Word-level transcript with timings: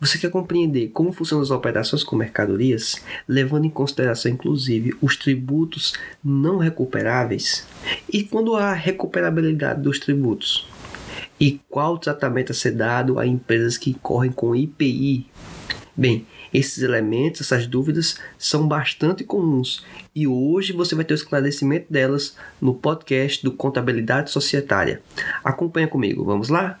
Você 0.00 0.16
quer 0.16 0.30
compreender 0.30 0.88
como 0.88 1.12
funcionam 1.12 1.42
as 1.42 1.50
operações 1.50 2.02
com 2.02 2.16
mercadorias, 2.16 2.96
levando 3.28 3.66
em 3.66 3.70
consideração 3.70 4.32
inclusive 4.32 4.96
os 5.02 5.14
tributos 5.14 5.92
não 6.24 6.56
recuperáveis? 6.56 7.66
E 8.10 8.22
quando 8.22 8.56
há 8.56 8.72
recuperabilidade 8.72 9.82
dos 9.82 9.98
tributos? 9.98 10.66
E 11.38 11.60
qual 11.68 11.98
tratamento 11.98 12.50
a 12.50 12.54
ser 12.54 12.70
dado 12.70 13.18
a 13.18 13.26
empresas 13.26 13.76
que 13.76 13.92
correm 13.92 14.32
com 14.32 14.56
IPI? 14.56 15.26
Bem, 15.94 16.26
esses 16.52 16.82
elementos, 16.82 17.42
essas 17.42 17.66
dúvidas 17.66 18.18
são 18.38 18.66
bastante 18.66 19.22
comuns 19.22 19.84
e 20.14 20.26
hoje 20.26 20.72
você 20.72 20.94
vai 20.94 21.04
ter 21.04 21.12
o 21.12 21.14
esclarecimento 21.14 21.92
delas 21.92 22.36
no 22.58 22.72
podcast 22.72 23.44
do 23.44 23.52
Contabilidade 23.52 24.30
Societária. 24.30 25.02
Acompanha 25.44 25.86
comigo, 25.86 26.24
vamos 26.24 26.48
lá? 26.48 26.80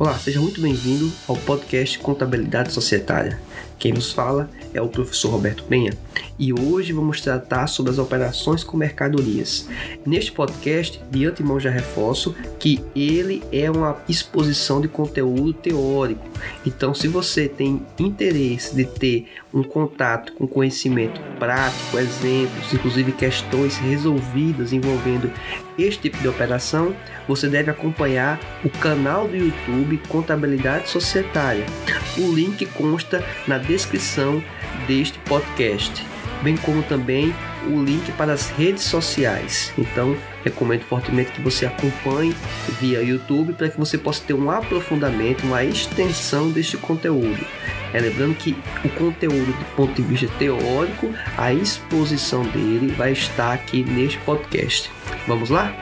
Olá, 0.00 0.18
seja 0.18 0.40
muito 0.40 0.62
bem-vindo 0.62 1.12
ao 1.28 1.36
podcast 1.36 1.98
Contabilidade 1.98 2.72
Societária. 2.72 3.38
Quem 3.78 3.92
nos 3.92 4.10
fala 4.10 4.48
é 4.72 4.80
o 4.80 4.88
professor 4.88 5.28
Roberto 5.28 5.62
Penha 5.64 5.92
e 6.38 6.52
hoje 6.52 6.92
vamos 6.92 7.20
tratar 7.20 7.66
sobre 7.66 7.92
as 7.92 7.98
operações 7.98 8.64
com 8.64 8.76
mercadorias. 8.76 9.68
Neste 10.06 10.32
podcast, 10.32 11.00
de 11.10 11.26
antemão 11.26 11.60
já 11.60 11.70
reforço 11.70 12.34
que 12.58 12.82
ele 12.94 13.42
é 13.52 13.70
uma 13.70 13.98
exposição 14.08 14.80
de 14.80 14.88
conteúdo 14.88 15.52
teórico. 15.52 16.26
Então, 16.66 16.94
se 16.94 17.08
você 17.08 17.48
tem 17.48 17.82
interesse 17.98 18.74
de 18.74 18.84
ter 18.84 19.26
um 19.52 19.62
contato 19.62 20.32
com 20.34 20.46
conhecimento 20.46 21.20
prático, 21.38 21.98
exemplos, 21.98 22.72
inclusive 22.72 23.12
questões 23.12 23.76
resolvidas 23.76 24.72
envolvendo 24.72 25.30
este 25.78 26.02
tipo 26.02 26.18
de 26.18 26.28
operação, 26.28 26.94
você 27.26 27.48
deve 27.48 27.70
acompanhar 27.70 28.40
o 28.64 28.70
canal 28.70 29.26
do 29.26 29.36
YouTube 29.36 30.00
Contabilidade 30.08 30.88
Societária. 30.88 31.64
O 32.18 32.32
link 32.32 32.64
consta 32.66 33.24
na 33.46 33.58
descrição 33.58 34.42
deste 34.86 35.18
podcast 35.20 36.09
bem 36.42 36.56
como 36.56 36.82
também 36.82 37.34
o 37.66 37.82
link 37.82 38.10
para 38.12 38.32
as 38.32 38.50
redes 38.50 38.84
sociais. 38.84 39.72
Então, 39.76 40.16
recomendo 40.44 40.82
fortemente 40.82 41.32
que 41.32 41.40
você 41.40 41.66
acompanhe 41.66 42.34
via 42.80 43.02
YouTube 43.02 43.52
para 43.52 43.68
que 43.68 43.78
você 43.78 43.98
possa 43.98 44.22
ter 44.24 44.34
um 44.34 44.50
aprofundamento, 44.50 45.44
uma 45.44 45.64
extensão 45.64 46.50
deste 46.50 46.76
conteúdo. 46.76 47.44
É, 47.92 48.00
lembrando 48.00 48.34
que 48.34 48.56
o 48.84 48.88
conteúdo 48.90 49.52
do 49.52 49.64
ponto 49.76 49.92
de 49.92 50.02
vista 50.02 50.28
teórico, 50.38 51.12
a 51.36 51.52
exposição 51.52 52.44
dele 52.44 52.94
vai 52.96 53.12
estar 53.12 53.52
aqui 53.52 53.82
neste 53.82 54.18
podcast. 54.18 54.90
Vamos 55.26 55.50
lá? 55.50 55.74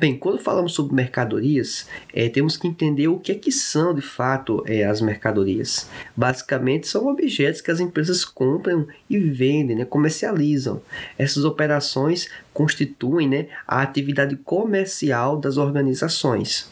Bem, 0.00 0.16
quando 0.16 0.38
falamos 0.38 0.72
sobre 0.72 0.94
mercadorias, 0.94 1.86
é, 2.10 2.26
temos 2.30 2.56
que 2.56 2.66
entender 2.66 3.06
o 3.08 3.18
que 3.18 3.32
é 3.32 3.34
que 3.34 3.52
são 3.52 3.94
de 3.94 4.00
fato 4.00 4.64
é, 4.66 4.82
as 4.82 5.02
mercadorias. 5.02 5.90
Basicamente, 6.16 6.88
são 6.88 7.06
objetos 7.06 7.60
que 7.60 7.70
as 7.70 7.80
empresas 7.80 8.24
compram 8.24 8.88
e 9.10 9.18
vendem, 9.18 9.76
né, 9.76 9.84
comercializam. 9.84 10.80
Essas 11.18 11.44
operações 11.44 12.30
constituem 12.54 13.28
né, 13.28 13.48
a 13.68 13.82
atividade 13.82 14.36
comercial 14.36 15.36
das 15.36 15.58
organizações. 15.58 16.70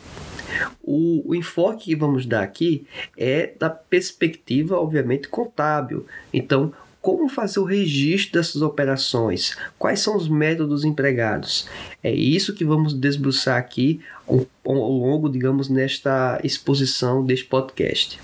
O, 0.83 1.23
o, 1.31 1.35
enfoque 1.35 1.85
que 1.85 1.95
vamos 1.95 2.25
dar 2.25 2.43
aqui 2.43 2.87
é 3.15 3.53
da 3.59 3.69
perspectiva, 3.69 4.79
obviamente, 4.79 5.29
contábil. 5.29 6.07
Então, 6.33 6.73
como 7.01 7.29
fazer 7.29 7.61
o 7.61 7.65
registro 7.65 8.39
dessas 8.39 8.61
operações, 8.61 9.57
quais 9.79 10.01
são 10.01 10.17
os 10.17 10.29
métodos 10.29 10.85
empregados. 10.85 11.69
É 12.03 12.13
isso 12.13 12.55
que 12.55 12.65
vamos 12.65 12.93
desbruçar 12.93 13.57
aqui 13.57 14.01
ao, 14.27 14.47
longo, 14.65 15.29
digamos, 15.29 15.69
nesta 15.69 16.41
exposição 16.43 17.25
deste 17.25 17.47
podcast. 17.47 18.19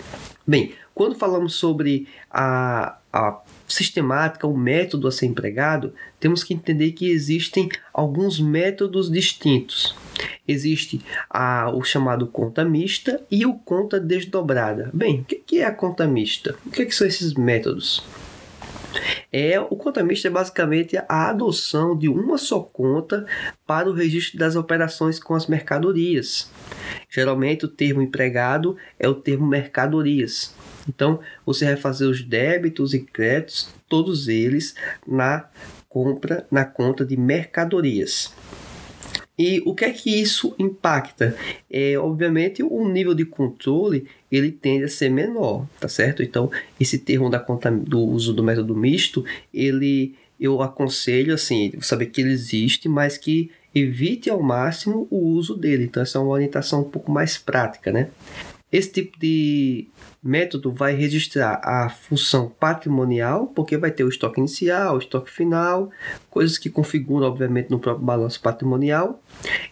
Bem, 0.47 0.75
quando 0.95 1.15
falamos 1.15 1.55
sobre 1.55 2.07
a, 2.31 2.99
a 3.13 3.41
sistemática, 3.67 4.47
o 4.47 4.57
método 4.57 5.09
a 5.09 5.13
ser 5.13 5.27
empregado, 5.27 5.93
temos 6.21 6.45
que 6.45 6.55
entender 6.55 6.93
que 6.93 7.11
existem 7.11 7.69
alguns 7.93 8.39
métodos 8.39 9.11
distintos. 9.11 9.95
Existe 10.47 11.01
a, 11.31 11.71
o 11.75 11.83
chamado 11.83 12.27
conta 12.27 12.65
mista 12.65 13.21
e 13.31 13.47
o 13.47 13.55
conta 13.55 13.99
desdobrada. 13.99 14.91
Bem, 14.93 15.21
o 15.21 15.25
que 15.25 15.61
é 15.61 15.65
a 15.65 15.73
conta 15.73 16.07
mista? 16.07 16.55
O 16.67 16.71
que 16.71 16.91
são 16.91 17.07
esses 17.07 17.35
métodos? 17.35 18.05
É, 19.33 19.59
o 19.61 19.77
contamista 19.77 20.29
é 20.29 20.31
basicamente 20.31 20.97
a 21.09 21.31
adoção 21.31 21.97
de 21.97 22.09
uma 22.09 22.39
só 22.39 22.61
conta 22.61 23.27
para 23.67 23.89
o 23.89 23.93
registro 23.93 24.39
das 24.39 24.57
operações 24.57 25.19
com 25.19 25.35
as 25.35 25.47
mercadorias. 25.47 26.51
Geralmente 27.11 27.65
o 27.65 27.69
termo 27.69 28.03
empregado 28.03 28.77
é 28.99 29.09
o 29.09 29.15
termo 29.15 29.47
mercadorias. 29.47 30.55
Então 30.89 31.21
você 31.45 31.65
vai 31.65 31.77
fazer 31.77 32.07
os 32.07 32.23
débitos 32.23 32.95
e 32.95 33.01
créditos, 33.01 33.69
todos 33.89 34.29
eles 34.29 34.75
na 35.07 35.49
compra 35.89 36.47
na 36.51 36.65
conta 36.65 37.05
de 37.05 37.17
mercadorias. 37.17 38.35
E 39.39 39.61
o 39.67 39.75
que 39.75 39.85
é 39.85 39.91
que 39.91 40.11
isso 40.11 40.55
impacta? 40.59 41.37
É, 41.69 41.99
obviamente, 41.99 42.63
o 42.63 42.89
nível 42.89 43.15
de 43.15 43.25
controle 43.25 44.07
ele 44.31 44.53
tende 44.53 44.85
a 44.85 44.89
ser 44.89 45.11
menor, 45.11 45.67
tá 45.81 45.89
certo? 45.89 46.23
Então, 46.23 46.51
esse 46.79 46.99
termo 46.99 47.29
da 47.29 47.41
conta, 47.41 47.71
do 47.71 48.01
uso 48.01 48.33
do 48.33 48.45
método 48.45 48.77
misto, 48.77 49.25
ele 49.53 50.15
eu 50.39 50.61
aconselho 50.61 51.33
assim, 51.33 51.73
saber 51.81 52.07
que 52.07 52.21
ele 52.21 52.33
existe, 52.33 52.89
mas 52.89 53.17
que 53.17 53.51
evite 53.75 54.29
ao 54.29 54.43
máximo 54.43 55.07
o 55.11 55.17
uso 55.17 55.55
dele. 55.57 55.85
Então, 55.85 56.03
essa 56.03 56.19
é 56.19 56.21
uma 56.21 56.31
orientação 56.31 56.83
um 56.83 56.91
pouco 56.91 57.11
mais 57.11 57.39
prática, 57.39 57.93
né? 57.93 58.11
Esse 58.71 58.91
tipo 58.91 59.19
de 59.19 59.87
método 60.25 60.73
vai 60.73 60.95
registrar 60.95 61.61
a 61.63 61.91
função 61.91 62.49
patrimonial, 62.49 63.47
porque 63.49 63.77
vai 63.77 63.91
ter 63.91 64.05
o 64.05 64.09
estoque 64.09 64.41
inicial, 64.41 64.95
o 64.95 64.99
estoque 64.99 65.31
final, 65.31 65.91
coisas 66.31 66.57
que 66.57 66.71
configuram, 66.71 67.27
obviamente, 67.27 67.71
no 67.71 67.79
próprio 67.79 68.07
balanço 68.07 68.41
patrimonial. 68.41 69.23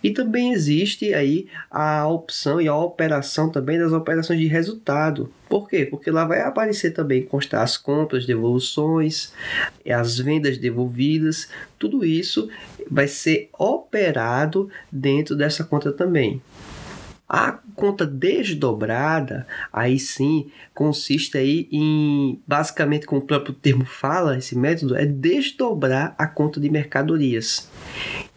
E 0.03 0.11
também 0.11 0.53
existe 0.53 1.15
aí 1.15 1.47
a 1.71 2.07
opção 2.07 2.61
e 2.61 2.69
a 2.69 2.77
operação 2.77 3.49
também 3.49 3.79
das 3.79 3.93
operações 3.93 4.39
de 4.39 4.47
resultado. 4.47 5.33
Por 5.49 5.69
quê? 5.69 5.87
Porque 5.87 6.11
lá 6.11 6.27
vai 6.27 6.43
aparecer 6.43 6.91
também 6.93 7.23
constar 7.23 7.63
as 7.63 7.79
compras, 7.79 8.27
devoluções, 8.27 9.33
as 9.89 10.19
vendas 10.19 10.59
devolvidas, 10.59 11.49
tudo 11.79 12.05
isso 12.05 12.49
vai 12.91 13.09
ser 13.09 13.49
operado 13.59 14.69
dentro 14.91 15.35
dessa 15.35 15.65
conta 15.65 15.91
também. 15.93 16.43
A 17.35 17.59
conta 17.75 18.05
desdobrada, 18.05 19.47
aí 19.73 19.99
sim, 19.99 20.51
consiste 20.75 21.39
aí 21.39 21.67
em, 21.73 22.39
basicamente, 22.47 23.07
como 23.07 23.23
o 23.23 23.25
próprio 23.25 23.55
termo 23.55 23.87
fala, 23.87 24.37
esse 24.37 24.55
método 24.55 24.95
é 24.95 25.07
desdobrar 25.07 26.15
a 26.19 26.27
conta 26.27 26.61
de 26.61 26.69
mercadorias 26.69 27.71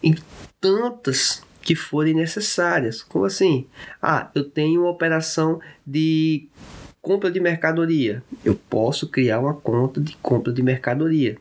em 0.02 0.16
tantas 0.62 1.44
que 1.62 1.76
forem 1.76 2.14
necessárias. 2.14 3.04
Como 3.04 3.26
assim? 3.26 3.68
Ah, 4.02 4.32
eu 4.34 4.50
tenho 4.50 4.84
uma 4.84 4.92
operação 4.92 5.60
de 5.86 6.48
compra 7.02 7.30
de 7.30 7.42
mercadoria. 7.42 8.24
Eu 8.46 8.56
posso 8.56 9.10
criar 9.10 9.42
uma 9.42 9.56
conta 9.56 10.00
de 10.00 10.16
compra 10.22 10.54
de 10.54 10.64
mercadoria. 10.64 11.38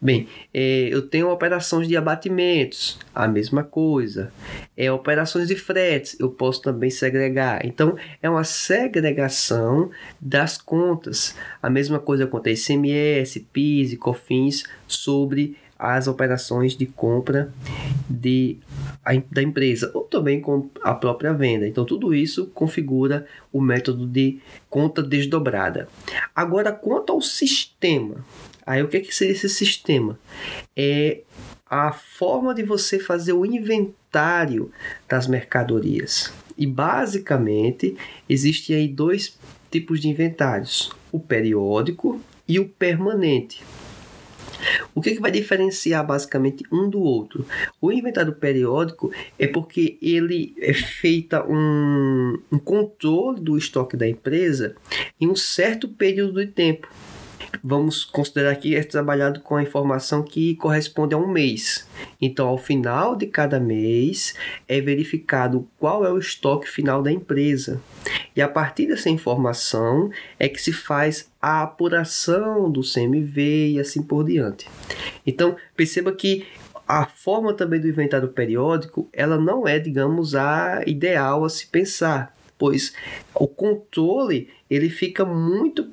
Bem, 0.00 0.28
é, 0.52 0.88
eu 0.90 1.00
tenho 1.08 1.30
operações 1.30 1.88
de 1.88 1.96
abatimentos, 1.96 2.98
a 3.14 3.26
mesma 3.26 3.64
coisa. 3.64 4.30
É, 4.76 4.92
operações 4.92 5.48
de 5.48 5.56
fretes, 5.56 6.18
eu 6.20 6.28
posso 6.28 6.60
também 6.60 6.90
segregar. 6.90 7.64
Então, 7.64 7.96
é 8.22 8.28
uma 8.28 8.44
segregação 8.44 9.90
das 10.20 10.58
contas. 10.58 11.34
A 11.62 11.70
mesma 11.70 11.98
coisa 11.98 12.26
quanto 12.26 12.48
a 12.48 12.52
ICMS, 12.52 13.40
PIS 13.50 13.92
e 13.92 13.96
COFINS 13.96 14.64
sobre 14.86 15.56
as 15.78 16.06
operações 16.06 16.76
de 16.76 16.86
compra 16.86 17.52
de, 18.08 18.58
a, 19.04 19.12
da 19.30 19.42
empresa, 19.42 19.90
ou 19.94 20.02
também 20.02 20.40
com 20.40 20.70
a 20.82 20.94
própria 20.94 21.32
venda. 21.32 21.66
Então, 21.66 21.84
tudo 21.84 22.14
isso 22.14 22.46
configura 22.48 23.26
o 23.52 23.60
método 23.60 24.06
de 24.06 24.38
conta 24.70 25.02
desdobrada. 25.02 25.88
Agora, 26.34 26.72
quanto 26.72 27.12
ao 27.12 27.20
sistema, 27.20 28.24
aí 28.66 28.82
o 28.82 28.88
que, 28.88 28.98
é 28.98 29.00
que 29.00 29.14
seria 29.14 29.32
esse 29.32 29.48
sistema? 29.48 30.18
É 30.76 31.22
a 31.66 31.92
forma 31.92 32.54
de 32.54 32.62
você 32.62 32.98
fazer 32.98 33.32
o 33.32 33.44
inventário 33.44 34.70
das 35.08 35.26
mercadorias. 35.26 36.32
E 36.56 36.66
basicamente 36.66 37.96
existem 38.28 38.76
aí 38.76 38.88
dois 38.88 39.36
tipos 39.70 40.00
de 40.00 40.08
inventários: 40.08 40.92
o 41.10 41.18
periódico 41.18 42.20
e 42.46 42.60
o 42.60 42.68
permanente. 42.68 43.62
O 44.94 45.00
que, 45.00 45.14
que 45.14 45.20
vai 45.20 45.30
diferenciar 45.30 46.06
basicamente 46.06 46.64
um 46.72 46.88
do 46.88 47.00
outro? 47.00 47.44
O 47.80 47.92
inventário 47.92 48.32
periódico 48.32 49.12
é 49.38 49.46
porque 49.46 49.98
ele 50.00 50.54
é 50.58 50.72
feita 50.72 51.44
um, 51.46 52.38
um 52.50 52.58
controle 52.58 53.40
do 53.40 53.58
estoque 53.58 53.96
da 53.96 54.08
empresa 54.08 54.74
em 55.20 55.28
um 55.28 55.36
certo 55.36 55.88
período 55.88 56.40
de 56.40 56.46
tempo 56.46 56.88
vamos 57.62 58.04
considerar 58.04 58.54
que 58.56 58.74
é 58.74 58.82
trabalhado 58.82 59.40
com 59.40 59.56
a 59.56 59.62
informação 59.62 60.22
que 60.22 60.56
corresponde 60.56 61.14
a 61.14 61.18
um 61.18 61.28
mês. 61.28 61.86
Então, 62.20 62.48
ao 62.48 62.58
final 62.58 63.16
de 63.16 63.26
cada 63.26 63.60
mês, 63.60 64.34
é 64.66 64.80
verificado 64.80 65.68
qual 65.78 66.04
é 66.04 66.10
o 66.10 66.18
estoque 66.18 66.68
final 66.68 67.02
da 67.02 67.12
empresa. 67.12 67.80
E 68.34 68.42
a 68.42 68.48
partir 68.48 68.86
dessa 68.86 69.10
informação 69.10 70.10
é 70.38 70.48
que 70.48 70.60
se 70.60 70.72
faz 70.72 71.30
a 71.40 71.62
apuração 71.62 72.70
do 72.70 72.80
CMV 72.80 73.72
e 73.72 73.80
assim 73.80 74.02
por 74.02 74.24
diante. 74.24 74.68
Então, 75.26 75.56
perceba 75.76 76.12
que 76.12 76.46
a 76.86 77.06
forma 77.06 77.54
também 77.54 77.80
do 77.80 77.88
inventário 77.88 78.28
periódico, 78.28 79.08
ela 79.12 79.38
não 79.38 79.66
é, 79.66 79.78
digamos, 79.78 80.34
a 80.34 80.82
ideal 80.86 81.44
a 81.44 81.48
se 81.48 81.66
pensar, 81.66 82.34
pois 82.58 82.92
o 83.34 83.48
controle 83.48 84.50
ele 84.70 84.90
fica 84.90 85.24
muito 85.24 85.88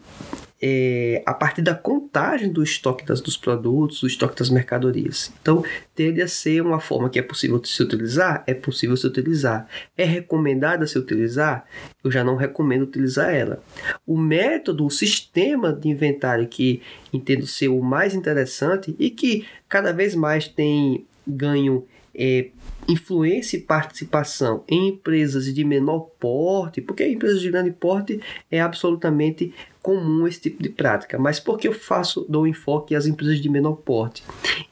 é, 0.61 1.23
a 1.25 1.33
partir 1.33 1.61
da 1.63 1.73
contagem 1.73 2.51
do 2.51 2.61
estoque 2.61 3.03
das, 3.03 3.19
dos 3.19 3.35
produtos, 3.35 4.01
do 4.01 4.07
estoque 4.07 4.37
das 4.37 4.49
mercadorias. 4.49 5.33
Então, 5.41 5.63
tende 5.95 6.21
a 6.21 6.27
ser 6.27 6.61
uma 6.61 6.79
forma 6.79 7.09
que 7.09 7.17
é 7.17 7.21
possível 7.23 7.59
se 7.63 7.81
utilizar? 7.81 8.43
É 8.45 8.53
possível 8.53 8.95
se 8.95 9.07
utilizar. 9.07 9.67
É 9.97 10.05
recomendada 10.05 10.85
se 10.85 10.99
utilizar? 10.99 11.65
Eu 12.03 12.11
já 12.11 12.23
não 12.23 12.35
recomendo 12.35 12.83
utilizar 12.83 13.33
ela. 13.33 13.63
O 14.05 14.17
método, 14.17 14.85
o 14.85 14.91
sistema 14.91 15.73
de 15.73 15.89
inventário 15.89 16.47
que 16.47 16.81
entendo 17.11 17.47
ser 17.47 17.69
o 17.69 17.81
mais 17.81 18.13
interessante 18.13 18.95
e 18.99 19.09
que 19.09 19.47
cada 19.67 19.91
vez 19.91 20.13
mais 20.13 20.47
tem 20.47 21.05
ganho 21.25 21.85
é, 22.13 22.49
influência 22.87 23.57
e 23.57 23.61
participação 23.61 24.63
em 24.67 24.89
empresas 24.89 25.53
de 25.53 25.63
menor 25.63 26.09
porte, 26.19 26.81
porque 26.81 27.07
empresas 27.07 27.41
de 27.41 27.49
grande 27.49 27.71
porte 27.71 28.19
é 28.49 28.59
absolutamente 28.59 29.53
comum 29.81 30.27
esse 30.27 30.39
tipo 30.39 30.61
de 30.61 30.69
prática. 30.69 31.17
Mas 31.17 31.39
por 31.39 31.57
que 31.57 31.67
eu 31.67 31.73
faço, 31.73 32.25
dou 32.29 32.47
enfoque 32.47 32.95
às 32.95 33.05
empresas 33.05 33.41
de 33.41 33.49
menor 33.49 33.73
porte? 33.73 34.23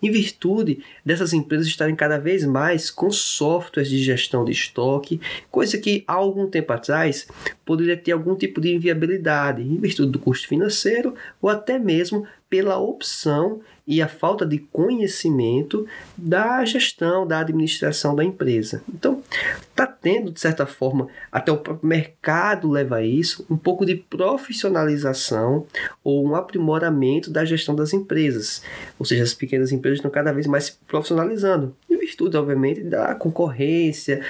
Em 0.02 0.12
virtude 0.12 0.84
dessas 1.04 1.34
empresas 1.34 1.68
estarem 1.68 1.96
cada 1.96 2.18
vez 2.18 2.46
mais 2.46 2.92
com 2.92 3.12
softwares 3.12 3.90
de 3.90 3.98
gestão 3.98 4.46
de 4.46 4.52
estoque, 4.52 5.20
coisa 5.50 5.78
que 5.78 6.04
há 6.08 6.14
algum 6.14 6.48
tempo 6.48 6.72
atrás 6.74 7.28
poderia 7.66 7.98
ter 7.98 8.12
algum 8.12 8.36
tipo 8.36 8.62
de 8.62 8.74
inviabilidade, 8.74 9.62
em 9.62 9.78
virtude 9.78 10.12
do 10.12 10.20
custo 10.20 10.48
financeiro 10.48 11.16
ou 11.42 11.50
até 11.50 11.80
mesmo 11.80 12.26
pela 12.50 12.78
opção 12.80 13.62
e 13.90 14.04
a 14.04 14.08
falta 14.08 14.46
de 14.46 14.60
conhecimento 14.60 15.88
da 16.16 16.64
gestão, 16.64 17.26
da 17.26 17.40
administração 17.40 18.16
da 18.16 18.24
empresa. 18.24 18.84
Então, 18.88 19.24
está 19.62 19.88
tendo, 19.88 20.32
de 20.32 20.40
certa 20.40 20.68
forma, 20.68 21.08
até 21.32 21.52
o 21.52 21.58
próprio 21.58 21.90
mercado 21.90 22.70
leva 22.70 22.98
a 22.98 23.04
isso, 23.04 23.44
um 23.50 23.58
pouco 23.58 23.84
de 23.88 23.96
profissionalização 23.96 25.66
ou 26.04 26.24
um 26.24 26.36
aprimoramento 26.36 27.32
da 27.32 27.44
gestão 27.44 27.76
das 27.76 27.92
empresas. 27.92 28.62
Ou 29.00 29.06
seja, 29.08 29.24
as 29.24 29.34
pequenas 29.34 29.72
empresas 29.72 29.98
estão 29.98 30.12
cada 30.12 30.32
vez 30.32 30.46
mais 30.46 30.66
se 30.66 30.74
profissionalizando, 30.88 31.76
em 31.90 31.98
virtude, 31.98 32.38
obviamente, 32.38 32.82
da 32.82 33.16
concorrência, 33.16 34.22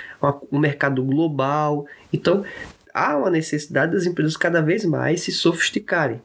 um 0.50 0.57
mercado 0.57 1.03
global. 1.03 1.85
Então, 2.13 2.45
há 2.94 3.17
uma 3.17 3.29
necessidade 3.29 3.91
das 3.91 4.05
empresas 4.05 4.38
cada 4.38 4.62
vez 4.62 4.85
mais 4.85 5.21
se 5.21 5.33
sofisticarem. 5.33 6.21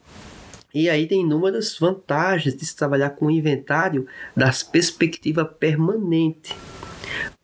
E 0.74 0.90
aí 0.90 1.06
tem 1.06 1.20
inúmeras 1.20 1.78
vantagens 1.78 2.56
de 2.56 2.66
se 2.66 2.74
trabalhar 2.74 3.10
com 3.10 3.26
o 3.26 3.30
inventário 3.30 4.08
das 4.36 4.64
perspectiva 4.64 5.44
permanente, 5.44 6.52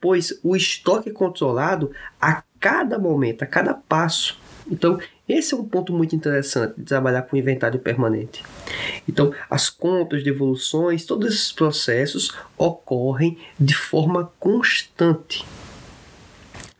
pois 0.00 0.41
o 0.43 0.56
estoque 0.56 1.11
é 1.11 1.12
controlado 1.12 1.93
a 2.21 2.43
cada 2.59 2.99
momento, 2.99 3.43
a 3.43 3.47
cada 3.47 3.73
passo. 3.73 4.37
Então, 4.69 4.99
esse 5.29 5.55
é 5.55 5.56
um 5.56 5.65
ponto 5.65 5.93
muito 5.93 6.15
interessante 6.15 6.75
de 6.77 6.85
trabalhar 6.85 7.23
com 7.23 7.37
inventário 7.37 7.79
permanente. 7.79 8.43
Então, 9.09 9.32
as 9.49 9.71
compras, 9.71 10.25
devoluções, 10.25 11.05
todos 11.05 11.32
esses 11.32 11.53
processos 11.53 12.37
ocorrem 12.59 13.38
de 13.59 13.75
forma 13.75 14.32
constante. 14.41 15.44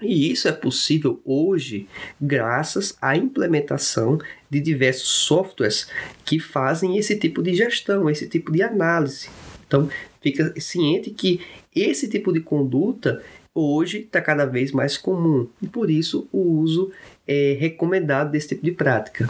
E 0.03 0.31
isso 0.31 0.49
é 0.49 0.53
possível 0.53 1.21
hoje 1.25 1.87
graças 2.21 2.97
à 3.01 3.17
implementação 3.17 4.19
de 4.49 4.61
diversos 4.61 5.09
softwares 5.09 5.89
que 6.25 6.39
fazem 6.39 6.97
esse 6.97 7.17
tipo 7.17 7.43
de 7.43 7.55
gestão, 7.55 8.09
esse 8.09 8.29
tipo 8.29 8.51
de 8.51 8.63
análise. 8.63 9.29
Então, 9.67 9.89
fica 10.21 10.53
ciente 10.61 11.11
que 11.11 11.41
esse 11.75 12.09
tipo 12.09 12.33
de 12.33 12.41
conduta 12.41 13.23
hoje 13.55 14.01
está 14.01 14.21
cada 14.21 14.45
vez 14.45 14.73
mais 14.73 14.97
comum 14.97 15.49
e 15.61 15.67
por 15.67 15.91
isso 15.91 16.29
o 16.33 16.41
uso 16.41 16.91
é 17.27 17.57
recomendado 17.59 18.31
desse 18.31 18.49
tipo 18.49 18.65
de 18.65 18.73
prática. 18.73 19.29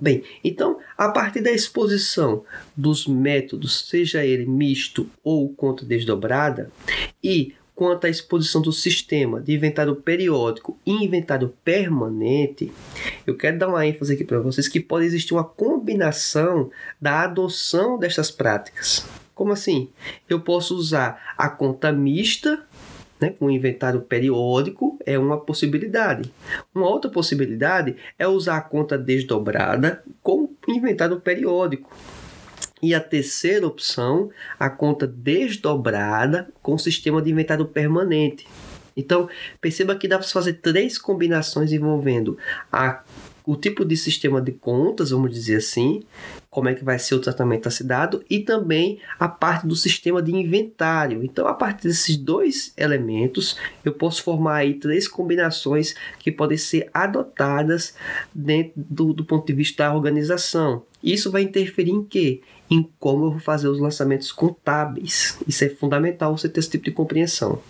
Bem, 0.00 0.22
então, 0.42 0.78
a 0.96 1.10
partir 1.10 1.42
da 1.42 1.52
exposição 1.52 2.42
dos 2.74 3.06
métodos, 3.06 3.86
seja 3.86 4.24
ele 4.24 4.46
misto 4.46 5.06
ou 5.22 5.50
conta 5.50 5.84
desdobrada, 5.84 6.72
e 7.22 7.52
quanto 7.80 8.06
à 8.06 8.10
exposição 8.10 8.60
do 8.60 8.74
sistema 8.74 9.40
de 9.40 9.54
inventário 9.54 9.96
periódico 9.96 10.78
e 10.84 11.02
inventário 11.02 11.54
permanente, 11.64 12.70
eu 13.26 13.34
quero 13.34 13.58
dar 13.58 13.68
uma 13.68 13.86
ênfase 13.86 14.12
aqui 14.12 14.22
para 14.22 14.38
vocês 14.38 14.68
que 14.68 14.78
pode 14.78 15.06
existir 15.06 15.32
uma 15.32 15.44
combinação 15.44 16.70
da 17.00 17.22
adoção 17.22 17.98
destas 17.98 18.30
práticas. 18.30 19.06
Como 19.34 19.50
assim? 19.50 19.88
Eu 20.28 20.42
posso 20.42 20.76
usar 20.76 21.32
a 21.38 21.48
conta 21.48 21.90
mista 21.90 22.62
né, 23.18 23.30
com 23.30 23.50
inventário 23.50 24.02
periódico 24.02 24.98
é 25.06 25.18
uma 25.18 25.40
possibilidade. 25.40 26.30
Uma 26.74 26.86
outra 26.86 27.10
possibilidade 27.10 27.96
é 28.18 28.28
usar 28.28 28.58
a 28.58 28.60
conta 28.60 28.98
desdobrada 28.98 30.04
com 30.22 30.50
inventário 30.68 31.18
periódico. 31.18 31.90
E 32.82 32.94
a 32.94 33.00
terceira 33.00 33.66
opção, 33.66 34.30
a 34.58 34.70
conta 34.70 35.06
desdobrada 35.06 36.48
com 36.62 36.78
sistema 36.78 37.20
de 37.20 37.30
inventário 37.30 37.66
permanente. 37.66 38.46
Então, 38.96 39.28
perceba 39.60 39.94
que 39.94 40.08
dá 40.08 40.18
para 40.18 40.26
fazer 40.26 40.54
três 40.54 40.98
combinações 40.98 41.72
envolvendo 41.72 42.36
a, 42.72 43.02
o 43.46 43.56
tipo 43.56 43.84
de 43.84 43.96
sistema 43.96 44.40
de 44.40 44.52
contas, 44.52 45.10
vamos 45.10 45.30
dizer 45.30 45.56
assim, 45.56 46.02
como 46.50 46.68
é 46.68 46.74
que 46.74 46.84
vai 46.84 46.98
ser 46.98 47.14
o 47.14 47.20
tratamento 47.20 47.68
a 47.68 47.70
ser 47.70 47.84
dado 47.84 48.24
e 48.28 48.40
também 48.40 48.98
a 49.18 49.28
parte 49.28 49.68
do 49.68 49.76
sistema 49.76 50.20
de 50.20 50.34
inventário. 50.34 51.22
Então, 51.22 51.46
a 51.46 51.54
partir 51.54 51.86
desses 51.86 52.16
dois 52.16 52.72
elementos, 52.76 53.56
eu 53.84 53.92
posso 53.92 54.22
formar 54.24 54.56
aí 54.56 54.74
três 54.74 55.06
combinações 55.06 55.94
que 56.18 56.32
podem 56.32 56.58
ser 56.58 56.90
adotadas 56.92 57.94
dentro 58.34 58.72
do, 58.76 59.12
do 59.12 59.24
ponto 59.24 59.46
de 59.46 59.52
vista 59.52 59.84
da 59.84 59.94
organização. 59.94 60.82
Isso 61.02 61.30
vai 61.30 61.42
interferir 61.42 61.92
em 61.92 62.04
quê? 62.04 62.40
Em 62.68 62.88
como 62.98 63.26
eu 63.26 63.30
vou 63.30 63.40
fazer 63.40 63.68
os 63.68 63.78
lançamentos 63.78 64.32
contábeis. 64.32 65.38
Isso 65.46 65.64
é 65.64 65.68
fundamental 65.68 66.36
você 66.36 66.48
ter 66.48 66.60
esse 66.60 66.70
tipo 66.70 66.84
de 66.84 66.92
compreensão. 66.92 67.62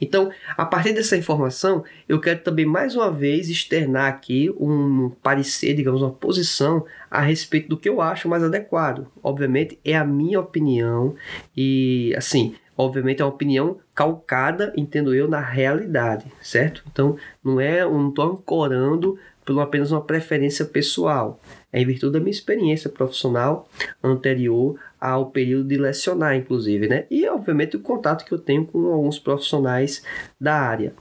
Então, 0.00 0.30
a 0.56 0.64
partir 0.64 0.92
dessa 0.92 1.16
informação, 1.16 1.84
eu 2.08 2.20
quero 2.20 2.40
também 2.40 2.66
mais 2.66 2.94
uma 2.94 3.10
vez 3.10 3.48
externar 3.48 4.08
aqui 4.08 4.50
um 4.58 5.10
parecer, 5.22 5.74
digamos, 5.74 6.02
uma 6.02 6.10
posição 6.10 6.84
a 7.10 7.20
respeito 7.20 7.68
do 7.68 7.76
que 7.76 7.88
eu 7.88 8.00
acho 8.00 8.25
mais 8.26 8.42
adequado. 8.42 9.06
Obviamente, 9.22 9.78
é 9.84 9.96
a 9.96 10.04
minha 10.04 10.40
opinião 10.40 11.14
e, 11.56 12.14
assim, 12.16 12.54
obviamente 12.76 13.22
é 13.22 13.24
uma 13.24 13.32
opinião 13.32 13.78
calcada, 13.94 14.72
entendo 14.76 15.14
eu, 15.14 15.28
na 15.28 15.40
realidade, 15.40 16.26
certo? 16.40 16.84
Então, 16.90 17.16
não 17.42 17.60
é, 17.60 17.82
não 17.84 18.08
estou 18.08 18.32
ancorando 18.32 19.18
por 19.44 19.58
apenas 19.60 19.92
uma 19.92 20.02
preferência 20.02 20.64
pessoal. 20.64 21.40
Em 21.76 21.84
virtude 21.84 22.14
da 22.14 22.20
minha 22.20 22.30
experiência 22.30 22.88
profissional 22.88 23.68
anterior 24.02 24.80
ao 24.98 25.26
período 25.26 25.68
de 25.68 25.76
lecionar, 25.76 26.34
inclusive, 26.34 26.88
né? 26.88 27.04
E, 27.10 27.28
obviamente, 27.28 27.76
o 27.76 27.80
contato 27.80 28.24
que 28.24 28.32
eu 28.32 28.38
tenho 28.38 28.64
com 28.64 28.78
alguns 28.86 29.18
profissionais 29.18 30.02
da 30.40 30.54
área. 30.54 30.94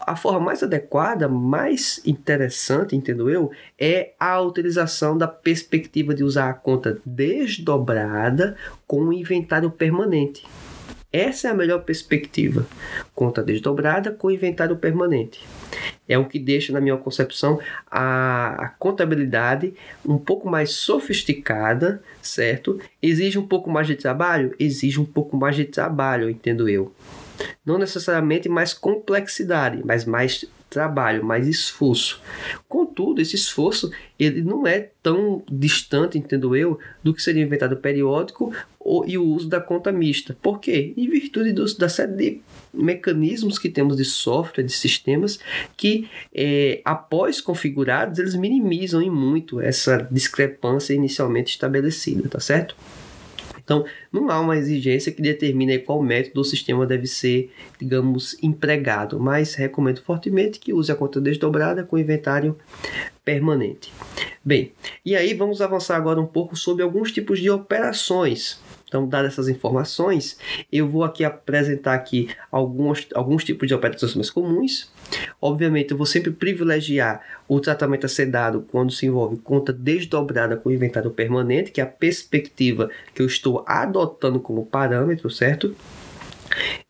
A 0.00 0.16
forma 0.16 0.40
mais 0.40 0.64
adequada, 0.64 1.28
mais 1.28 2.02
interessante, 2.04 2.96
entendo 2.96 3.30
eu, 3.30 3.52
é 3.78 4.14
a 4.18 4.40
utilização 4.40 5.16
da 5.16 5.28
perspectiva 5.28 6.12
de 6.12 6.24
usar 6.24 6.50
a 6.50 6.54
conta 6.54 7.00
desdobrada 7.06 8.56
com 8.84 9.04
o 9.04 9.12
inventário 9.12 9.70
permanente. 9.70 10.44
Essa 11.16 11.48
é 11.48 11.50
a 11.50 11.54
melhor 11.54 11.82
perspectiva. 11.82 12.66
Conta 13.14 13.42
desdobrada 13.42 14.10
com 14.10 14.30
inventário 14.30 14.76
permanente. 14.76 15.42
É 16.06 16.18
o 16.18 16.26
que 16.26 16.38
deixa, 16.38 16.74
na 16.74 16.80
minha 16.80 16.96
concepção, 16.98 17.58
a, 17.90 18.66
a 18.66 18.68
contabilidade 18.68 19.72
um 20.04 20.18
pouco 20.18 20.46
mais 20.46 20.72
sofisticada, 20.72 22.02
certo? 22.20 22.78
Exige 23.02 23.38
um 23.38 23.46
pouco 23.46 23.70
mais 23.70 23.86
de 23.86 23.96
trabalho? 23.96 24.54
Exige 24.60 25.00
um 25.00 25.06
pouco 25.06 25.38
mais 25.38 25.56
de 25.56 25.64
trabalho, 25.64 26.28
entendo 26.28 26.68
eu. 26.68 26.94
Não 27.64 27.78
necessariamente 27.78 28.46
mais 28.46 28.74
complexidade, 28.74 29.80
mas 29.86 30.04
mais 30.04 30.44
trabalho, 30.68 31.24
mais 31.24 31.46
esforço. 31.46 32.20
Contudo, 32.68 33.20
esse 33.20 33.36
esforço 33.36 33.90
ele 34.18 34.42
não 34.42 34.66
é 34.66 34.90
tão 35.02 35.42
distante, 35.50 36.18
entendo 36.18 36.56
eu, 36.56 36.78
do 37.02 37.14
que 37.14 37.22
seria 37.22 37.42
inventado 37.42 37.76
periódico 37.76 38.52
ou, 38.78 39.06
e 39.06 39.16
o 39.16 39.24
uso 39.24 39.48
da 39.48 39.60
conta 39.60 39.92
mista. 39.92 40.36
Por 40.40 40.60
quê? 40.60 40.92
Em 40.96 41.08
virtude 41.08 41.52
dos, 41.52 41.74
da 41.74 41.88
série 41.88 42.12
de 42.12 42.40
mecanismos 42.72 43.58
que 43.58 43.68
temos 43.68 43.96
de 43.96 44.04
software, 44.04 44.64
de 44.64 44.72
sistemas, 44.72 45.38
que 45.76 46.08
é, 46.34 46.80
após 46.84 47.40
configurados, 47.40 48.18
eles 48.18 48.34
minimizam 48.34 49.00
em 49.00 49.10
muito 49.10 49.60
essa 49.60 50.06
discrepância 50.10 50.94
inicialmente 50.94 51.50
estabelecida, 51.50 52.28
tá 52.28 52.40
certo? 52.40 52.76
Então, 53.66 53.84
não 54.12 54.30
há 54.30 54.38
uma 54.38 54.56
exigência 54.56 55.10
que 55.10 55.20
determine 55.20 55.80
qual 55.80 56.00
método 56.00 56.40
o 56.40 56.44
sistema 56.44 56.86
deve 56.86 57.08
ser, 57.08 57.52
digamos, 57.80 58.40
empregado, 58.40 59.18
mas 59.18 59.56
recomendo 59.56 60.00
fortemente 60.00 60.60
que 60.60 60.72
use 60.72 60.92
a 60.92 60.94
conta 60.94 61.20
desdobrada 61.20 61.82
com 61.82 61.98
inventário 61.98 62.56
permanente. 63.24 63.92
Bem, 64.44 64.70
e 65.04 65.16
aí 65.16 65.34
vamos 65.34 65.60
avançar 65.60 65.96
agora 65.96 66.20
um 66.20 66.26
pouco 66.26 66.54
sobre 66.54 66.84
alguns 66.84 67.10
tipos 67.10 67.40
de 67.40 67.50
operações 67.50 68.60
então, 68.96 69.06
dadas 69.06 69.34
essas 69.34 69.48
informações, 69.48 70.38
eu 70.72 70.88
vou 70.88 71.04
aqui 71.04 71.22
apresentar 71.22 71.92
aqui 71.92 72.30
alguns, 72.50 73.06
alguns 73.14 73.44
tipos 73.44 73.68
de 73.68 73.74
operações 73.74 74.14
mais 74.14 74.30
comuns. 74.30 74.90
Obviamente, 75.40 75.90
eu 75.90 75.98
vou 75.98 76.06
sempre 76.06 76.30
privilegiar 76.30 77.20
o 77.46 77.60
tratamento 77.60 78.06
a 78.06 78.08
ser 78.08 78.26
dado 78.26 78.66
quando 78.72 78.90
se 78.90 79.04
envolve 79.04 79.36
conta 79.36 79.72
desdobrada 79.72 80.56
com 80.56 80.70
inventário 80.70 81.10
permanente, 81.10 81.70
que 81.70 81.80
é 81.80 81.84
a 81.84 81.86
perspectiva 81.86 82.90
que 83.14 83.20
eu 83.20 83.26
estou 83.26 83.62
adotando 83.66 84.40
como 84.40 84.64
parâmetro, 84.64 85.30
certo? 85.30 85.76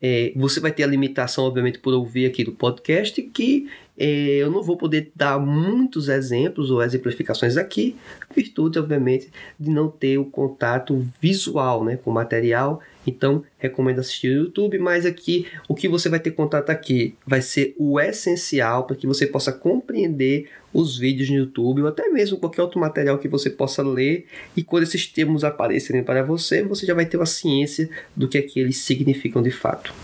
É, 0.01 0.33
você 0.37 0.61
vai 0.61 0.71
ter 0.71 0.85
a 0.85 0.87
limitação, 0.87 1.45
obviamente, 1.45 1.81
por 1.81 1.93
ouvir 1.93 2.27
aqui 2.27 2.45
do 2.45 2.53
podcast, 2.53 3.21
que 3.21 3.69
eu 3.99 4.51
não 4.51 4.63
vou 4.63 4.77
poder 4.77 5.11
dar 5.15 5.39
muitos 5.39 6.09
exemplos 6.09 6.71
ou 6.71 6.83
exemplificações 6.83 7.57
aqui, 7.57 7.97
virtude, 8.35 8.79
obviamente, 8.79 9.31
de 9.59 9.71
não 9.71 9.89
ter 9.89 10.19
o 10.19 10.25
contato 10.25 11.07
visual 11.21 11.83
né, 11.85 11.97
com 11.97 12.11
o 12.11 12.15
material. 12.15 12.81
Então, 13.07 13.43
recomendo 13.57 14.01
assistir 14.01 14.29
no 14.29 14.45
YouTube, 14.45 14.79
mas 14.79 15.07
aqui 15.07 15.47
o 15.69 15.75
que 15.75 15.89
você 15.89 16.09
vai 16.09 16.21
ter 16.21 16.33
contato 16.33 16.71
aqui 16.71 17.15
vai 17.27 17.41
ser 17.41 17.75
o 17.79 17.99
essencial 18.01 18.85
para 18.85 18.97
que 18.97 19.07
você 19.07 19.27
possa 19.27 19.53
compreender 19.53 20.49
os 20.75 20.99
vídeos 20.99 21.31
no 21.31 21.37
YouTube 21.37 21.83
ou 21.83 21.89
até 21.89 22.09
mesmo 22.09 22.37
qualquer 22.37 22.63
outro 22.63 22.79
material 22.79 23.19
que 23.19 23.29
você 23.29 23.49
possa 23.49 23.83
ler 23.83 24.27
e 24.57 24.63
quando 24.63 24.83
esses 24.83 25.07
termos 25.07 25.45
aparecerem 25.45 26.03
para 26.03 26.23
você, 26.23 26.63
você 26.63 26.85
já 26.85 26.93
vai 26.93 27.07
ter 27.07 27.17
uma 27.17 27.25
ciência 27.25 27.89
do 28.15 28.29
que, 28.29 28.37
é 28.37 28.43
que 28.43 28.61
eles 28.61 28.77
significam 28.79 29.43
de 29.43 29.51
fato. 29.51 29.95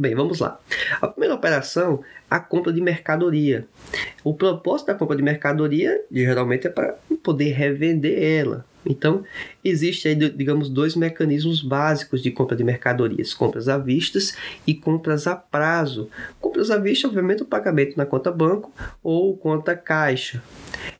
Bem, 0.00 0.14
vamos 0.14 0.38
lá. 0.38 0.58
A 0.98 1.06
primeira 1.06 1.34
operação, 1.34 2.02
a 2.30 2.40
compra 2.40 2.72
de 2.72 2.80
mercadoria. 2.80 3.68
O 4.24 4.32
propósito 4.32 4.86
da 4.86 4.94
compra 4.94 5.14
de 5.14 5.22
mercadoria 5.22 6.02
geralmente 6.10 6.66
é 6.66 6.70
para 6.70 6.96
poder 7.22 7.50
revender 7.50 8.18
ela. 8.18 8.64
Então, 8.86 9.22
existe 9.62 10.08
aí, 10.08 10.14
digamos, 10.14 10.70
dois 10.70 10.96
mecanismos 10.96 11.62
básicos 11.62 12.22
de 12.22 12.30
compra 12.30 12.56
de 12.56 12.64
mercadorias: 12.64 13.34
compras 13.34 13.68
à 13.68 13.76
vista 13.76 14.18
e 14.66 14.72
compras 14.72 15.26
a 15.26 15.36
prazo. 15.36 16.08
Compras 16.40 16.70
à 16.70 16.78
vista, 16.78 17.06
obviamente, 17.06 17.42
o 17.42 17.46
pagamento 17.46 17.98
na 17.98 18.06
conta 18.06 18.32
banco 18.32 18.72
ou 19.02 19.36
conta 19.36 19.76
caixa. 19.76 20.42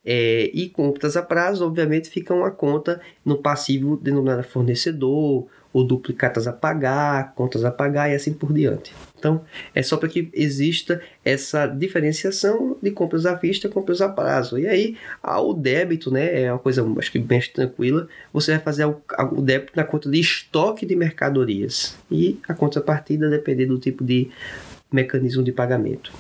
É, 0.05 0.51
e 0.53 0.69
compras 0.69 1.17
a 1.17 1.23
prazo, 1.23 1.65
obviamente, 1.65 2.11
fica 2.11 2.35
uma 2.35 2.51
conta 2.51 3.01
no 3.25 3.39
passivo 3.39 3.97
denominada 3.97 4.43
fornecedor 4.43 5.49
ou 5.73 5.85
duplicatas 5.85 6.47
a 6.47 6.53
pagar, 6.53 7.35
contas 7.35 7.65
a 7.65 7.71
pagar 7.71 8.11
e 8.11 8.15
assim 8.15 8.33
por 8.33 8.53
diante. 8.53 8.93
Então, 9.19 9.45
é 9.75 9.83
só 9.83 9.97
para 9.97 10.09
que 10.09 10.31
exista 10.33 11.01
essa 11.25 11.67
diferenciação 11.67 12.77
de 12.83 12.91
compras 12.91 13.27
à 13.27 13.35
vista 13.35 13.67
e 13.67 13.71
compras 13.71 14.01
a 14.01 14.09
prazo. 14.09 14.59
E 14.59 14.67
aí, 14.67 14.97
o 15.23 15.53
débito, 15.53 16.11
né, 16.11 16.43
é 16.43 16.53
uma 16.53 16.59
coisa 16.59 16.85
acho 16.99 17.13
que 17.13 17.19
bem 17.19 17.41
tranquila. 17.53 18.09
Você 18.33 18.53
vai 18.53 18.61
fazer 18.61 18.87
o, 18.87 19.01
o 19.33 19.43
débito 19.43 19.73
na 19.77 19.85
conta 19.85 20.11
de 20.11 20.19
estoque 20.19 20.87
de 20.87 20.97
mercadorias 20.97 21.97
e 22.11 22.39
a 22.49 22.55
contrapartida 22.55 23.29
depender 23.29 23.67
do 23.67 23.79
tipo 23.79 24.03
de 24.03 24.31
mecanismo 24.91 25.43
de 25.43 25.53
pagamento. 25.53 26.13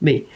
Bem, 0.00 0.26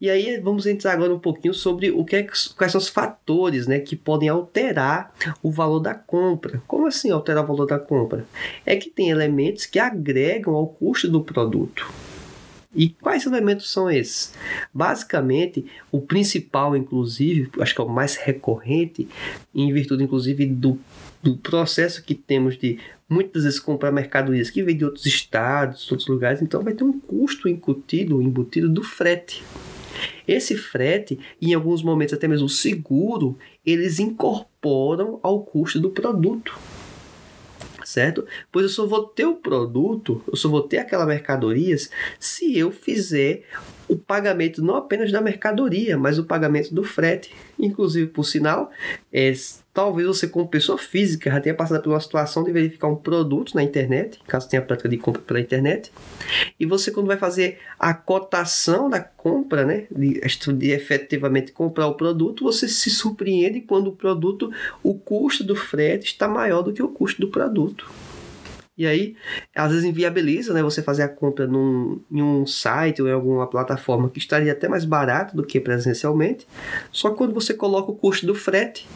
e 0.00 0.08
aí 0.08 0.38
vamos 0.40 0.64
entrar 0.64 0.92
agora 0.92 1.12
um 1.12 1.18
pouquinho 1.18 1.52
sobre 1.52 1.90
o 1.90 2.04
que 2.04 2.16
é, 2.16 2.26
quais 2.56 2.70
são 2.70 2.78
os 2.78 2.88
fatores 2.88 3.66
né, 3.66 3.80
que 3.80 3.96
podem 3.96 4.28
alterar 4.28 5.12
o 5.42 5.50
valor 5.50 5.80
da 5.80 5.94
compra. 5.94 6.62
Como 6.68 6.86
assim 6.86 7.10
alterar 7.10 7.42
o 7.42 7.46
valor 7.46 7.66
da 7.66 7.80
compra? 7.80 8.24
É 8.64 8.76
que 8.76 8.90
tem 8.90 9.10
elementos 9.10 9.66
que 9.66 9.78
agregam 9.78 10.54
ao 10.54 10.68
custo 10.68 11.08
do 11.08 11.20
produto. 11.22 11.90
E 12.76 12.90
quais 12.90 13.26
elementos 13.26 13.72
são 13.72 13.90
esses? 13.90 14.34
Basicamente, 14.72 15.66
o 15.90 16.00
principal, 16.00 16.76
inclusive, 16.76 17.50
acho 17.60 17.74
que 17.74 17.80
é 17.80 17.84
o 17.84 17.88
mais 17.88 18.14
recorrente, 18.14 19.08
em 19.52 19.72
virtude, 19.72 20.04
inclusive, 20.04 20.46
do, 20.46 20.78
do 21.20 21.36
processo 21.38 22.04
que 22.04 22.14
temos 22.14 22.56
de 22.56 22.78
muitas 23.08 23.44
vezes 23.44 23.58
comprar 23.58 23.90
mercadorias 23.90 24.50
que 24.50 24.62
vêm 24.62 24.76
de 24.76 24.84
outros 24.84 25.06
estados, 25.06 25.90
outros 25.90 26.08
lugares, 26.08 26.42
então 26.42 26.62
vai 26.62 26.74
ter 26.74 26.84
um 26.84 27.00
custo 27.00 27.48
incutido, 27.48 28.20
embutido 28.22 28.68
do 28.68 28.84
frete. 28.84 29.42
Esse 30.26 30.56
frete, 30.56 31.18
em 31.40 31.54
alguns 31.54 31.82
momentos 31.82 32.14
até 32.14 32.28
mesmo 32.28 32.46
o 32.46 32.50
seguro, 32.50 33.38
eles 33.64 33.98
incorporam 33.98 35.18
ao 35.22 35.42
custo 35.42 35.80
do 35.80 35.90
produto. 35.90 36.58
Certo? 37.84 38.26
Pois 38.52 38.64
eu 38.64 38.68
só 38.68 38.86
vou 38.86 39.06
ter 39.06 39.24
o 39.24 39.36
produto, 39.36 40.22
eu 40.26 40.36
só 40.36 40.48
vou 40.48 40.60
ter 40.60 40.76
aquela 40.76 41.06
mercadorias 41.06 41.90
se 42.20 42.58
eu 42.58 42.70
fizer 42.70 43.44
o 43.88 43.96
pagamento 43.96 44.62
não 44.62 44.76
apenas 44.76 45.10
da 45.10 45.20
mercadoria, 45.20 45.96
mas 45.96 46.18
o 46.18 46.24
pagamento 46.24 46.74
do 46.74 46.84
frete. 46.84 47.32
Inclusive, 47.58 48.08
por 48.08 48.24
sinal, 48.24 48.70
é, 49.10 49.32
talvez 49.78 50.08
você, 50.08 50.26
como 50.26 50.48
pessoa 50.48 50.76
física, 50.76 51.30
já 51.30 51.40
tenha 51.40 51.54
passado 51.54 51.88
uma 51.88 52.00
situação 52.00 52.42
de 52.42 52.50
verificar 52.50 52.88
um 52.88 52.96
produto 52.96 53.54
na 53.54 53.62
internet, 53.62 54.18
caso 54.26 54.48
tenha 54.48 54.60
prática 54.60 54.88
de 54.88 54.96
compra 54.96 55.22
pela 55.22 55.38
internet, 55.38 55.92
e 56.58 56.66
você, 56.66 56.90
quando 56.90 57.06
vai 57.06 57.16
fazer 57.16 57.60
a 57.78 57.94
cotação 57.94 58.90
da 58.90 58.98
compra, 58.98 59.64
né, 59.64 59.86
de, 59.88 60.20
de 60.54 60.70
efetivamente 60.72 61.52
comprar 61.52 61.86
o 61.86 61.94
produto, 61.94 62.42
você 62.42 62.66
se 62.66 62.90
surpreende 62.90 63.60
quando 63.60 63.90
o 63.90 63.92
produto, 63.92 64.50
o 64.82 64.94
custo 64.94 65.44
do 65.44 65.54
frete 65.54 66.06
está 66.06 66.26
maior 66.26 66.62
do 66.62 66.72
que 66.72 66.82
o 66.82 66.88
custo 66.88 67.20
do 67.20 67.28
produto. 67.28 67.88
E 68.78 68.86
aí, 68.86 69.16
às 69.56 69.72
vezes 69.72 69.84
inviabiliza 69.84 70.54
né, 70.54 70.62
você 70.62 70.80
fazer 70.80 71.02
a 71.02 71.08
compra 71.08 71.48
num, 71.48 72.00
em 72.08 72.22
um 72.22 72.46
site 72.46 73.02
ou 73.02 73.08
em 73.08 73.12
alguma 73.12 73.44
plataforma 73.48 74.08
que 74.08 74.20
estaria 74.20 74.52
até 74.52 74.68
mais 74.68 74.84
barato 74.84 75.36
do 75.36 75.42
que 75.42 75.58
presencialmente. 75.58 76.46
Só 76.92 77.10
que 77.10 77.16
quando 77.16 77.34
você 77.34 77.52
coloca 77.52 77.90
o 77.90 77.96
custo 77.96 78.24
do 78.24 78.36
frete, 78.36 78.86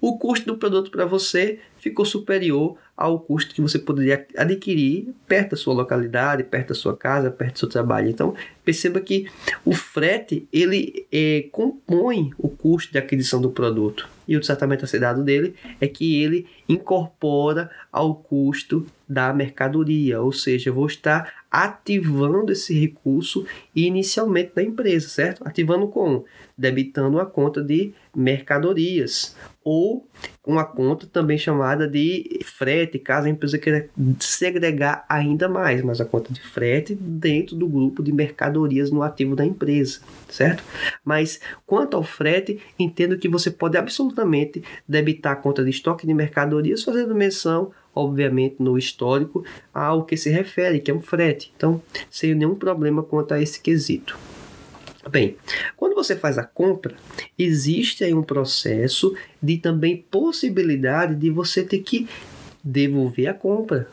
o 0.00 0.16
custo 0.16 0.46
do 0.46 0.56
produto 0.56 0.88
para 0.88 1.04
você 1.04 1.58
ficou 1.78 2.06
superior 2.06 2.76
ao 2.96 3.18
custo 3.18 3.52
que 3.52 3.60
você 3.60 3.78
poderia 3.78 4.24
adquirir 4.36 5.12
perto 5.26 5.50
da 5.50 5.56
sua 5.56 5.74
localidade, 5.74 6.44
perto 6.44 6.68
da 6.68 6.74
sua 6.74 6.96
casa, 6.96 7.30
perto 7.30 7.54
do 7.54 7.58
seu 7.58 7.68
trabalho. 7.68 8.08
Então, 8.08 8.34
perceba 8.64 9.00
que 9.00 9.26
o 9.64 9.74
frete 9.74 10.48
ele 10.52 11.06
é, 11.10 11.48
compõe 11.50 12.30
o 12.38 12.48
custo 12.48 12.92
de 12.92 12.98
aquisição 12.98 13.40
do 13.40 13.50
produto 13.50 14.08
e 14.26 14.36
o 14.36 14.40
tratamento 14.40 14.84
a 14.84 14.88
ser 14.88 15.00
dado 15.00 15.22
dele 15.22 15.54
é 15.80 15.86
que 15.86 16.22
ele 16.22 16.46
incorpora 16.68 17.70
ao 17.92 18.14
custo 18.14 18.86
da 19.08 19.32
mercadoria, 19.32 20.20
ou 20.20 20.32
seja, 20.32 20.70
eu 20.70 20.74
vou 20.74 20.86
estar 20.86 21.44
ativando 21.50 22.50
esse 22.50 22.78
recurso 22.78 23.46
inicialmente 23.76 24.52
da 24.54 24.62
empresa, 24.62 25.08
certo? 25.08 25.46
Ativando 25.46 25.86
como? 25.86 26.24
Debitando 26.58 27.20
a 27.20 27.26
conta 27.26 27.62
de 27.62 27.92
mercadorias 28.14 29.36
ou 29.62 30.06
uma 30.44 30.64
conta 30.64 31.06
também 31.06 31.38
chamada 31.38 31.86
de 31.88 32.40
frete, 32.44 32.98
caso 32.98 33.26
a 33.26 33.30
empresa 33.30 33.56
queira 33.56 33.88
segregar 34.18 35.04
ainda 35.08 35.48
mais, 35.48 35.80
mas 35.82 36.00
a 36.00 36.04
conta 36.04 36.32
de 36.32 36.40
frete 36.40 36.94
dentro 36.94 37.56
do 37.56 37.68
grupo 37.68 38.02
de 38.02 38.12
mercadorias 38.12 38.90
no 38.90 39.02
ativo 39.02 39.34
da 39.34 39.44
empresa, 39.44 40.00
certo? 40.28 40.62
Mas 41.04 41.40
quanto 41.64 41.96
ao 41.96 42.02
frete, 42.02 42.60
entendo 42.78 43.16
que 43.16 43.28
você 43.28 43.50
pode 43.50 43.78
absolutamente 43.78 44.62
debitar 44.88 45.32
a 45.32 45.36
conta 45.36 45.64
de 45.64 45.70
estoque 45.70 46.06
de 46.06 46.12
mercadorias 46.12 46.82
fazendo 46.82 47.14
menção 47.14 47.72
obviamente 47.94 48.56
no 48.58 48.76
histórico 48.76 49.44
ao 49.72 50.04
que 50.04 50.16
se 50.16 50.30
refere, 50.30 50.80
que 50.80 50.90
é 50.90 50.94
um 50.94 51.00
frete. 51.00 51.52
Então, 51.56 51.80
sem 52.10 52.34
nenhum 52.34 52.54
problema 52.54 53.02
quanto 53.02 53.32
a 53.32 53.40
esse 53.40 53.60
quesito. 53.60 54.18
Bem, 55.10 55.36
quando 55.76 55.94
você 55.94 56.16
faz 56.16 56.38
a 56.38 56.44
compra, 56.44 56.96
existe 57.38 58.04
aí 58.04 58.14
um 58.14 58.22
processo 58.22 59.14
de 59.42 59.58
também 59.58 60.04
possibilidade 60.10 61.14
de 61.14 61.30
você 61.30 61.62
ter 61.62 61.80
que 61.80 62.08
devolver 62.62 63.28
a 63.28 63.34
compra. 63.34 63.88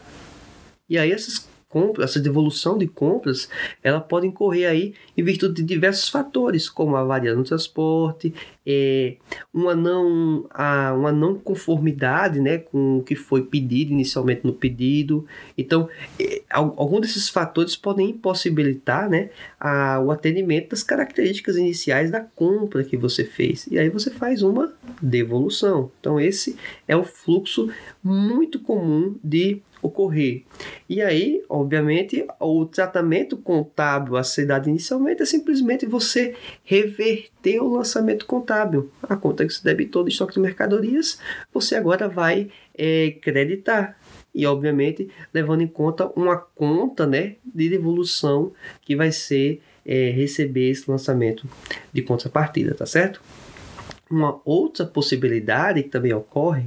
E 0.89 0.97
aí 0.97 1.11
essas 1.11 1.50
compras, 1.71 2.11
essa 2.11 2.19
devolução 2.19 2.77
de 2.77 2.85
compras, 2.85 3.49
ela 3.81 4.01
pode 4.01 4.27
incorrer 4.27 4.69
aí 4.69 4.93
em 5.17 5.23
virtude 5.23 5.55
de 5.55 5.63
diversos 5.63 6.09
fatores, 6.09 6.69
como 6.69 6.95
a 6.95 6.99
avaria 6.99 7.33
no 7.33 7.43
transporte, 7.43 8.33
é, 8.65 9.15
uma, 9.53 9.73
não, 9.73 10.45
a, 10.51 10.93
uma 10.93 11.11
não 11.11 11.35
conformidade 11.35 12.39
né, 12.39 12.59
com 12.59 12.97
o 12.97 13.03
que 13.03 13.15
foi 13.15 13.43
pedido 13.43 13.91
inicialmente 13.91 14.45
no 14.45 14.53
pedido. 14.53 15.25
Então, 15.57 15.89
é, 16.19 16.41
algum 16.49 16.99
desses 16.99 17.29
fatores 17.29 17.75
podem 17.75 18.11
impossibilitar 18.11 19.09
né, 19.09 19.29
a, 19.59 19.99
o 19.99 20.11
atendimento 20.11 20.69
das 20.69 20.83
características 20.83 21.57
iniciais 21.57 22.11
da 22.11 22.19
compra 22.19 22.83
que 22.83 22.97
você 22.97 23.23
fez. 23.23 23.67
E 23.71 23.79
aí 23.79 23.89
você 23.89 24.11
faz 24.11 24.43
uma 24.43 24.71
devolução. 25.01 25.89
Então, 25.99 26.19
esse 26.19 26.55
é 26.87 26.95
o 26.95 27.03
fluxo 27.03 27.69
muito 28.03 28.59
comum 28.59 29.15
de 29.23 29.61
ocorrer. 29.81 30.43
E 30.87 31.01
aí, 31.01 31.43
obviamente, 31.49 32.25
o 32.39 32.65
tratamento 32.65 33.35
contábil 33.37 34.15
a 34.15 34.23
ser 34.23 34.45
dado 34.45 34.69
inicialmente 34.69 35.21
é 35.21 35.25
simplesmente 35.25 35.85
você 35.85 36.35
reverter 36.63 37.59
o 37.61 37.73
lançamento 37.73 38.25
contábil. 38.25 38.91
A 39.03 39.15
conta 39.15 39.45
que 39.45 39.53
se 39.53 39.63
debitou 39.63 40.03
de 40.03 40.11
estoque 40.11 40.33
de 40.33 40.39
mercadorias, 40.39 41.19
você 41.53 41.75
agora 41.75 42.07
vai 42.07 42.49
é, 42.77 43.11
creditar. 43.21 43.97
E, 44.33 44.45
obviamente, 44.45 45.09
levando 45.33 45.61
em 45.61 45.67
conta 45.67 46.09
uma 46.15 46.37
conta 46.37 47.05
né, 47.05 47.35
de 47.43 47.69
devolução 47.69 48.53
que 48.81 48.95
vai 48.95 49.11
ser 49.11 49.61
é, 49.85 50.09
receber 50.09 50.69
esse 50.69 50.89
lançamento 50.89 51.47
de 51.91 52.01
contrapartida, 52.01 52.73
tá 52.73 52.85
certo? 52.85 53.21
Uma 54.09 54.41
outra 54.45 54.85
possibilidade 54.85 55.83
que 55.83 55.89
também 55.89 56.13
ocorre 56.13 56.65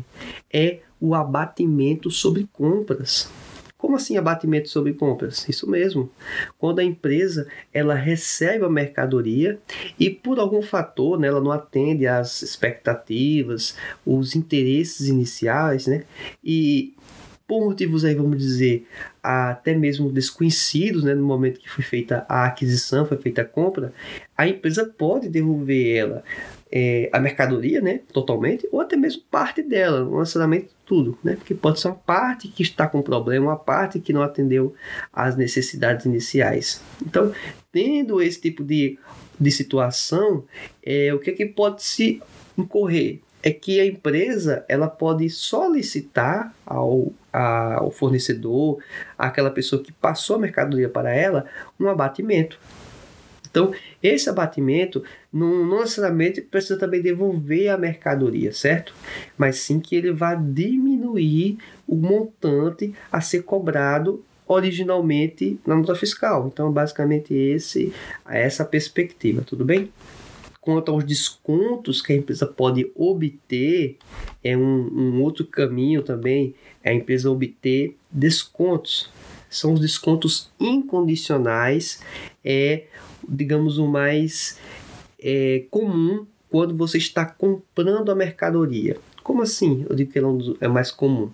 é 0.52 0.80
o 1.04 1.14
abatimento 1.14 2.10
sobre 2.10 2.48
compras. 2.50 3.30
Como 3.76 3.96
assim 3.96 4.16
abatimento 4.16 4.70
sobre 4.70 4.94
compras? 4.94 5.46
Isso 5.46 5.68
mesmo. 5.68 6.10
Quando 6.58 6.78
a 6.78 6.84
empresa 6.84 7.46
ela 7.74 7.94
recebe 7.94 8.64
a 8.64 8.70
mercadoria 8.70 9.60
e 10.00 10.08
por 10.08 10.38
algum 10.38 10.62
fator 10.62 11.20
né, 11.20 11.28
ela 11.28 11.42
não 11.42 11.52
atende 11.52 12.06
às 12.06 12.40
expectativas, 12.40 13.76
os 14.06 14.34
interesses 14.34 15.08
iniciais, 15.08 15.86
né? 15.86 16.04
E 16.42 16.94
por 17.46 17.62
motivos 17.62 18.06
aí, 18.06 18.14
vamos 18.14 18.38
dizer, 18.38 18.86
até 19.22 19.74
mesmo 19.74 20.10
desconhecidos, 20.10 21.04
né, 21.04 21.14
no 21.14 21.26
momento 21.26 21.60
que 21.60 21.68
foi 21.68 21.84
feita 21.84 22.24
a 22.26 22.46
aquisição, 22.46 23.04
foi 23.04 23.18
feita 23.18 23.42
a 23.42 23.44
compra, 23.44 23.92
a 24.34 24.48
empresa 24.48 24.86
pode 24.86 25.28
devolver 25.28 25.94
ela 25.94 26.24
é, 26.76 27.08
a 27.12 27.20
mercadoria, 27.20 27.80
né, 27.80 28.00
totalmente, 28.12 28.68
ou 28.72 28.80
até 28.80 28.96
mesmo 28.96 29.22
parte 29.30 29.62
dela, 29.62 30.04
não 30.04 30.18
necessariamente 30.18 30.70
tudo, 30.84 31.16
né, 31.22 31.36
porque 31.36 31.54
pode 31.54 31.78
ser 31.78 31.86
uma 31.86 31.94
parte 31.94 32.48
que 32.48 32.64
está 32.64 32.88
com 32.88 33.00
problema, 33.00 33.46
uma 33.46 33.56
parte 33.56 34.00
que 34.00 34.12
não 34.12 34.22
atendeu 34.22 34.74
às 35.12 35.36
necessidades 35.36 36.04
iniciais. 36.04 36.82
Então, 37.00 37.32
tendo 37.70 38.20
esse 38.20 38.40
tipo 38.40 38.64
de, 38.64 38.98
de 39.38 39.52
situação, 39.52 40.42
é, 40.82 41.14
o 41.14 41.20
que, 41.20 41.30
é 41.30 41.32
que 41.32 41.46
pode 41.46 41.80
se 41.84 42.20
incorrer? 42.58 43.20
É 43.40 43.52
que 43.52 43.78
a 43.78 43.86
empresa 43.86 44.64
ela 44.68 44.88
pode 44.88 45.30
solicitar 45.30 46.52
ao, 46.66 47.12
ao 47.32 47.90
fornecedor, 47.92 48.82
àquela 49.16 49.50
pessoa 49.50 49.80
que 49.80 49.92
passou 49.92 50.36
a 50.36 50.38
mercadoria 50.40 50.88
para 50.88 51.14
ela, 51.14 51.46
um 51.78 51.88
abatimento. 51.88 52.58
Então, 53.54 53.72
esse 54.02 54.28
abatimento 54.28 55.04
não, 55.32 55.78
necessariamente 55.78 56.40
precisa 56.40 56.76
também 56.76 57.00
devolver 57.00 57.68
a 57.68 57.78
mercadoria, 57.78 58.52
certo? 58.52 58.92
Mas 59.38 59.58
sim 59.58 59.78
que 59.78 59.94
ele 59.94 60.12
vai 60.12 60.36
diminuir 60.36 61.58
o 61.86 61.94
montante 61.94 62.92
a 63.12 63.20
ser 63.20 63.44
cobrado 63.44 64.24
originalmente 64.44 65.60
na 65.64 65.76
nota 65.76 65.94
fiscal. 65.94 66.50
Então, 66.52 66.72
basicamente, 66.72 67.32
esse, 67.32 67.92
essa 68.28 68.64
perspectiva, 68.64 69.42
tudo 69.42 69.64
bem? 69.64 69.88
Quanto 70.60 70.90
aos 70.90 71.04
descontos 71.04 72.02
que 72.02 72.12
a 72.12 72.16
empresa 72.16 72.46
pode 72.46 72.90
obter, 72.96 73.98
é 74.42 74.56
um, 74.56 74.60
um 74.60 75.22
outro 75.22 75.46
caminho 75.46 76.02
também, 76.02 76.56
é 76.82 76.90
a 76.90 76.94
empresa 76.94 77.30
obter 77.30 77.96
descontos. 78.10 79.08
São 79.48 79.74
os 79.74 79.80
descontos 79.80 80.50
incondicionais, 80.58 82.02
é 82.44 82.86
digamos, 83.28 83.78
o 83.78 83.86
mais 83.86 84.58
é, 85.20 85.64
comum 85.70 86.26
quando 86.50 86.76
você 86.76 86.98
está 86.98 87.24
comprando 87.24 88.10
a 88.10 88.14
mercadoria. 88.14 88.96
Como 89.22 89.42
assim? 89.42 89.86
Eu 89.88 89.96
digo 89.96 90.12
que 90.12 90.18
ele 90.18 90.26
é, 90.60 90.66
é 90.66 90.68
mais 90.68 90.90
comum. 90.90 91.30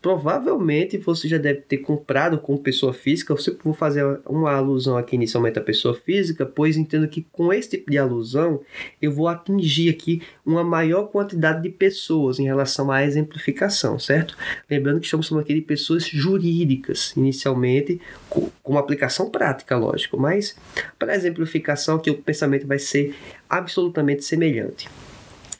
Provavelmente 0.00 0.96
você 0.96 1.26
já 1.26 1.38
deve 1.38 1.62
ter 1.62 1.78
comprado 1.78 2.38
com 2.38 2.56
pessoa 2.56 2.92
física. 2.92 3.32
Eu 3.32 3.36
sempre 3.36 3.64
vou 3.64 3.74
fazer 3.74 4.04
uma 4.26 4.52
alusão 4.52 4.96
aqui 4.96 5.16
inicialmente 5.16 5.58
à 5.58 5.62
pessoa 5.62 5.92
física, 5.92 6.46
pois 6.46 6.76
entendo 6.76 7.08
que 7.08 7.26
com 7.32 7.52
esse 7.52 7.70
tipo 7.70 7.90
de 7.90 7.98
alusão 7.98 8.60
eu 9.02 9.10
vou 9.10 9.26
atingir 9.26 9.90
aqui 9.90 10.22
uma 10.46 10.62
maior 10.62 11.08
quantidade 11.08 11.62
de 11.62 11.70
pessoas 11.70 12.38
em 12.38 12.44
relação 12.44 12.92
à 12.92 13.04
exemplificação, 13.04 13.98
certo? 13.98 14.36
Lembrando 14.70 15.00
que 15.00 15.06
estamos 15.06 15.28
falando 15.28 15.42
aqui 15.42 15.54
de 15.54 15.62
pessoas 15.62 16.06
jurídicas, 16.06 17.12
inicialmente, 17.16 18.00
com, 18.30 18.50
uma 18.64 18.80
aplicação 18.80 19.28
prática, 19.28 19.76
lógico, 19.76 20.16
mas 20.16 20.56
para 20.96 21.16
exemplificação 21.16 21.98
que 21.98 22.10
o 22.10 22.14
pensamento 22.14 22.66
vai 22.66 22.78
ser 22.78 23.16
absolutamente 23.48 24.24
semelhante. 24.24 24.88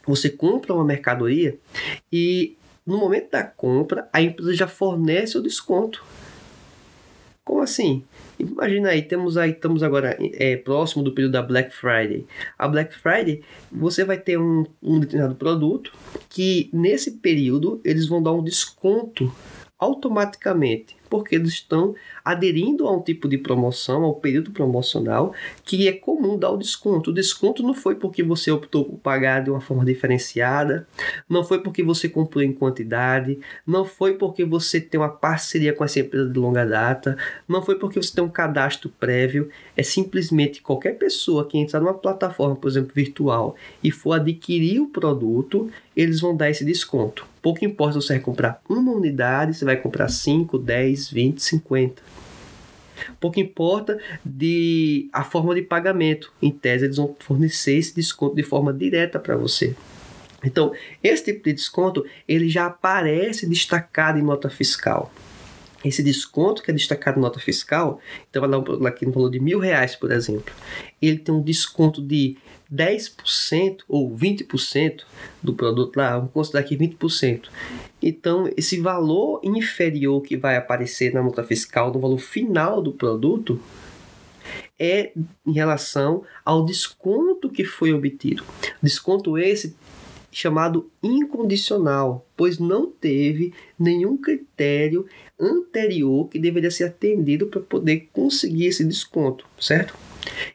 Você 0.07 0.31
compra 0.31 0.73
uma 0.73 0.85
mercadoria 0.85 1.59
e 2.13 2.57
no 2.89 2.97
momento 2.97 3.33
da 3.33 3.45
compra, 3.45 4.09
a 4.11 4.23
empresa 4.23 4.55
já 4.55 4.67
fornece 4.67 5.37
o 5.37 5.43
desconto. 5.43 6.03
Como 7.45 7.61
assim? 7.61 8.03
Imagina 8.39 8.89
aí, 8.89 9.03
temos 9.03 9.37
aí, 9.37 9.51
estamos 9.51 9.83
agora 9.83 10.17
é, 10.19 10.57
próximo 10.57 11.03
do 11.03 11.13
período 11.13 11.33
da 11.33 11.43
Black 11.43 11.71
Friday. 11.71 12.27
A 12.59 12.67
Black 12.67 12.95
Friday, 12.95 13.43
você 13.71 14.05
vai 14.05 14.17
ter 14.17 14.39
um, 14.39 14.65
um 14.83 15.01
determinado 15.01 15.35
produto 15.35 15.93
que 16.31 16.71
nesse 16.73 17.19
período 17.19 17.79
eles 17.85 18.09
vão 18.09 18.23
dar 18.23 18.33
um 18.33 18.43
desconto 18.43 19.31
automaticamente, 19.79 20.97
porque 21.09 21.35
eles 21.35 21.51
estão 21.51 21.95
aderindo 22.25 22.87
a 22.87 22.95
um 22.95 23.01
tipo 23.01 23.29
de 23.29 23.39
promoção, 23.39 24.05
ao 24.05 24.15
período 24.15 24.51
promocional, 24.51 25.33
que 25.65 25.89
é 25.89 25.93
comum 25.93 26.39
dar 26.39 26.51
o 26.51 26.57
desconto. 26.57 27.11
O 27.11 27.15
desconto 27.15 27.63
não 27.63 27.75
foi 27.75 27.95
porque 27.95 28.23
você 28.23 28.51
optou 28.51 28.85
por 28.85 28.99
pagar 28.99 29.43
de 29.43 29.51
uma 29.51 29.61
forma 29.61 29.85
diferenciada, 29.85 30.87
não 31.29 31.43
foi 31.43 31.63
porque 31.63 31.83
você 31.83 32.09
comprou 32.09 32.43
em 32.43 32.53
quantidade, 32.53 33.39
não 33.67 33.85
foi 33.85 34.15
porque 34.15 34.45
você 34.45 34.81
tem 34.81 35.01
uma 35.01 35.09
parceria 35.09 35.73
com 35.73 35.85
essa 35.85 36.01
empresa 36.01 36.29
de 36.29 36.39
longa 36.39 36.65
data, 36.67 37.17
não 37.49 37.63
foi 37.63 37.77
porque 37.77 38.01
você 38.01 38.15
tem 38.15 38.25
um 38.25 38.29
cadastro 38.29 38.91
prévio, 39.01 39.49
é 39.77 39.83
simplesmente 39.83 40.61
qualquer 40.61 40.99
pessoa 40.99 41.47
que 41.47 41.59
entrar 41.59 41.81
numa 41.81 41.95
plataforma, 41.95 42.57
por 42.57 42.69
exemplo, 42.69 42.93
virtual, 42.95 43.57
e 43.83 43.91
for 43.91 44.13
adquirir 44.13 44.81
o 44.81 44.89
produto, 44.89 45.71
eles 45.97 46.21
vão 46.21 46.37
dar 46.37 46.51
esse 46.51 46.65
desconto. 46.65 47.27
Pouco 47.49 47.65
importa 47.65 47.99
se 47.99 48.07
você 48.07 48.13
vai 48.13 48.23
comprar 48.23 48.61
uma 48.69 48.93
unidade, 48.93 49.55
você 49.55 49.65
vai 49.65 49.79
comprar 49.79 50.11
5, 50.11 50.59
10, 50.59 51.11
20, 51.11 51.43
50. 51.43 52.03
Pouco 53.19 53.41
importa 53.41 53.99
de 54.23 55.09
a 55.11 55.25
forma 55.25 55.55
de 55.55 55.63
pagamento. 55.63 56.31
Em 56.43 56.51
tese, 56.51 56.85
eles 56.85 56.99
vão 56.99 57.17
fornecer 57.19 57.79
esse 57.79 57.95
desconto 57.95 58.37
de 58.37 58.43
forma 58.43 58.71
direta 58.71 59.19
para 59.19 59.35
você. 59.35 59.75
Então, 60.45 60.75
esse 61.03 61.25
tipo 61.25 61.43
de 61.45 61.55
desconto 61.55 62.05
ele 62.29 62.51
já 62.51 62.67
aparece 62.67 63.47
destacado 63.47 64.19
em 64.19 64.23
nota 64.23 64.51
fiscal. 64.51 65.11
Esse 65.83 66.03
desconto 66.03 66.63
que 66.63 66.71
é 66.71 66.75
destacado 66.75 67.19
em 67.19 67.23
nota 67.23 67.41
fiscal, 67.41 67.99
então 68.29 68.47
vai 68.47 68.51
dar 68.51 68.89
aqui 68.91 69.07
no 69.07 69.13
valor 69.13 69.31
de 69.31 69.41
mil 69.41 69.59
reais, 69.59 69.97
por 69.97 70.13
exemplo, 70.13 70.53
ele 71.01 71.17
tem 71.17 71.35
um 71.35 71.41
desconto 71.41 72.03
de 72.03 72.37
10% 72.73 73.79
ou 73.89 74.15
20% 74.15 75.03
do 75.43 75.55
produto 75.55 75.97
lá, 75.97 76.17
vamos 76.19 76.33
considerar 76.33 76.65
aqui 76.65 76.77
20%. 76.77 77.49
Então, 78.03 78.51
esse 78.57 78.79
valor 78.79 79.41
inferior 79.43 80.21
que 80.21 80.37
vai 80.37 80.57
aparecer 80.57 81.13
na 81.13 81.23
nota 81.23 81.43
fiscal, 81.43 81.93
no 81.93 82.01
valor 82.01 82.19
final 82.19 82.83
do 82.83 82.93
produto, 82.93 83.61
é 84.79 85.13
em 85.47 85.53
relação 85.53 86.23
ao 86.45 86.65
desconto 86.65 87.51
que 87.51 87.65
foi 87.65 87.93
obtido. 87.93 88.45
Desconto 88.83 89.37
esse 89.37 89.75
chamado 90.31 90.91
incondicional, 91.03 92.27
pois 92.37 92.59
não 92.59 92.87
teve 92.87 93.53
nenhum 93.79 94.17
critério 94.17 95.07
anterior 95.41 96.29
que 96.29 96.39
deveria 96.39 96.71
ser 96.71 96.85
atendido 96.85 97.47
para 97.47 97.61
poder 97.61 98.09
conseguir 98.13 98.67
esse 98.67 98.85
desconto, 98.85 99.47
certo? 99.59 99.95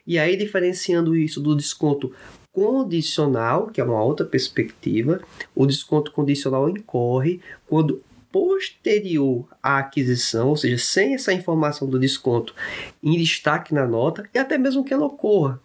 E 0.06 0.18
aí, 0.18 0.36
diferenciando 0.36 1.16
isso 1.16 1.40
do 1.40 1.56
desconto 1.56 2.12
condicional, 2.52 3.66
que 3.66 3.80
é 3.80 3.84
uma 3.84 4.02
outra 4.02 4.24
perspectiva, 4.24 5.20
o 5.54 5.66
desconto 5.66 6.12
condicional 6.12 6.68
incorre 6.70 7.40
quando 7.66 8.02
posterior 8.30 9.46
à 9.62 9.78
aquisição, 9.78 10.48
ou 10.48 10.56
seja, 10.56 10.78
sem 10.78 11.14
essa 11.14 11.32
informação 11.32 11.88
do 11.88 11.98
desconto 12.00 12.54
em 13.02 13.16
destaque 13.16 13.72
na 13.72 13.86
nota, 13.86 14.28
e 14.34 14.38
até 14.38 14.58
mesmo 14.58 14.84
que 14.84 14.92
ela 14.92 15.06
ocorra. 15.06 15.60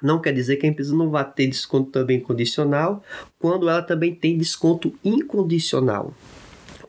Não 0.00 0.20
quer 0.20 0.32
dizer 0.32 0.56
que 0.56 0.66
a 0.66 0.68
empresa 0.68 0.94
não 0.94 1.10
vai 1.10 1.28
ter 1.28 1.48
desconto 1.48 1.90
também 1.90 2.20
condicional, 2.20 3.02
quando 3.38 3.68
ela 3.68 3.82
também 3.82 4.14
tem 4.14 4.38
desconto 4.38 4.94
incondicional. 5.04 6.14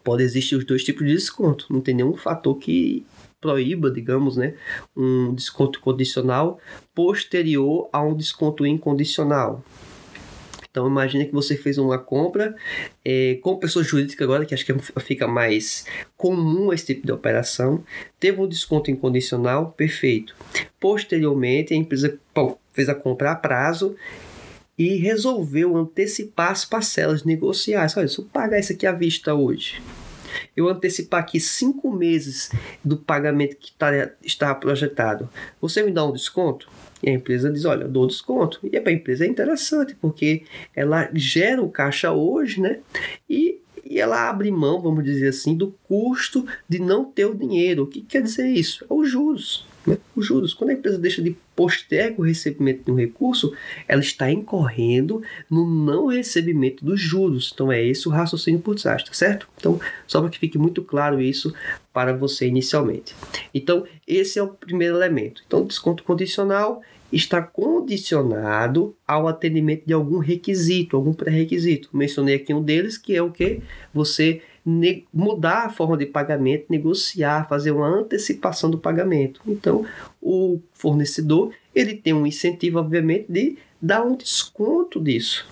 pode 0.04 0.24
existir 0.24 0.56
os 0.56 0.66
dois 0.66 0.84
tipos 0.84 1.06
de 1.06 1.14
desconto. 1.14 1.66
Não 1.70 1.82
tem 1.82 1.96
nenhum 1.96 2.16
fator 2.16 2.56
que 2.56 3.06
proíba, 3.40 3.90
digamos, 3.90 4.38
né, 4.38 4.56
um 4.96 5.34
desconto 5.34 5.80
condicional 5.80 6.60
posterior 6.94 7.90
a 7.92 8.02
um 8.02 8.16
desconto 8.16 8.66
incondicional. 8.66 9.64
Então 10.72 10.88
imagine 10.88 11.26
que 11.26 11.34
você 11.34 11.58
fez 11.58 11.78
uma 11.78 11.98
compra 11.98 12.56
é, 13.04 13.40
com 13.42 13.58
pessoa 13.58 13.84
jurídica 13.84 14.24
agora, 14.24 14.46
que 14.46 14.54
acho 14.54 14.66
que 14.66 14.74
fica 15.02 15.28
mais 15.28 15.86
comum 16.16 16.72
esse 16.72 16.86
tipo 16.86 17.06
de 17.06 17.12
operação, 17.12 17.84
teve 18.20 18.40
um 18.40 18.48
desconto 18.48 18.92
incondicional, 18.92 19.72
perfeito. 19.72 20.36
Posteriormente, 20.80 21.74
a 21.74 21.78
empresa 21.78 22.20
fez 22.72 22.88
a 22.88 22.96
compra 22.96 23.32
a 23.32 23.36
prazo 23.36 23.96
e 24.78 24.96
resolveu 24.96 25.76
antecipar 25.76 26.52
as 26.52 26.64
parcelas 26.64 27.26
negociais. 27.26 27.98
Olha, 27.98 28.08
se 28.08 28.20
eu 28.20 28.26
pagar 28.26 28.60
isso 28.60 28.72
aqui 28.72 28.86
à 28.86 28.94
vista 28.94 29.34
hoje, 29.34 29.82
eu 30.56 30.68
antecipar 30.68 31.22
aqui 31.22 31.40
cinco 31.40 31.92
meses 31.92 32.52
do 32.84 32.98
pagamento 32.98 33.56
que 33.58 33.72
tá, 33.74 33.92
está 34.24 34.54
projetado, 34.54 35.30
você 35.62 35.84
me 35.84 35.92
dá 35.92 36.06
um 36.06 36.12
desconto? 36.12 36.70
E 37.02 37.10
a 37.10 37.14
empresa 37.14 37.52
diz: 37.52 37.66
Olha, 37.66 37.84
eu 37.84 37.90
dou 37.90 38.08
desconto. 38.08 38.60
E 38.64 38.80
para 38.80 38.92
a 38.92 38.96
empresa 38.96 39.26
é 39.26 39.28
interessante, 39.28 39.96
porque 39.96 40.44
ela 40.76 41.10
gera 41.14 41.62
o 41.62 41.70
caixa 41.70 42.12
hoje, 42.12 42.60
né? 42.62 42.80
E, 43.30 43.60
e 43.86 44.00
ela 44.00 44.30
abre 44.30 44.52
mão, 44.52 44.82
vamos 44.82 45.04
dizer 45.04 45.30
assim, 45.30 45.56
do 45.56 45.74
custo 45.88 46.46
de 46.68 46.80
não 46.80 47.06
ter 47.06 47.26
o 47.26 47.36
dinheiro. 47.36 47.84
O 47.84 47.88
que 47.88 48.02
quer 48.02 48.22
dizer 48.22 48.48
isso? 48.48 48.86
É 48.90 48.94
os 48.94 49.10
juros. 49.10 49.66
Os 50.16 50.26
juros. 50.26 50.54
Quando 50.54 50.72
a 50.72 50.74
empresa 50.74 50.98
deixa 50.98 51.22
de 51.22 51.36
postergar 51.56 52.20
o 52.20 52.24
recebimento 52.24 52.86
de 52.86 52.92
um 52.92 52.96
recurso, 52.96 53.54
ela 53.88 54.02
está 54.02 54.32
incorrendo 54.32 55.22
no 55.50 55.70
não 55.70 56.08
recebimento 56.08 56.84
dos 56.84 57.00
juros. 57.00 57.52
Então 57.54 57.72
é 57.72 57.84
esse 57.84 58.08
o 58.08 58.12
raciocínio 58.12 58.60
por 58.60 58.76
trás, 58.76 59.04
tá 59.04 59.14
certo? 59.14 59.48
Então, 59.58 59.80
só 60.08 60.22
para 60.22 60.30
que 60.30 60.40
fique 60.40 60.58
muito 60.58 60.82
claro 60.82 61.22
isso 61.22 61.54
para 61.94 62.14
você 62.14 62.48
inicialmente. 62.48 63.16
Então, 63.54 63.86
esse 64.08 64.40
é 64.40 64.44
o 64.44 64.48
primeiro 64.48 64.96
elemento. 64.96 65.42
Então, 65.46 65.66
desconto 65.66 66.04
condicional 66.04 66.82
está 67.12 67.42
condicionado 67.42 68.96
ao 69.08 69.28
atendimento 69.28 69.86
de 69.86 69.94
algum 69.94 70.20
requisito, 70.20 70.96
algum 70.96 71.14
pré-requisito. 71.14 71.90
Mencionei 71.94 72.36
aqui 72.36 72.54
um 72.54 72.62
deles, 72.62 72.98
que 72.98 73.16
é 73.16 73.22
o 73.22 73.32
que 73.32 73.62
você 73.94 74.42
mudar 75.12 75.66
a 75.66 75.70
forma 75.70 75.98
de 75.98 76.06
pagamento, 76.06 76.66
negociar, 76.70 77.48
fazer 77.48 77.72
uma 77.72 77.88
antecipação 77.88 78.70
do 78.70 78.78
pagamento. 78.78 79.42
Então, 79.48 79.86
o 80.22 80.60
fornecedor 80.74 81.52
ele 81.74 81.96
tem 81.96 82.14
um 82.14 82.28
incentivo, 82.28 82.80
obviamente, 82.80 83.26
de 83.30 83.58
dar 83.82 84.04
um 84.04 84.16
desconto 84.16 85.02
disso. 85.02 85.48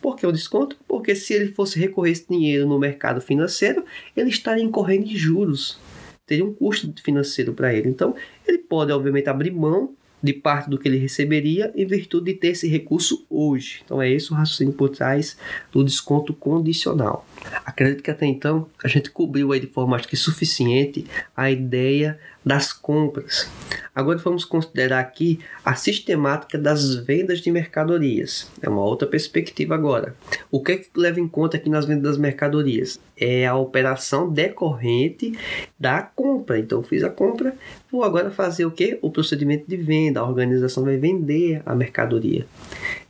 Por 0.00 0.16
que 0.16 0.26
o 0.26 0.32
desconto? 0.32 0.76
Porque 0.86 1.14
se 1.14 1.34
ele 1.34 1.52
fosse 1.52 1.78
recorrer 1.78 2.12
esse 2.12 2.26
dinheiro 2.28 2.66
no 2.66 2.78
mercado 2.78 3.20
financeiro, 3.20 3.84
ele 4.16 4.30
estaria 4.30 4.64
incorrendo 4.64 5.06
em 5.06 5.16
juros. 5.16 5.78
Teria 6.26 6.44
um 6.44 6.54
custo 6.54 6.92
financeiro 7.02 7.52
para 7.52 7.74
ele. 7.74 7.88
Então, 7.88 8.14
ele 8.46 8.58
pode, 8.58 8.92
obviamente, 8.92 9.28
abrir 9.28 9.50
mão 9.50 9.94
de 10.22 10.32
parte 10.32 10.68
do 10.68 10.78
que 10.78 10.88
ele 10.88 10.98
receberia 10.98 11.72
em 11.74 11.86
virtude 11.86 12.32
de 12.32 12.38
ter 12.38 12.48
esse 12.48 12.68
recurso 12.68 13.24
hoje. 13.28 13.82
Então 13.84 14.00
é 14.00 14.10
esse 14.10 14.32
o 14.32 14.34
raciocínio 14.34 14.72
por 14.72 14.90
trás 14.90 15.36
do 15.72 15.84
desconto 15.84 16.32
condicional. 16.34 17.26
Acredito 17.64 18.02
que 18.02 18.10
até 18.10 18.26
então 18.26 18.68
a 18.82 18.88
gente 18.88 19.10
cobriu 19.10 19.52
aí 19.52 19.60
de 19.60 19.66
forma 19.66 19.96
acho 19.96 20.08
que 20.08 20.16
suficiente 20.16 21.06
a 21.36 21.50
ideia 21.50 22.18
das 22.44 22.72
compras. 22.72 23.48
Agora 23.94 24.18
vamos 24.18 24.44
considerar 24.44 25.00
aqui 25.00 25.40
a 25.64 25.74
sistemática 25.74 26.56
das 26.56 26.94
vendas 26.94 27.40
de 27.40 27.50
mercadorias. 27.50 28.50
É 28.62 28.68
uma 28.68 28.82
outra 28.82 29.06
perspectiva 29.06 29.74
agora. 29.74 30.14
O 30.50 30.62
que 30.62 30.72
é 30.72 30.76
que 30.76 30.88
leva 30.96 31.20
em 31.20 31.28
conta 31.28 31.56
aqui 31.56 31.68
nas 31.68 31.84
vendas 31.84 32.04
das 32.04 32.18
mercadorias? 32.18 32.98
É 33.16 33.46
a 33.46 33.54
operação 33.56 34.30
decorrente 34.30 35.38
da 35.78 36.02
compra. 36.02 36.58
Então 36.58 36.82
fiz 36.82 37.02
a 37.02 37.10
compra, 37.10 37.54
vou 37.90 38.02
agora 38.02 38.30
fazer 38.30 38.64
o 38.64 38.70
que? 38.70 38.98
O 39.02 39.10
procedimento 39.10 39.66
de 39.68 39.76
venda. 39.76 40.20
A 40.20 40.28
organização 40.28 40.84
vai 40.84 40.96
vender 40.96 41.62
a 41.66 41.74
mercadoria. 41.74 42.46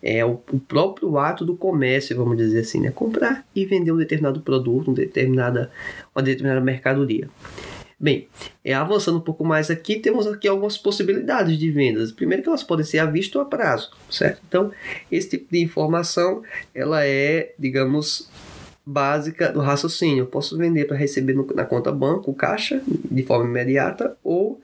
É 0.03 0.25
o, 0.25 0.41
o 0.53 0.59
próprio 0.59 1.19
ato 1.19 1.45
do 1.45 1.57
comércio, 1.57 2.17
vamos 2.17 2.37
dizer 2.37 2.61
assim, 2.61 2.81
né? 2.81 2.91
Comprar 2.91 3.47
e 3.55 3.67
vender 3.67 3.93
um 3.93 3.97
determinado 3.97 4.41
produto, 4.41 4.91
um 4.91 4.95
determinada, 4.95 5.71
uma 6.15 6.23
determinada 6.23 6.61
mercadoria. 6.61 7.29
Bem, 8.03 8.29
é, 8.65 8.73
avançando 8.73 9.19
um 9.19 9.21
pouco 9.21 9.45
mais 9.45 9.71
aqui, 9.71 9.97
temos 9.97 10.27
aqui 10.27 10.49
algumas 10.49 10.79
possibilidades 10.79 11.59
de 11.59 11.71
vendas. 11.71 12.11
Primeiro 12.11 12.43
que 12.43 12.49
elas 12.49 12.63
podem 12.63 12.85
ser 12.85 12.99
a 12.99 13.05
vista 13.05 13.39
ou 13.39 13.45
a 13.45 13.47
prazo, 13.47 13.91
certo? 14.11 14.41
Então, 14.49 14.73
esse 15.13 15.29
tipo 15.29 15.53
de 15.53 15.63
informação, 15.63 16.43
ela 16.75 17.05
é, 17.05 17.55
digamos, 17.59 18.31
básica 18.87 19.53
do 19.53 19.61
raciocínio. 19.61 20.23
Eu 20.23 20.27
posso 20.27 20.57
vender 20.57 20.87
para 20.87 20.97
receber 20.97 21.35
no, 21.35 21.47
na 21.55 21.67
conta 21.67 21.93
banco, 21.93 22.33
caixa, 22.33 22.83
de 22.87 23.23
forma 23.23 23.45
imediata, 23.45 24.17
ou 24.25 24.63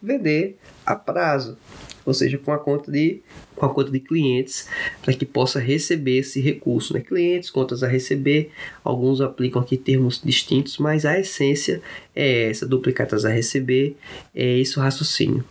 vender 0.00 0.56
a 0.84 0.94
prazo 0.94 1.58
ou 2.06 2.14
seja, 2.14 2.38
com 2.38 2.52
a 2.52 2.58
conta 2.58 2.90
de, 2.90 3.20
com 3.56 3.66
a 3.66 3.68
conta 3.68 3.90
de 3.90 3.98
clientes, 3.98 4.68
para 5.02 5.12
que 5.12 5.26
possa 5.26 5.58
receber 5.58 6.18
esse 6.18 6.40
recurso. 6.40 6.94
Né? 6.94 7.00
Clientes, 7.00 7.50
contas 7.50 7.82
a 7.82 7.88
receber, 7.88 8.52
alguns 8.84 9.20
aplicam 9.20 9.60
aqui 9.60 9.76
termos 9.76 10.22
distintos, 10.24 10.78
mas 10.78 11.04
a 11.04 11.18
essência 11.18 11.82
é 12.14 12.48
essa, 12.48 12.64
duplicatas 12.64 13.24
a 13.24 13.30
receber, 13.30 13.96
é 14.32 14.58
esse 14.58 14.78
o 14.78 14.82
raciocínio. 14.82 15.44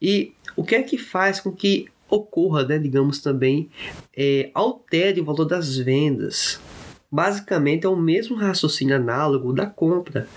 E 0.00 0.32
o 0.56 0.62
que 0.62 0.76
é 0.76 0.82
que 0.82 0.96
faz 0.96 1.40
com 1.40 1.50
que 1.50 1.88
ocorra, 2.08 2.64
né, 2.64 2.78
digamos 2.78 3.20
também, 3.20 3.68
é, 4.16 4.50
altere 4.54 5.20
o 5.20 5.24
valor 5.24 5.44
das 5.44 5.76
vendas? 5.76 6.60
Basicamente 7.12 7.84
é 7.84 7.88
o 7.88 7.96
mesmo 7.96 8.36
raciocínio 8.36 8.94
análogo 8.94 9.52
da 9.52 9.66
compra. 9.66 10.28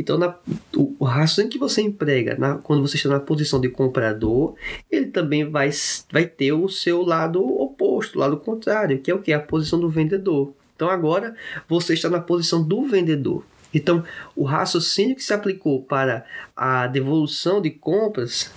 Então, 0.00 0.16
na, 0.16 0.34
o, 0.74 0.96
o 0.98 1.04
raciocínio 1.04 1.50
que 1.50 1.58
você 1.58 1.82
emprega 1.82 2.34
na, 2.38 2.56
quando 2.56 2.80
você 2.80 2.96
está 2.96 3.10
na 3.10 3.20
posição 3.20 3.60
de 3.60 3.68
comprador, 3.68 4.54
ele 4.90 5.08
também 5.08 5.44
vai, 5.44 5.68
vai 6.10 6.24
ter 6.24 6.52
o 6.52 6.70
seu 6.70 7.02
lado 7.02 7.44
oposto, 7.44 8.18
lado 8.18 8.38
contrário, 8.38 8.98
que 8.98 9.10
é 9.10 9.14
o 9.14 9.20
que? 9.20 9.30
A 9.30 9.38
posição 9.38 9.78
do 9.78 9.90
vendedor. 9.90 10.54
Então, 10.74 10.88
agora 10.88 11.36
você 11.68 11.92
está 11.92 12.08
na 12.08 12.18
posição 12.18 12.62
do 12.66 12.82
vendedor. 12.84 13.44
Então, 13.74 14.02
o 14.34 14.44
raciocínio 14.44 15.14
que 15.14 15.22
se 15.22 15.34
aplicou 15.34 15.82
para 15.82 16.24
a 16.56 16.86
devolução 16.86 17.60
de 17.60 17.68
compras 17.68 18.50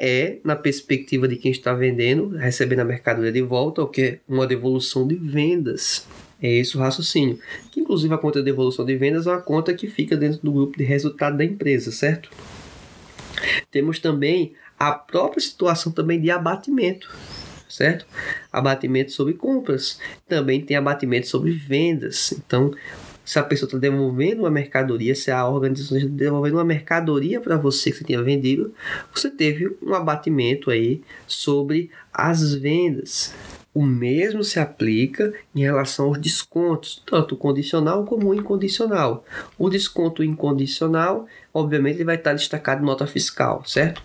é 0.00 0.38
na 0.42 0.56
perspectiva 0.56 1.28
de 1.28 1.36
quem 1.36 1.50
está 1.50 1.74
vendendo, 1.74 2.30
recebendo 2.30 2.80
a 2.80 2.84
mercadoria 2.84 3.30
de 3.30 3.42
volta, 3.42 3.82
o 3.82 3.88
que 3.88 4.02
é 4.02 4.20
uma 4.26 4.46
devolução 4.46 5.06
de 5.06 5.16
vendas. 5.16 6.06
É 6.40 6.48
esse 6.48 6.76
o 6.76 6.80
raciocínio. 6.80 7.38
Que 7.70 7.80
inclusive 7.80 8.12
a 8.14 8.18
conta 8.18 8.42
de 8.42 8.50
evolução 8.50 8.84
de 8.84 8.96
vendas 8.96 9.26
é 9.26 9.30
uma 9.30 9.40
conta 9.40 9.74
que 9.74 9.88
fica 9.88 10.16
dentro 10.16 10.40
do 10.42 10.52
grupo 10.52 10.78
de 10.78 10.84
resultado 10.84 11.36
da 11.36 11.44
empresa, 11.44 11.90
certo? 11.90 12.30
Temos 13.70 13.98
também 13.98 14.54
a 14.78 14.92
própria 14.92 15.40
situação 15.40 15.90
também 15.90 16.20
de 16.20 16.30
abatimento, 16.30 17.10
certo? 17.68 18.06
Abatimento 18.52 19.12
sobre 19.12 19.34
compras. 19.34 19.98
Também 20.28 20.60
tem 20.60 20.76
abatimento 20.76 21.26
sobre 21.26 21.50
vendas. 21.50 22.32
Então, 22.32 22.72
se 23.24 23.38
a 23.38 23.42
pessoa 23.42 23.66
está 23.66 23.76
devolvendo 23.76 24.42
uma 24.42 24.50
mercadoria, 24.50 25.14
se 25.14 25.30
a 25.30 25.46
organização 25.46 25.98
está 25.98 26.08
devolvendo 26.08 26.56
uma 26.56 26.64
mercadoria 26.64 27.40
para 27.40 27.56
você 27.56 27.90
que 27.90 27.98
você 27.98 28.04
tinha 28.04 28.22
vendido, 28.22 28.72
você 29.14 29.30
teve 29.30 29.76
um 29.82 29.92
abatimento 29.92 30.70
aí 30.70 31.02
sobre 31.26 31.90
as 32.10 32.54
vendas. 32.54 33.34
O 33.78 33.82
mesmo 33.86 34.42
se 34.42 34.58
aplica 34.58 35.32
em 35.54 35.60
relação 35.60 36.06
aos 36.06 36.18
descontos, 36.18 37.00
tanto 37.06 37.36
condicional 37.36 38.04
como 38.04 38.34
incondicional. 38.34 39.24
O 39.56 39.70
desconto 39.70 40.24
incondicional, 40.24 41.28
obviamente, 41.54 41.98
ele 41.98 42.04
vai 42.04 42.16
estar 42.16 42.32
destacado 42.32 42.82
em 42.82 42.84
nota 42.84 43.06
fiscal, 43.06 43.62
certo? 43.64 44.02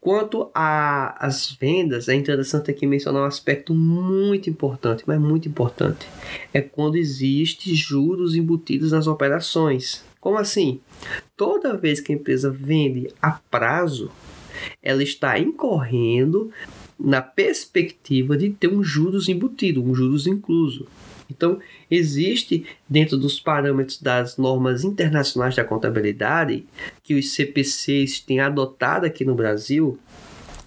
Quanto 0.00 0.50
às 0.54 1.54
vendas, 1.60 2.08
é 2.08 2.14
interessante 2.14 2.70
aqui 2.70 2.86
mencionar 2.86 3.24
um 3.24 3.26
aspecto 3.26 3.74
muito 3.74 4.48
importante, 4.48 5.04
mas 5.06 5.20
muito 5.20 5.46
importante. 5.46 6.08
É 6.54 6.62
quando 6.62 6.96
existe 6.96 7.74
juros 7.74 8.34
embutidos 8.34 8.92
nas 8.92 9.06
operações. 9.06 10.02
Como 10.22 10.38
assim? 10.38 10.80
Toda 11.36 11.76
vez 11.76 12.00
que 12.00 12.12
a 12.12 12.14
empresa 12.14 12.50
vende 12.50 13.12
a 13.20 13.32
prazo, 13.32 14.10
ela 14.82 15.02
está 15.02 15.38
incorrendo 15.38 16.50
na 17.02 17.20
perspectiva 17.20 18.36
de 18.36 18.50
ter 18.50 18.68
um 18.68 18.82
juros 18.82 19.28
embutido, 19.28 19.82
um 19.82 19.94
juros 19.94 20.26
incluso. 20.26 20.86
Então, 21.28 21.58
existe 21.90 22.64
dentro 22.88 23.16
dos 23.16 23.40
parâmetros 23.40 24.00
das 24.00 24.36
normas 24.36 24.84
internacionais 24.84 25.56
da 25.56 25.64
contabilidade 25.64 26.64
que 27.02 27.14
os 27.14 27.32
CPCs 27.34 28.20
têm 28.20 28.40
adotado 28.40 29.06
aqui 29.06 29.24
no 29.24 29.34
Brasil 29.34 29.98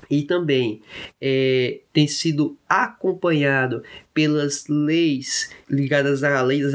e 0.10 0.24
também 0.24 0.82
é, 1.22 1.80
tem 1.92 2.08
sido 2.08 2.58
acompanhado 2.68 3.84
pelas 4.14 4.68
leis 4.68 5.50
ligadas 5.70 6.24
à 6.24 6.42
lei 6.42 6.62
das 6.62 6.74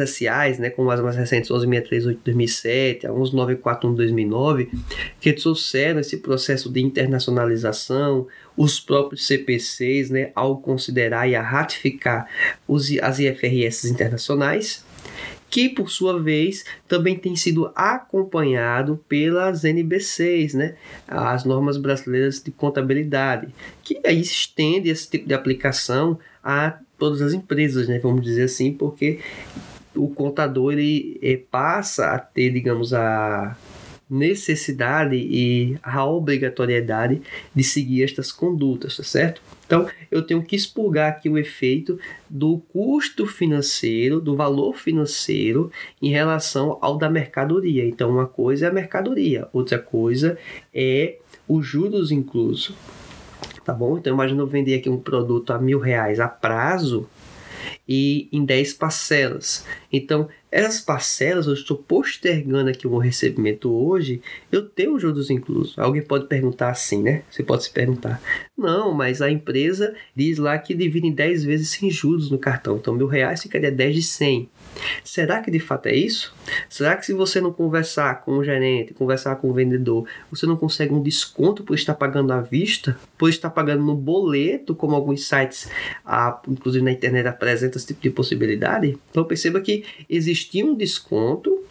né, 0.58 0.70
como 0.70 0.90
as 0.90 1.00
mais 1.00 1.16
recentes 1.16 1.50
11.638 1.50 2.08
de 2.08 2.20
2007, 2.24 3.06
a 3.06 3.10
11.941 3.10 3.90
de 3.90 3.96
2009, 3.96 4.70
que 5.20 5.32
trouxeram 5.32 6.00
esse 6.00 6.18
processo 6.18 6.70
de 6.70 6.80
internacionalização, 6.80 8.26
os 8.56 8.78
próprios 8.78 9.26
CPCs, 9.26 10.10
né, 10.10 10.32
ao 10.34 10.58
considerar 10.58 11.28
e 11.28 11.34
a 11.34 11.42
ratificar 11.42 12.28
os, 12.68 12.90
as 12.98 13.18
IFRS 13.18 13.84
internacionais, 13.88 14.84
que 15.50 15.68
por 15.68 15.90
sua 15.90 16.20
vez 16.22 16.64
também 16.86 17.18
tem 17.18 17.34
sido 17.34 17.70
acompanhado 17.74 19.04
pelas 19.08 19.64
NBCs, 19.64 20.54
né? 20.54 20.76
as 21.08 21.44
normas 21.44 21.76
brasileiras 21.76 22.40
de 22.40 22.52
contabilidade, 22.52 23.52
que 23.82 24.00
aí 24.06 24.20
estende 24.20 24.88
esse 24.88 25.10
tipo 25.10 25.26
de 25.26 25.34
aplicação 25.34 26.18
a 26.42 26.78
todas 26.96 27.20
as 27.20 27.32
empresas, 27.32 27.88
né? 27.88 27.98
vamos 27.98 28.22
dizer 28.22 28.44
assim, 28.44 28.72
porque 28.72 29.18
o 29.94 30.08
contador 30.08 30.72
ele, 30.72 31.18
ele 31.20 31.34
eh, 31.34 31.44
passa 31.50 32.12
a 32.12 32.18
ter, 32.18 32.50
digamos, 32.52 32.94
a 32.94 33.56
necessidade 34.10 35.14
e 35.14 35.78
a 35.82 36.04
obrigatoriedade 36.04 37.22
de 37.54 37.62
seguir 37.62 38.02
estas 38.02 38.32
condutas, 38.32 38.96
tá 38.96 39.04
certo? 39.04 39.40
Então, 39.64 39.88
eu 40.10 40.22
tenho 40.22 40.42
que 40.42 40.56
expurgar 40.56 41.10
aqui 41.10 41.28
o 41.28 41.38
efeito 41.38 41.98
do 42.28 42.58
custo 42.72 43.24
financeiro, 43.24 44.20
do 44.20 44.34
valor 44.34 44.76
financeiro 44.76 45.70
em 46.02 46.10
relação 46.10 46.76
ao 46.80 46.98
da 46.98 47.08
mercadoria. 47.08 47.86
Então, 47.86 48.10
uma 48.10 48.26
coisa 48.26 48.66
é 48.66 48.68
a 48.68 48.72
mercadoria, 48.72 49.48
outra 49.52 49.78
coisa 49.78 50.36
é 50.74 51.18
os 51.46 51.64
juros 51.64 52.10
incluso. 52.10 52.74
Tá 53.64 53.72
bom? 53.72 53.96
Então, 53.96 54.12
imagina 54.12 54.42
eu 54.42 54.46
vender 54.46 54.74
aqui 54.74 54.90
um 54.90 54.98
produto 54.98 55.52
a 55.52 55.58
mil 55.58 55.78
reais 55.78 56.18
a 56.18 56.26
prazo 56.26 57.08
e 57.88 58.28
em 58.32 58.44
10 58.44 58.74
parcelas. 58.74 59.64
Então, 59.92 60.28
essas 60.50 60.80
parcelas 60.80 61.46
eu 61.46 61.54
estou 61.54 61.76
postergando 61.76 62.70
aqui 62.70 62.86
o 62.86 62.90
meu 62.90 62.98
recebimento 62.98 63.72
hoje, 63.72 64.20
eu 64.50 64.62
tenho 64.68 64.98
juros 64.98 65.30
inclusos. 65.30 65.78
Alguém 65.78 66.02
pode 66.02 66.26
perguntar 66.26 66.70
assim, 66.70 67.02
né? 67.02 67.22
Você 67.30 67.42
pode 67.42 67.64
se 67.64 67.70
perguntar. 67.70 68.20
Não, 68.56 68.92
mas 68.92 69.22
a 69.22 69.30
empresa 69.30 69.94
diz 70.14 70.38
lá 70.38 70.58
que 70.58 70.74
divide 70.74 71.06
em 71.06 71.12
10 71.12 71.44
vezes 71.44 71.70
sem 71.70 71.90
juros 71.90 72.30
no 72.30 72.38
cartão. 72.38 72.76
Então, 72.76 72.94
mil 72.94 73.06
reais 73.06 73.42
ficaria 73.42 73.70
10 73.70 73.94
de 73.94 74.02
100. 74.02 74.48
Será 75.04 75.40
que 75.40 75.50
de 75.50 75.58
fato 75.60 75.86
é 75.86 75.94
isso? 75.94 76.34
Será 76.68 76.96
que 76.96 77.04
se 77.04 77.12
você 77.12 77.40
não 77.40 77.52
conversar 77.52 78.22
com 78.22 78.32
o 78.32 78.44
gerente, 78.44 78.94
conversar 78.94 79.36
com 79.36 79.50
o 79.50 79.52
vendedor, 79.52 80.06
você 80.30 80.46
não 80.46 80.56
consegue 80.56 80.92
um 80.92 81.02
desconto 81.02 81.62
por 81.62 81.74
estar 81.74 81.94
pagando 81.94 82.32
à 82.32 82.40
vista? 82.40 82.98
Por 83.18 83.28
estar 83.28 83.50
pagando 83.50 83.82
no 83.82 83.94
boleto, 83.94 84.74
como 84.74 84.94
alguns 84.94 85.26
sites, 85.26 85.68
inclusive 86.48 86.84
na 86.84 86.92
internet, 86.92 87.26
apresentam 87.26 87.76
esse 87.76 87.88
tipo 87.88 88.00
de 88.00 88.10
possibilidade? 88.10 88.98
Então 89.10 89.24
perceba 89.24 89.60
que 89.60 89.84
existia 90.08 90.64
um 90.64 90.74
desconto 90.74 91.64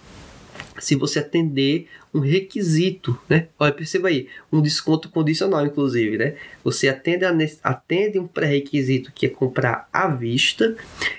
se 0.80 0.96
você 0.96 1.20
atender 1.20 1.88
um 2.14 2.20
requisito, 2.20 3.18
né? 3.30 3.48
Olha, 3.60 3.72
perceba 3.72 4.08
aí, 4.08 4.28
um 4.52 4.62
desconto 4.62 5.10
condicional, 5.10 5.66
inclusive, 5.66 6.18
né? 6.18 6.36
Você 6.64 6.88
atende, 6.88 7.26
a, 7.26 7.32
atende 7.64 8.20
um 8.20 8.28
pré-requisito 8.28 9.12
que 9.14 9.28
é 9.28 9.30
comprar 9.30 9.88
à 9.94 10.08
vista 10.08 10.76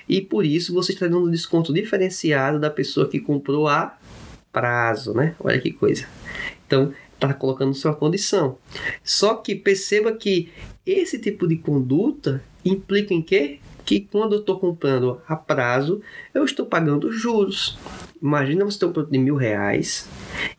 e 0.07 0.21
por 0.21 0.45
isso 0.45 0.73
você 0.73 0.91
está 0.91 1.07
dando 1.07 1.27
um 1.27 1.31
desconto 1.31 1.73
diferenciado 1.73 2.59
da 2.59 2.69
pessoa 2.69 3.07
que 3.07 3.19
comprou 3.19 3.67
a 3.67 3.97
prazo, 4.51 5.13
né? 5.13 5.35
Olha 5.39 5.59
que 5.59 5.71
coisa. 5.71 6.05
Então, 6.67 6.93
está 7.13 7.33
colocando 7.33 7.73
sua 7.73 7.95
condição. 7.95 8.57
Só 9.03 9.35
que 9.35 9.55
perceba 9.55 10.11
que 10.11 10.49
esse 10.85 11.19
tipo 11.19 11.47
de 11.47 11.57
conduta 11.57 12.43
implica 12.65 13.13
em 13.13 13.21
quê? 13.21 13.59
Que 13.85 14.01
quando 14.01 14.33
eu 14.33 14.39
estou 14.39 14.59
comprando 14.59 15.21
a 15.27 15.35
prazo, 15.35 16.01
eu 16.33 16.45
estou 16.45 16.65
pagando 16.65 17.11
juros. 17.11 17.77
Imagina 18.21 18.63
você 18.63 18.79
ter 18.79 18.85
um 18.85 18.93
produto 18.93 19.11
de 19.11 19.17
mil 19.17 19.35
reais 19.35 20.07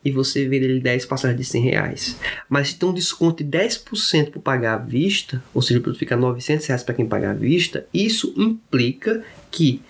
e 0.05 0.11
você 0.11 0.49
vende 0.49 0.65
ele 0.65 0.81
10 0.81 1.07
passagens 1.07 1.39
de 1.39 1.45
100 1.45 1.63
reais. 1.63 2.17
Mas 2.49 2.69
se 2.69 2.79
tem 2.79 2.89
um 2.89 2.93
desconto 2.93 3.45
de 3.45 3.59
10% 3.59 4.31
por 4.31 4.41
pagar 4.41 4.75
à 4.75 4.79
vista, 4.79 5.43
ou 5.55 5.63
seja, 5.63 5.79
o 5.79 5.83
produto 5.83 6.01
fica 6.01 6.17
900 6.17 6.67
reais 6.67 6.83
para 6.83 6.95
quem 6.95 7.07
pagar 7.07 7.31
à 7.31 7.35
vista, 7.35 7.87
isso 7.95 8.35
implica 8.37 9.23
que 9.51 9.81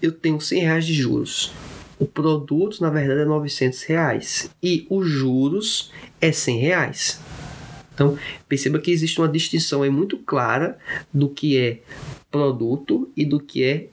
eu 0.00 0.10
tenho 0.10 0.40
100 0.40 0.60
reais 0.62 0.86
de 0.86 0.94
juros. 0.94 1.52
O 1.98 2.06
produto, 2.06 2.80
na 2.80 2.90
verdade, 2.90 3.20
é 3.20 3.24
900 3.24 3.82
reais. 3.84 4.50
E 4.62 4.86
os 4.90 5.06
juros 5.06 5.92
é 6.20 6.32
100 6.32 6.58
reais. 6.58 7.20
Então, 8.02 8.18
perceba 8.48 8.80
que 8.80 8.90
existe 8.90 9.20
uma 9.20 9.28
distinção 9.28 9.82
aí 9.82 9.90
muito 9.90 10.18
clara 10.18 10.76
do 11.14 11.28
que 11.28 11.56
é 11.56 11.78
produto 12.30 13.08
e 13.16 13.24
do 13.24 13.38
que 13.38 13.62
é 13.62 13.88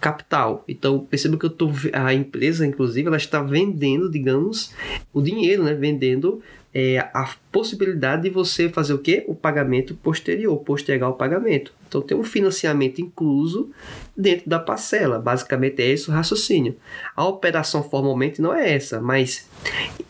capital. 0.00 0.64
Então, 0.66 0.98
perceba 0.98 1.36
que 1.36 1.44
eu 1.44 1.50
tô, 1.50 1.70
a 1.92 2.14
empresa, 2.14 2.66
inclusive, 2.66 3.06
ela 3.06 3.16
está 3.16 3.42
vendendo, 3.42 4.10
digamos, 4.10 4.74
o 5.12 5.20
dinheiro, 5.20 5.62
né? 5.62 5.74
Vendendo 5.74 6.42
é, 6.74 6.98
a 6.98 7.34
possibilidade 7.52 8.22
de 8.22 8.30
você 8.30 8.68
fazer 8.68 8.94
o 8.94 8.98
que? 8.98 9.24
O 9.28 9.34
pagamento 9.34 9.94
posterior, 9.94 10.56
postergar 10.58 11.10
o 11.10 11.14
pagamento. 11.14 11.72
Então 11.86 12.00
tem 12.00 12.16
um 12.16 12.24
financiamento 12.24 13.00
incluso 13.00 13.70
dentro 14.16 14.48
da 14.48 14.58
parcela. 14.58 15.18
Basicamente 15.18 15.82
é 15.82 15.90
esse 15.90 16.08
o 16.08 16.12
raciocínio. 16.12 16.74
A 17.14 17.26
operação 17.26 17.82
formalmente 17.82 18.40
não 18.40 18.54
é 18.54 18.72
essa, 18.72 19.00
mas 19.00 19.46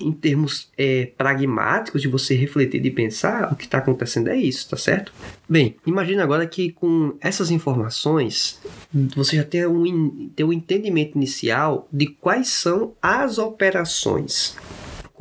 em 0.01 0.13
termos 0.13 0.71
é, 0.77 1.11
pragmáticos 1.17 2.03
de 2.03 2.09
você 2.09 2.35
refletir 2.35 2.85
e 2.85 2.91
pensar, 2.91 3.53
o 3.53 3.57
que 3.57 3.65
está 3.65 3.79
acontecendo 3.79 4.29
é 4.29 4.37
isso, 4.37 4.69
tá 4.69 4.77
certo? 4.77 5.13
Bem, 5.49 5.77
imagine 5.87 6.21
agora 6.21 6.47
que 6.47 6.73
com 6.73 7.15
essas 7.21 7.51
informações 7.51 8.61
você 9.15 9.37
já 9.37 9.45
tem 9.45 9.67
um, 9.67 10.31
tem 10.35 10.45
um 10.45 10.53
entendimento 10.53 11.17
inicial 11.17 11.89
de 11.93 12.07
quais 12.07 12.49
são 12.49 12.95
as 13.01 13.39
operações 13.39 14.57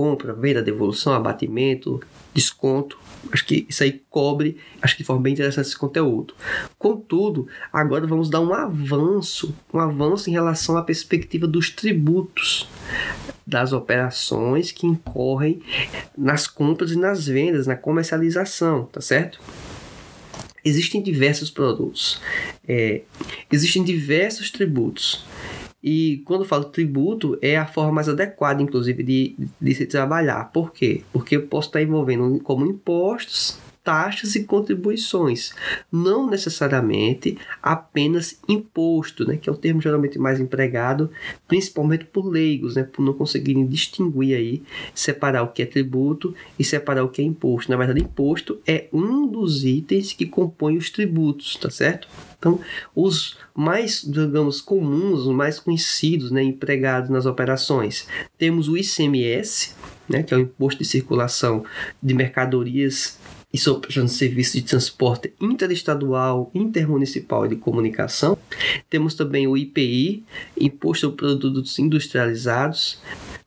compra, 0.01 0.33
venda, 0.33 0.63
devolução, 0.63 1.13
abatimento, 1.13 2.01
desconto. 2.33 2.97
Acho 3.31 3.45
que 3.45 3.65
isso 3.69 3.83
aí 3.83 4.01
cobre, 4.09 4.57
acho 4.81 4.95
que 4.97 5.03
foi 5.03 5.19
bem 5.19 5.33
interessante 5.33 5.67
esse 5.67 5.77
conteúdo. 5.77 6.33
Contudo, 6.77 7.47
agora 7.71 8.07
vamos 8.07 8.29
dar 8.29 8.41
um 8.41 8.53
avanço, 8.53 9.53
um 9.73 9.79
avanço 9.79 10.29
em 10.29 10.33
relação 10.33 10.77
à 10.77 10.81
perspectiva 10.81 11.47
dos 11.47 11.69
tributos 11.69 12.67
das 13.45 13.73
operações 13.73 14.71
que 14.71 14.87
incorrem 14.87 15.61
nas 16.17 16.47
compras 16.47 16.91
e 16.91 16.97
nas 16.97 17.27
vendas, 17.27 17.67
na 17.67 17.75
comercialização, 17.75 18.85
tá 18.85 19.01
certo? 19.01 19.39
Existem 20.63 21.01
diversos 21.01 21.49
produtos, 21.49 22.21
é, 22.67 23.01
existem 23.51 23.83
diversos 23.83 24.51
tributos. 24.51 25.25
E 25.83 26.21
quando 26.25 26.45
falo 26.45 26.65
tributo, 26.65 27.37
é 27.41 27.57
a 27.57 27.65
forma 27.65 27.91
mais 27.91 28.07
adequada, 28.07 28.61
inclusive, 28.61 29.01
de, 29.03 29.35
de 29.59 29.75
se 29.75 29.85
trabalhar. 29.85 30.51
Por 30.51 30.71
quê? 30.71 31.03
Porque 31.11 31.35
eu 31.35 31.47
posso 31.47 31.69
estar 31.69 31.81
envolvendo 31.81 32.39
como 32.41 32.65
impostos, 32.65 33.59
taxas 33.83 34.35
e 34.35 34.43
contribuições, 34.43 35.53
não 35.91 36.29
necessariamente 36.29 37.37
apenas 37.61 38.39
imposto, 38.47 39.25
né, 39.25 39.37
que 39.37 39.49
é 39.49 39.51
o 39.51 39.57
termo 39.57 39.81
geralmente 39.81 40.19
mais 40.19 40.39
empregado, 40.39 41.09
principalmente 41.47 42.05
por 42.05 42.27
leigos, 42.27 42.75
né, 42.75 42.83
por 42.83 43.03
não 43.03 43.13
conseguirem 43.13 43.65
distinguir 43.65 44.35
aí, 44.35 44.61
separar 44.93 45.43
o 45.43 45.47
que 45.47 45.63
é 45.63 45.65
tributo 45.65 46.35
e 46.59 46.63
separar 46.63 47.03
o 47.03 47.09
que 47.09 47.21
é 47.21 47.25
imposto. 47.25 47.71
Na 47.71 47.77
verdade, 47.77 48.01
imposto 48.01 48.59
é 48.67 48.87
um 48.93 49.25
dos 49.25 49.65
itens 49.65 50.13
que 50.13 50.25
compõem 50.25 50.77
os 50.77 50.89
tributos, 50.89 51.55
tá 51.55 51.69
certo? 51.69 52.07
Então, 52.41 52.59
os 52.95 53.37
mais, 53.53 54.01
digamos, 54.01 54.61
comuns, 54.61 55.27
os 55.27 55.35
mais 55.35 55.59
conhecidos, 55.59 56.31
né, 56.31 56.41
empregados 56.41 57.11
nas 57.11 57.27
operações, 57.27 58.07
temos 58.35 58.67
o 58.67 58.75
ICMS, 58.75 59.75
né, 60.09 60.23
que 60.23 60.33
é 60.33 60.37
o 60.37 60.39
Imposto 60.39 60.81
de 60.81 60.89
Circulação 60.89 61.63
de 62.01 62.15
Mercadorias 62.15 63.19
e 63.53 63.59
sobre 63.59 63.91
serviços 64.07 64.53
de 64.53 64.63
transporte 64.63 65.33
interestadual, 65.39 66.49
intermunicipal 66.55 67.45
e 67.45 67.49
de 67.49 67.57
comunicação. 67.57 68.35
Temos 68.89 69.13
também 69.13 69.45
o 69.45 69.55
IPI, 69.55 70.23
Imposto 70.59 71.07
sobre 71.07 71.17
Produtos 71.17 71.77
Industrializados. 71.77 72.99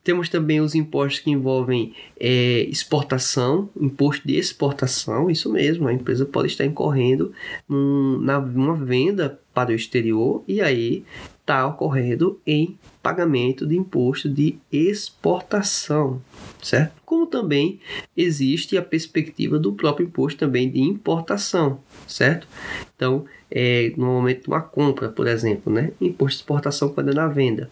Temos 0.05 0.29
também 0.29 0.61
os 0.61 0.75
impostos 0.75 1.21
que 1.21 1.31
envolvem 1.31 1.95
é, 2.21 2.67
exportação, 2.69 3.71
imposto 3.75 4.29
de 4.29 4.37
exportação, 4.37 5.31
isso 5.31 5.51
mesmo, 5.51 5.89
a 5.89 5.95
empresa 5.95 6.27
pode 6.27 6.49
estar 6.49 6.67
incorrendo 6.67 7.33
num, 7.67 8.21
na 8.21 8.39
uma 8.39 8.77
venda 8.77 9.41
para 9.55 9.71
o 9.71 9.75
exterior 9.75 10.45
e 10.47 10.61
aí 10.61 11.05
está 11.41 11.67
ocorrendo 11.67 12.41
em 12.47 12.79
pagamento 13.03 13.67
de 13.67 13.77
imposto 13.77 14.29
de 14.29 14.59
exportação, 14.73 16.21
certo? 16.63 16.95
Como 17.05 17.27
também 17.27 17.81
existe 18.17 18.77
a 18.77 18.83
perspectiva 18.83 19.59
do 19.59 19.73
próprio 19.73 20.07
imposto 20.07 20.41
também 20.41 20.71
de 20.71 20.81
importação, 20.81 21.81
certo? 22.07 22.49
Então, 22.97 23.27
é, 23.51 23.93
no 23.97 24.07
momento 24.07 24.43
de 24.43 24.49
uma 24.49 24.63
compra, 24.63 25.09
por 25.09 25.27
exemplo, 25.27 25.73
né? 25.73 25.93
Imposto 26.01 26.39
de 26.39 26.43
exportação 26.43 26.89
quando 26.89 27.11
é 27.11 27.15
na 27.15 27.29
venda. 27.29 27.71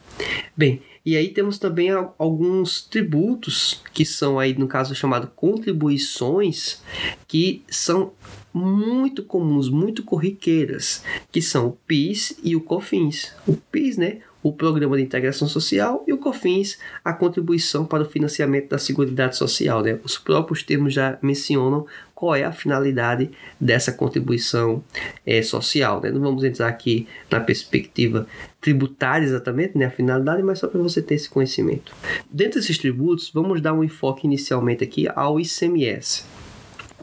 Bem, 0.54 0.82
e 1.04 1.16
aí 1.16 1.28
temos 1.28 1.58
também 1.58 1.90
alguns 1.90 2.82
tributos 2.82 3.82
que 3.92 4.04
são 4.04 4.38
aí 4.38 4.56
no 4.56 4.68
caso 4.68 4.94
chamado 4.94 5.26
contribuições 5.34 6.80
que 7.26 7.64
são 7.68 8.12
muito 8.54 9.22
comuns, 9.24 9.68
muito 9.68 10.04
corriqueiras, 10.04 11.02
que 11.30 11.42
são 11.42 11.68
o 11.68 11.72
PIS 11.86 12.38
e 12.42 12.54
o 12.54 12.60
COFINS. 12.60 13.32
O 13.46 13.56
PIS, 13.56 13.96
né, 13.96 14.20
o 14.42 14.52
Programa 14.52 14.96
de 14.96 15.02
Integração 15.02 15.48
Social 15.48 16.04
e 16.06 16.12
o 16.12 16.18
COFINS, 16.18 16.78
a 17.04 17.12
contribuição 17.12 17.84
para 17.84 18.02
o 18.02 18.08
financiamento 18.08 18.68
da 18.68 18.78
Seguridade 18.78 19.36
Social. 19.36 19.82
Né? 19.82 19.98
Os 20.04 20.18
próprios 20.18 20.62
termos 20.62 20.92
já 20.92 21.18
mencionam 21.22 21.86
qual 22.14 22.34
é 22.34 22.44
a 22.44 22.52
finalidade 22.52 23.30
dessa 23.60 23.92
contribuição 23.92 24.82
é, 25.24 25.42
social. 25.42 26.00
Né? 26.00 26.10
Não 26.10 26.20
vamos 26.20 26.44
entrar 26.44 26.68
aqui 26.68 27.06
na 27.30 27.40
perspectiva 27.40 28.26
tributária 28.62 29.26
exatamente, 29.26 29.76
né, 29.76 29.86
a 29.86 29.90
finalidade, 29.90 30.42
mas 30.42 30.60
só 30.60 30.68
para 30.68 30.80
você 30.80 31.02
ter 31.02 31.16
esse 31.16 31.28
conhecimento. 31.28 31.92
Dentro 32.30 32.60
desses 32.60 32.78
tributos, 32.78 33.28
vamos 33.28 33.60
dar 33.60 33.74
um 33.74 33.84
enfoque 33.84 34.24
inicialmente 34.24 34.84
aqui 34.84 35.06
ao 35.14 35.38
ICMS 35.38 36.24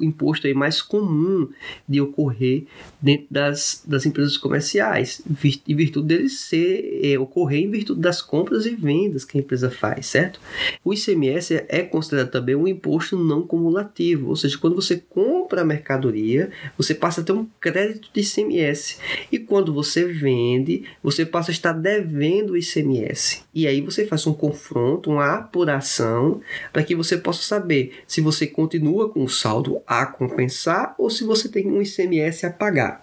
imposto 0.02 0.48
aí 0.48 0.54
mais 0.54 0.82
comum 0.82 1.50
de 1.88 2.02
ocorrer 2.02 2.66
dentro 3.02 3.28
das, 3.30 3.84
das 3.86 4.06
empresas 4.06 4.38
comerciais, 4.38 5.22
em 5.68 5.76
virtude 5.76 6.08
dele 6.08 6.30
ser, 6.30 7.00
é, 7.04 7.20
ocorrer 7.20 7.62
em 7.62 7.70
virtude 7.70 8.00
das 8.00 8.22
compras 8.22 8.66
e 8.66 8.76
vendas 8.76 9.26
que 9.26 9.38
a 9.38 9.42
empresa 9.42 9.70
faz, 9.70 10.08
certo? 10.08 10.40
O 10.84 10.94
ICMS 10.94 11.66
é 11.68 11.82
considerado 11.82 12.32
também 12.32 12.56
um 12.56 12.68
imposto 12.68 13.18
não 13.18 13.46
cumulativo, 13.46 14.30
ou 14.30 14.36
seja, 14.36 14.58
quando 14.58 14.76
você 14.76 14.98
compra 14.98 15.62
a 15.62 15.66
mercadoria, 15.66 16.52
você 16.78 16.94
passa 16.94 17.22
a 17.22 17.24
ter 17.24 17.32
um 17.32 17.48
crédito 17.60 18.10
de 18.14 18.22
ICMS, 18.22 18.98
e 19.32 19.40
quando 19.40 19.74
você 19.74 20.06
vende, 20.06 20.84
você 21.02 21.26
passa 21.26 21.52
a 21.52 21.54
estar 21.54 21.74
devendo 21.74 22.52
o 22.52 22.58
ICMS. 22.58 23.44
E 23.54 23.68
aí 23.68 23.82
você 23.82 24.06
faz 24.06 24.26
um 24.28 24.34
confronto, 24.34 25.12
uma 25.12 25.36
apuração, 25.36 26.42
para 26.72 26.84
que 26.84 26.96
você 26.96 27.18
possa 27.18 27.42
saber 27.42 27.94
se 28.08 28.22
você 28.22 28.48
continua 28.48 29.10
com 29.10 29.24
o 29.24 29.30
saldo 29.30 29.82
a 29.90 30.06
compensar 30.06 30.94
ou 31.00 31.10
se 31.10 31.24
você 31.24 31.50
tem 31.50 31.68
um 31.68 31.82
ICMS 31.82 32.46
a 32.46 32.52
pagar. 32.52 33.02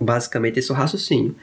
Basicamente, 0.00 0.58
esse 0.58 0.70
é 0.70 0.74
o 0.74 0.76
raciocínio. 0.76 1.36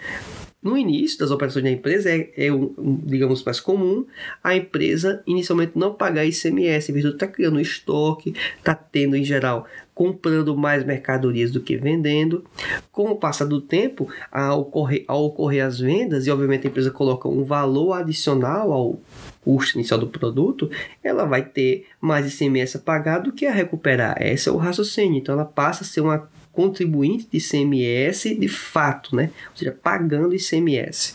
No 0.63 0.75
início 0.75 1.19
das 1.19 1.30
operações 1.30 1.63
da 1.63 1.69
empresa, 1.69 2.10
é, 2.10 2.47
é 2.47 2.51
um, 2.51 2.73
digamos, 3.04 3.43
mais 3.43 3.60
comum 3.60 4.08
a 4.43 4.56
empresa 4.56 5.21
inicialmente 5.28 5.73
não 5.75 5.93
pagar 5.93 6.25
ICMS, 6.25 6.89
em 6.89 6.93
vez 6.93 7.06
de 7.06 7.12
estar 7.12 7.28
tá 7.28 7.32
criando 7.32 7.62
estoque, 7.62 8.34
está 8.58 8.73
tendo, 8.73 9.15
em 9.15 9.23
geral, 9.23 9.67
comprando 9.93 10.58
mais 10.58 10.84
mercadorias 10.84 11.51
do 11.51 11.62
que 11.62 11.78
vendendo. 11.78 12.43
Com 12.91 13.12
o 13.12 13.15
passar 13.15 13.45
do 13.45 13.62
tempo, 13.62 14.12
ao 14.32 14.62
ocorrer, 14.62 15.06
ao 15.08 15.25
ocorrer 15.25 15.63
as 15.63 15.80
vendas, 15.80 16.25
e 16.25 16.32
obviamente 16.32 16.65
a 16.65 16.69
empresa 16.71 16.89
coloca 16.89 17.30
um 17.30 17.43
valor 17.43 17.93
adicional 17.93 18.71
ao 18.71 18.99
custo 19.45 19.77
inicial 19.77 19.99
do 19.99 20.08
produto, 20.08 20.69
ela 21.03 21.23
vai 21.25 21.43
ter 21.43 21.86
mais 22.01 22.34
ICMS 22.34 22.77
a 22.77 22.79
pagar 22.79 23.19
do 23.19 23.31
que 23.31 23.45
a 23.45 23.53
recuperar. 23.53 24.17
Esse 24.19 24.49
é 24.49 24.51
o 24.51 24.58
raciocínio. 24.58 25.19
Então 25.19 25.36
ela 25.36 25.45
passa 25.45 25.84
a 25.84 25.88
ser 25.88 26.01
uma 26.01 26.27
contribuinte 26.51 27.27
de 27.29 27.38
ICMS 27.38 28.34
de 28.34 28.47
fato, 28.47 29.15
né? 29.15 29.29
ou 29.51 29.58
seja, 29.58 29.71
pagando 29.71 30.34
ICMS. 30.34 31.13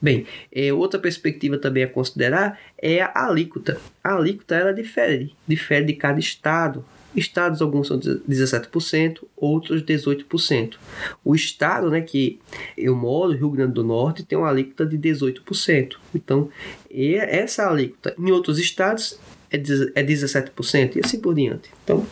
Bem, 0.00 0.26
é, 0.54 0.72
outra 0.72 1.00
perspectiva 1.00 1.58
também 1.58 1.82
a 1.82 1.88
considerar 1.88 2.60
é 2.78 3.00
a 3.00 3.26
alíquota. 3.26 3.80
A 4.04 4.14
alíquota 4.14 4.54
ela 4.54 4.72
difere, 4.72 5.34
difere 5.48 5.86
de 5.86 5.94
cada 5.94 6.20
estado. 6.20 6.84
Estados 7.14 7.60
alguns 7.60 7.88
são 7.88 7.98
17%, 7.98 9.24
outros 9.36 9.82
18%. 9.82 10.76
O 11.22 11.34
estado, 11.34 11.90
né, 11.90 12.00
que 12.00 12.40
eu 12.76 12.96
moro, 12.96 13.32
Rio 13.32 13.50
Grande 13.50 13.74
do 13.74 13.84
Norte, 13.84 14.24
tem 14.24 14.38
uma 14.38 14.48
alíquota 14.48 14.86
de 14.86 14.96
18%. 14.96 15.96
Então, 16.14 16.48
essa 17.16 17.68
alíquota 17.68 18.14
em 18.18 18.30
outros 18.30 18.58
estados 18.58 19.18
é 19.50 19.58
17% 19.58 20.74
é 20.74 20.98
e 20.98 21.00
assim 21.04 21.20
por 21.20 21.34
diante. 21.34 21.70
Então, 21.84 22.06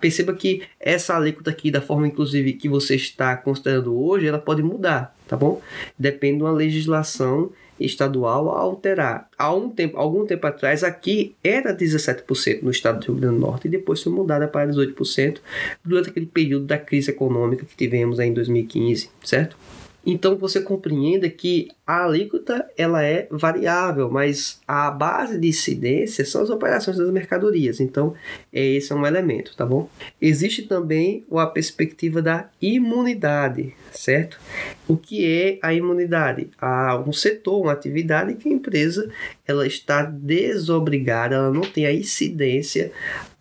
perceba 0.00 0.32
que 0.32 0.62
essa 0.78 1.16
alíquota 1.16 1.50
aqui, 1.50 1.70
da 1.70 1.80
forma 1.80 2.06
inclusive 2.06 2.52
que 2.52 2.68
você 2.68 2.94
está 2.94 3.36
considerando 3.36 3.98
hoje, 4.00 4.28
ela 4.28 4.38
pode 4.38 4.62
mudar, 4.62 5.16
tá 5.26 5.36
bom? 5.36 5.60
Depende 5.98 6.38
de 6.38 6.44
uma 6.44 6.52
legislação 6.52 7.50
estadual 7.80 8.50
a 8.50 8.60
alterar. 8.60 9.28
Há 9.36 9.54
um 9.54 9.70
tempo, 9.70 9.96
algum 9.96 10.24
tempo 10.26 10.46
atrás, 10.46 10.84
aqui 10.84 11.34
era 11.42 11.76
17% 11.76 12.62
no 12.62 12.70
estado 12.70 13.00
do 13.00 13.06
Rio 13.06 13.20
Grande 13.20 13.34
do 13.36 13.40
Norte 13.40 13.66
e 13.66 13.70
depois 13.70 14.02
foi 14.02 14.12
mudada 14.12 14.46
para 14.46 14.70
18% 14.70 15.38
durante 15.84 16.10
aquele 16.10 16.26
período 16.26 16.64
da 16.64 16.78
crise 16.78 17.10
econômica 17.10 17.64
que 17.64 17.76
tivemos 17.76 18.18
em 18.18 18.32
2015, 18.32 19.10
certo? 19.24 19.56
Então 20.10 20.38
você 20.38 20.62
compreenda 20.62 21.28
que 21.28 21.68
a 21.86 22.04
alíquota 22.04 22.66
ela 22.78 23.04
é 23.04 23.28
variável, 23.30 24.10
mas 24.10 24.58
a 24.66 24.90
base 24.90 25.38
de 25.38 25.48
incidência 25.48 26.24
são 26.24 26.42
as 26.42 26.48
operações 26.48 26.96
das 26.96 27.10
mercadorias. 27.10 27.78
Então 27.78 28.14
esse 28.50 28.90
é 28.90 28.96
um 28.96 29.06
elemento, 29.06 29.54
tá 29.54 29.66
bom? 29.66 29.86
Existe 30.18 30.62
também 30.62 31.26
a 31.30 31.46
perspectiva 31.46 32.22
da 32.22 32.48
imunidade, 32.60 33.74
certo? 33.92 34.40
O 34.88 34.96
que 34.96 35.26
é 35.26 35.58
a 35.60 35.74
imunidade? 35.74 36.48
Há 36.58 36.98
um 37.06 37.12
setor, 37.12 37.60
uma 37.60 37.72
atividade 37.72 38.34
que 38.36 38.48
a 38.48 38.52
empresa 38.52 39.10
ela 39.46 39.66
está 39.66 40.02
desobrigada, 40.02 41.34
ela 41.34 41.50
não 41.50 41.60
tem 41.60 41.84
a 41.84 41.92
incidência 41.92 42.92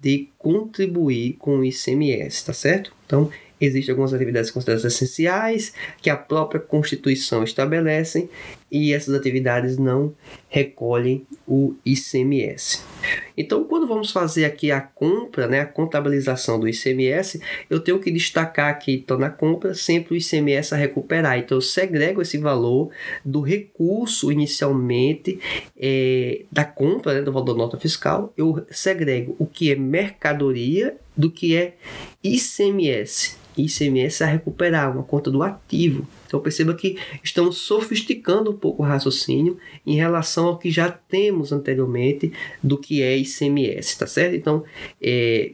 de 0.02 0.28
contribuir 0.38 1.38
com 1.40 1.60
o 1.60 1.64
ICMS, 1.64 2.46
tá 2.46 2.52
certo? 2.52 2.94
Então 3.06 3.32
Existem 3.60 3.92
algumas 3.92 4.14
atividades 4.14 4.52
consideradas 4.52 4.86
essenciais 4.86 5.74
que 6.02 6.10
a 6.10 6.16
própria 6.16 6.60
Constituição 6.60 7.44
estabelece 7.44 8.30
e 8.72 8.94
essas 8.94 9.16
atividades 9.16 9.78
não 9.78 10.14
recolhem 10.50 11.26
o 11.48 11.76
ICMS. 11.86 12.97
Então, 13.38 13.64
quando 13.64 13.88
vamos 13.88 14.12
fazer 14.12 14.46
aqui 14.46 14.72
a 14.72 14.82
compra, 14.82 15.48
né, 15.48 15.62
a 15.62 15.66
contabilização 15.66 16.60
do 16.60 16.68
ICMS, 16.68 17.42
eu 17.70 17.80
tenho 17.80 18.00
que 18.00 18.12
destacar 18.12 18.70
aqui, 18.70 18.94
então, 18.94 19.18
na 19.18 19.30
compra, 19.30 19.74
sempre 19.74 20.14
o 20.14 20.18
ICMS 20.18 20.74
a 20.74 20.78
recuperar. 20.78 21.38
Então, 21.38 21.58
eu 21.58 21.62
segrego 21.62 22.22
esse 22.22 22.38
valor 22.38 22.90
do 23.24 23.42
recurso 23.42 24.32
inicialmente 24.32 25.40
é, 25.78 26.42
da 26.52 26.66
compra, 26.66 27.14
né, 27.14 27.22
do 27.22 27.32
valor 27.32 27.46
da 27.46 27.54
nota 27.54 27.78
fiscal, 27.78 28.34
eu 28.38 28.66
segrego 28.72 29.36
o 29.40 29.46
que 29.46 29.72
é 29.72 29.76
mercadoria 29.76 30.96
do 31.16 31.32
que 31.32 31.56
é 31.56 31.76
ICMS. 32.24 33.38
ICMS 33.58 34.24
a 34.24 34.28
recuperar, 34.28 34.92
uma 34.92 35.04
conta 35.04 35.32
do 35.32 35.42
ativo. 35.42 36.08
Então 36.28 36.40
perceba 36.40 36.74
que 36.76 36.98
estamos 37.24 37.58
sofisticando 37.58 38.52
um 38.52 38.58
pouco 38.58 38.84
o 38.84 38.86
raciocínio 38.86 39.58
em 39.86 39.96
relação 39.96 40.48
ao 40.48 40.60
que 40.60 40.70
já 40.70 40.92
temos 40.92 41.52
anteriormente 41.52 42.32
do 42.62 42.78
que 42.78 43.02
é 43.02 43.18
ICMS, 43.18 43.98
tá 43.98 44.06
certo? 44.06 44.36
Então, 44.36 44.64
é, 45.02 45.54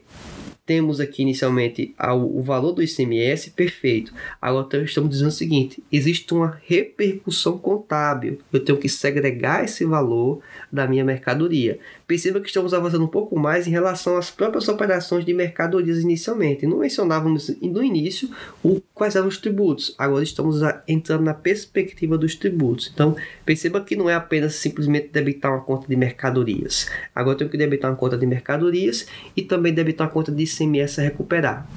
temos 0.66 1.02
aqui 1.02 1.22
inicialmente 1.22 1.94
o 2.00 2.42
valor 2.42 2.72
do 2.72 2.82
ICMS, 2.82 3.52
perfeito. 3.52 4.14
Agora 4.42 4.84
estamos 4.84 5.10
dizendo 5.10 5.28
o 5.28 5.32
seguinte: 5.32 5.84
existe 5.92 6.34
uma 6.34 6.58
repercussão 6.66 7.58
contábil. 7.58 8.40
Eu 8.52 8.64
tenho 8.64 8.78
que 8.78 8.88
segregar 8.88 9.66
esse 9.66 9.84
valor 9.84 10.42
da 10.72 10.88
minha 10.88 11.04
mercadoria. 11.04 11.80
Perceba 12.08 12.40
que 12.40 12.48
estamos 12.48 12.74
avançando 12.74 13.04
um 13.04 13.08
pouco 13.08 13.38
mais 13.38 13.68
em 13.68 13.72
relação 13.72 14.18
às 14.18 14.30
próprias 14.30 14.68
operações 14.68 15.26
de 15.26 15.34
mercadorias 15.34 16.00
inicialmente. 16.00 16.68
Não 16.68 16.80
mencionávamos 16.80 17.50
no 17.62 17.84
início 17.84 18.30
o, 18.64 18.82
quais 18.94 19.16
eram 19.16 19.28
os 19.28 19.38
tributos. 19.38 19.96
Agora 19.98 20.24
estamos 20.24 20.62
entrando 20.88 21.24
na 21.24 21.34
perspectiva 21.34 22.18
dos 22.18 22.36
tributos. 22.36 22.92
Então, 22.94 23.16
perceba 23.46 23.82
que 23.82 23.96
não 23.96 24.10
é 24.10 24.16
apenas 24.16 24.56
simplesmente 24.56 25.10
debitar 25.10 25.52
uma 25.52 25.62
conta 25.62 25.88
de 25.88 25.96
mercadorias. 25.96 26.90
Agora 27.14 27.38
tenho 27.38 27.50
que 27.50 27.58
debitar 27.58 27.92
uma 27.92 27.98
conta 27.98 28.18
de 28.18 28.26
mercadorias 28.26 29.08
e 29.36 29.42
também 29.42 29.74
debitar 29.74 30.08
uma 30.08 30.14
conta 30.14 30.32
de 30.32 30.44
ICMS 30.44 31.00
a 31.00 31.04
recuperar. 31.04 31.68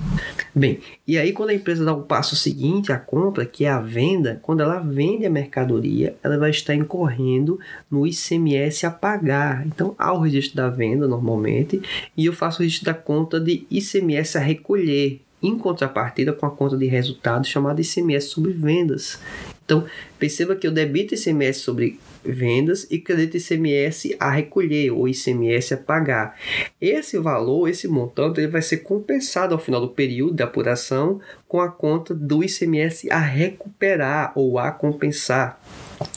Bem, 0.55 0.81
e 1.07 1.19
aí 1.19 1.33
quando 1.33 1.51
a 1.51 1.55
empresa 1.55 1.85
dá 1.85 1.93
o 1.93 2.03
passo 2.03 2.35
seguinte, 2.35 2.93
a 2.93 2.99
compra, 2.99 3.45
que 3.45 3.65
é 3.65 3.71
a 3.71 3.81
venda, 3.81 4.41
quando 4.43 4.61
ela 4.61 4.79
vende 4.79 5.27
a 5.27 5.31
mercadoria, 5.31 6.17
ela 6.23 6.39
vai 6.39 6.51
estar 6.51 6.75
incorrendo 6.75 7.59
no 7.91 8.07
ICMS 8.07 8.87
a 8.87 8.91
pagar. 8.91 9.67
Então, 9.67 9.95
ao 9.99 10.16
registro 10.21 10.57
da 10.57 10.69
venda 10.69 11.07
normalmente 11.07 11.81
e 12.17 12.27
eu 12.27 12.33
faço 12.33 12.61
o 12.61 12.63
registro 12.63 12.87
da 12.87 12.95
conta 12.95 13.41
de 13.41 13.67
ICMS 13.71 14.39
a 14.39 14.41
recolher, 14.41 15.21
em 15.43 15.57
contrapartida 15.59 16.33
com 16.33 16.47
a 16.47 16.51
conta 16.51 16.77
de 16.77 16.87
resultados 16.87 17.49
chamada 17.49 17.81
ICMS 17.81 18.29
sobre 18.29 18.53
vendas. 18.53 19.19
Então, 19.65 19.85
perceba 20.19 20.55
que 20.55 20.67
eu 20.67 20.71
debito 20.71 21.15
ICMS 21.15 21.61
sobre 21.61 21.99
vendas 22.25 22.87
e 22.91 22.99
credito 22.99 23.37
ICMS 23.37 24.17
a 24.19 24.31
recolher 24.31 24.91
ou 24.91 25.09
ICMS 25.09 25.75
a 25.75 25.77
pagar. 25.77 26.37
Esse 26.81 27.19
valor, 27.19 27.69
esse 27.69 27.89
montante, 27.89 28.41
ele 28.41 28.49
vai 28.49 28.63
ser 28.63 28.79
compensado 28.79 29.55
ao 29.55 29.61
final 29.61 29.81
do 29.81 29.89
período 29.89 30.35
de 30.35 30.43
apuração 30.43 31.21
com 31.49 31.61
a 31.61 31.69
conta 31.69 32.15
do 32.15 32.43
ICMS 32.43 33.11
a 33.11 33.19
recuperar 33.19 34.33
ou 34.37 34.59
a 34.59 34.71
compensar 34.71 35.61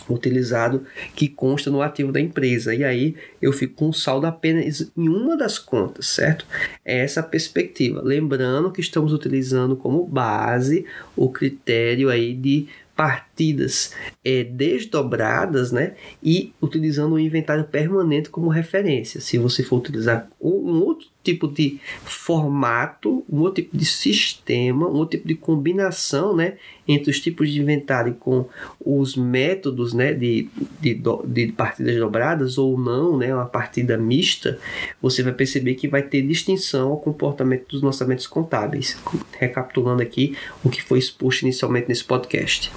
utilizado 0.10 0.86
que 1.16 1.28
consta 1.28 1.70
no 1.70 1.82
ativo 1.82 2.12
da 2.12 2.20
empresa. 2.20 2.74
E 2.74 2.84
aí 2.84 3.16
eu 3.42 3.52
fico 3.54 3.76
com 3.76 3.90
um 3.90 3.94
saldo 3.94 4.26
apenas 4.28 4.92
em 4.98 5.10
uma 5.10 5.38
das 5.38 5.58
contas, 5.58 6.08
certo? 6.08 6.46
É 6.84 7.00
essa 7.00 7.24
perspectiva. 7.24 8.02
Lembrando 8.04 8.72
que 8.72 8.82
estamos 8.82 9.14
utilizando 9.14 9.76
como 9.76 10.06
base 10.06 10.86
o 11.16 11.30
critério 11.30 12.10
aí 12.10 12.34
de 12.34 12.68
partidas 13.00 13.94
é, 14.26 14.44
desdobradas, 14.44 15.72
né? 15.72 15.94
E 16.22 16.52
utilizando 16.62 17.14
o 17.14 17.20
inventário 17.20 17.64
permanente 17.64 18.30
como 18.30 18.50
referência. 18.50 19.22
Se 19.22 19.38
você 19.38 19.64
for 19.64 19.78
utilizar 19.78 20.28
um 20.42 20.82
outro 20.82 21.08
tipo 21.24 21.48
de 21.48 21.80
formato, 22.04 23.26
um 23.30 23.40
outro 23.42 23.64
tipo 23.64 23.78
de 23.78 23.86
sistema, 23.86 24.88
um 24.88 24.96
outro 24.96 25.18
tipo 25.18 25.28
de 25.28 25.36
combinação 25.36 26.36
né, 26.36 26.58
entre 26.88 27.12
os 27.12 27.20
tipos 27.20 27.52
de 27.52 27.62
inventário 27.62 28.14
com 28.14 28.46
os 28.80 29.16
métodos 29.16 29.94
né, 29.94 30.14
de, 30.14 30.50
de, 30.80 31.02
de 31.26 31.52
partidas 31.52 31.98
dobradas 31.98 32.58
ou 32.58 32.80
não, 32.80 33.18
né, 33.18 33.34
uma 33.34 33.46
partida 33.46 33.98
mista, 33.98 34.58
você 35.02 35.22
vai 35.22 35.34
perceber 35.34 35.76
que 35.76 35.88
vai 35.88 36.02
ter 36.02 36.22
distinção 36.22 36.92
ao 36.92 36.98
comportamento 36.98 37.68
dos 37.68 37.82
lançamentos 37.82 38.26
contábeis. 38.26 38.98
Recapitulando 39.38 40.02
aqui 40.02 40.36
o 40.64 40.70
que 40.70 40.82
foi 40.82 41.00
exposto 41.00 41.42
inicialmente 41.44 41.90
nesse 41.90 42.04
podcast. 42.04 42.72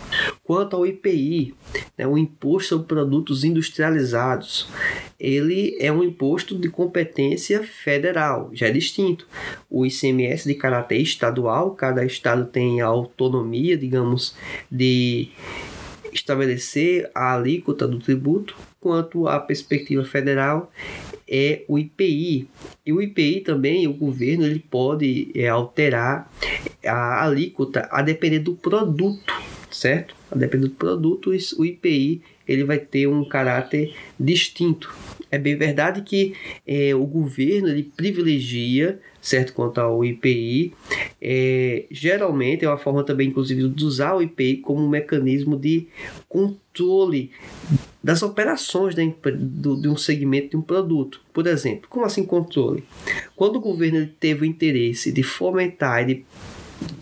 Quanto 0.52 0.76
ao 0.76 0.86
IPI, 0.86 1.54
né, 1.96 2.06
o 2.06 2.18
Imposto 2.18 2.68
sobre 2.68 2.86
Produtos 2.86 3.42
Industrializados, 3.42 4.68
ele 5.18 5.74
é 5.80 5.90
um 5.90 6.04
imposto 6.04 6.58
de 6.58 6.68
competência 6.68 7.62
federal, 7.62 8.50
já 8.52 8.66
é 8.66 8.70
distinto. 8.70 9.26
O 9.70 9.86
ICMS 9.86 10.46
de 10.46 10.54
caráter 10.54 11.00
estadual, 11.00 11.70
cada 11.70 12.04
estado 12.04 12.44
tem 12.44 12.82
a 12.82 12.86
autonomia, 12.86 13.78
digamos, 13.78 14.36
de 14.70 15.30
estabelecer 16.12 17.10
a 17.14 17.34
alíquota 17.34 17.88
do 17.88 17.98
tributo, 17.98 18.54
quanto 18.78 19.26
à 19.26 19.40
perspectiva 19.40 20.04
federal 20.04 20.70
é 21.26 21.64
o 21.66 21.78
IPI. 21.78 22.46
E 22.84 22.92
o 22.92 23.00
IPI 23.00 23.40
também, 23.40 23.88
o 23.88 23.94
governo 23.94 24.44
ele 24.44 24.60
pode 24.60 25.32
é, 25.34 25.48
alterar 25.48 26.30
a 26.84 27.24
alíquota 27.24 27.88
a 27.90 28.02
depender 28.02 28.40
do 28.40 28.54
produto, 28.54 29.32
certo? 29.70 30.20
A 30.32 30.34
depender 30.34 30.68
do 30.68 30.74
produto, 30.74 31.30
o 31.58 31.64
IPI 31.64 32.22
ele 32.48 32.64
vai 32.64 32.78
ter 32.78 33.06
um 33.06 33.22
caráter 33.24 33.94
distinto. 34.18 34.92
É 35.30 35.38
bem 35.38 35.56
verdade 35.56 36.02
que 36.02 36.34
é, 36.66 36.94
o 36.94 37.04
governo 37.04 37.68
ele 37.68 37.82
privilegia, 37.82 38.98
certo, 39.20 39.52
quanto 39.52 39.78
ao 39.78 40.04
IPI, 40.04 40.72
é, 41.20 41.84
geralmente 41.90 42.64
é 42.64 42.68
uma 42.68 42.78
forma 42.78 43.04
também, 43.04 43.28
inclusive, 43.28 43.68
de 43.68 43.84
usar 43.84 44.14
o 44.14 44.22
IPI 44.22 44.58
como 44.58 44.82
um 44.82 44.88
mecanismo 44.88 45.56
de 45.56 45.86
controle 46.28 47.30
das 48.02 48.22
operações 48.22 48.94
de, 48.94 49.14
do, 49.38 49.80
de 49.80 49.88
um 49.88 49.96
segmento 49.96 50.50
de 50.50 50.56
um 50.56 50.62
produto. 50.62 51.20
Por 51.32 51.46
exemplo, 51.46 51.88
como 51.88 52.04
assim 52.04 52.24
controle? 52.24 52.84
Quando 53.36 53.56
o 53.56 53.60
governo 53.60 54.08
teve 54.18 54.42
o 54.42 54.44
interesse 54.44 55.12
de 55.12 55.22
fomentar 55.22 56.02
e 56.02 56.14
de 56.14 56.24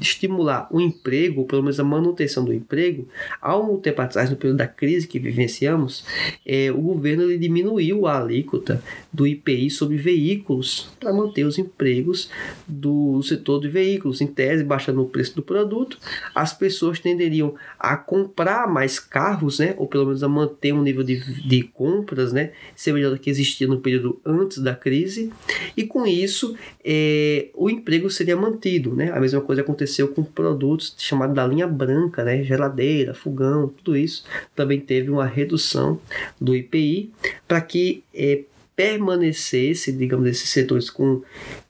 estimular 0.01 0.69
o 0.71 0.81
emprego, 0.81 1.41
ou 1.41 1.47
pelo 1.47 1.63
menos 1.63 1.79
a 1.79 1.85
manutenção 1.85 2.45
do 2.45 2.53
emprego, 2.53 3.09
há 3.41 3.57
um 3.57 3.79
tempo 3.79 4.01
atrás, 4.03 4.31
no 4.31 4.37
período 4.37 4.59
da 4.59 4.67
crise 4.67 5.07
que 5.07 5.19
vivenciamos, 5.19 6.05
é, 6.45 6.71
o 6.71 6.81
governo 6.81 7.25
ele 7.25 7.39
diminuiu 7.39 8.07
a 8.07 8.19
alíquota 8.19 8.83
do 9.13 9.27
IPI 9.27 9.71
sobre 9.71 9.97
veículos 9.97 10.89
para 10.99 11.13
manter 11.13 11.45
os 11.45 11.59
empregos 11.59 12.31
do 12.67 13.23
setor 13.23 13.61
de 13.61 13.69
veículos. 13.69 14.21
Em 14.21 14.27
tese, 14.27 14.65
baixando 14.65 15.03
o 15.03 15.09
preço 15.09 15.37
do 15.37 15.43
produto, 15.43 15.99
as 16.35 16.53
pessoas 16.53 17.01
tenderiam 17.01 17.55
a 17.79 17.97
comprar 17.97 18.69
mais 18.69 18.99
carros, 18.99 19.59
né, 19.59 19.75
ou 19.77 19.87
pelo 19.87 20.07
menos 20.07 20.23
a 20.23 20.29
manter 20.29 20.73
um 20.73 20.83
nível 20.83 21.03
de, 21.03 21.19
de 21.47 21.63
compras 21.63 22.33
né, 22.33 22.53
semelhante 22.75 23.13
ao 23.13 23.19
que 23.19 23.31
existia 23.31 23.67
no 23.67 23.81
período 23.81 24.21
antes 24.25 24.59
da 24.59 24.75
crise, 24.75 25.33
e 25.77 25.85
com 25.85 26.07
isso 26.07 26.57
é, 26.85 27.49
o 27.55 27.69
emprego 27.69 28.11
seria 28.11 28.37
mantido. 28.37 28.95
Né? 28.95 29.11
A 29.13 29.21
mesma 29.21 29.41
coisa 29.41 29.63
aconteceu 29.71 30.09
com 30.09 30.23
produtos 30.23 30.95
chamados 30.99 31.35
da 31.35 31.47
linha 31.47 31.67
branca, 31.67 32.25
né? 32.25 32.43
geladeira, 32.43 33.15
fogão, 33.15 33.69
tudo 33.69 33.97
isso 33.97 34.25
também 34.55 34.81
teve 34.81 35.11
uma 35.11 35.27
redução 35.27 36.01
do 36.41 36.55
IPI 36.55 37.13
para 37.47 37.61
que 37.61 38.03
é, 38.15 38.43
permanecesse, 38.75 39.93
digamos, 39.93 40.29
esses 40.29 40.51
setores 40.51 40.91
com 40.91 41.23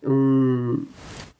um, 0.02 0.84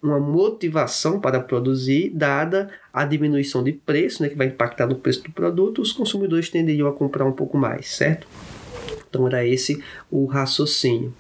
uma 0.03 0.19
motivação 0.19 1.21
para 1.21 1.41
produzir, 1.41 2.11
dada 2.11 2.71
a 2.93 3.05
diminuição 3.05 3.63
de 3.63 3.73
preço, 3.73 4.23
né, 4.23 4.29
que 4.29 4.37
vai 4.37 4.49
impactar 4.49 4.87
no 4.87 4.97
preço 4.97 5.23
do 5.23 5.31
produto, 5.31 5.81
os 5.81 5.93
consumidores 5.93 6.51
tenderiam 6.51 6.89
a 6.89 6.93
comprar 6.93 7.25
um 7.25 7.33
pouco 7.33 7.57
mais, 7.57 7.89
certo? 7.89 8.27
Então 9.11 9.27
era 9.27 9.45
esse 9.45 9.83
o 10.11 10.25
raciocínio. 10.25 11.13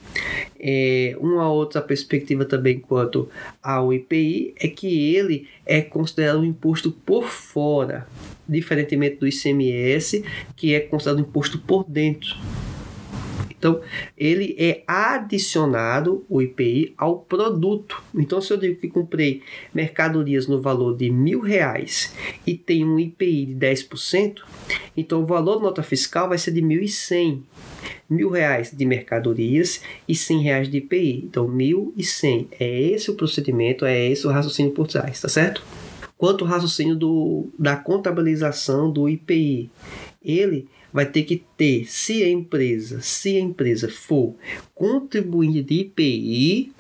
É, 0.59 1.16
uma 1.20 1.51
outra 1.51 1.82
perspectiva 1.82 2.45
também 2.45 2.78
quanto 2.78 3.28
ao 3.61 3.93
IPI 3.93 4.55
é 4.57 4.68
que 4.68 5.14
ele 5.14 5.49
é 5.66 5.82
considerado 5.82 6.41
um 6.41 6.45
imposto 6.45 6.93
por 6.93 7.24
fora, 7.24 8.07
diferentemente 8.49 9.16
do 9.16 9.26
ICMS, 9.26 10.24
que 10.57 10.72
é 10.72 10.80
considerado 10.80 11.18
um 11.18 11.22
imposto 11.22 11.59
por 11.59 11.84
dentro. 11.88 12.36
Então, 13.61 13.82
ele 14.16 14.56
é 14.58 14.82
adicionado, 14.86 16.24
o 16.30 16.40
IPI, 16.40 16.94
ao 16.96 17.18
produto. 17.18 18.02
Então, 18.14 18.40
se 18.40 18.50
eu 18.50 18.56
digo 18.56 18.80
que 18.80 18.88
comprei 18.88 19.42
mercadorias 19.74 20.46
no 20.46 20.62
valor 20.62 20.96
de 20.96 21.11
mil 21.11 21.40
reais 21.40 22.16
e 22.46 22.54
tem 22.54 22.86
um 22.86 22.98
IPI 22.98 23.44
de 23.44 23.54
10%, 23.54 24.38
então 24.96 25.22
o 25.22 25.26
valor 25.26 25.56
da 25.56 25.64
nota 25.64 25.82
fiscal 25.82 26.30
vai 26.30 26.38
ser 26.38 26.52
de 26.52 26.62
1.100 26.62 27.42
mil 28.08 28.30
reais 28.30 28.72
de 28.74 28.86
mercadorias 28.86 29.82
e 30.08 30.14
cem 30.14 30.40
reais 30.40 30.70
de 30.70 30.78
IPI. 30.78 31.22
Então, 31.26 31.46
mil 31.46 31.92
e 31.94 32.02
cem. 32.02 32.48
É 32.58 32.80
esse 32.80 33.11
o 33.11 33.14
procedimento, 33.14 33.84
é 33.84 34.08
esse 34.08 34.26
o 34.26 34.30
raciocínio 34.30 34.72
por 34.72 34.86
trás, 34.86 35.20
tá 35.20 35.28
certo? 35.28 35.62
Quanto 36.16 36.44
ao 36.44 36.50
raciocínio 36.50 36.96
do, 36.96 37.48
da 37.58 37.76
contabilização 37.76 38.90
do 38.90 39.06
IPI, 39.06 39.70
ele 40.22 40.66
vai 40.93 41.07
ter 41.07 41.22
que 41.22 41.43
ter, 41.57 41.84
se 41.86 42.22
a 42.22 42.28
empresa, 42.28 43.01
se 43.01 43.36
a 43.36 43.41
empresa 43.41 43.88
for 43.88 44.34
contribuinte 44.74 45.62
de 45.62 45.80
IPI, 45.80 46.72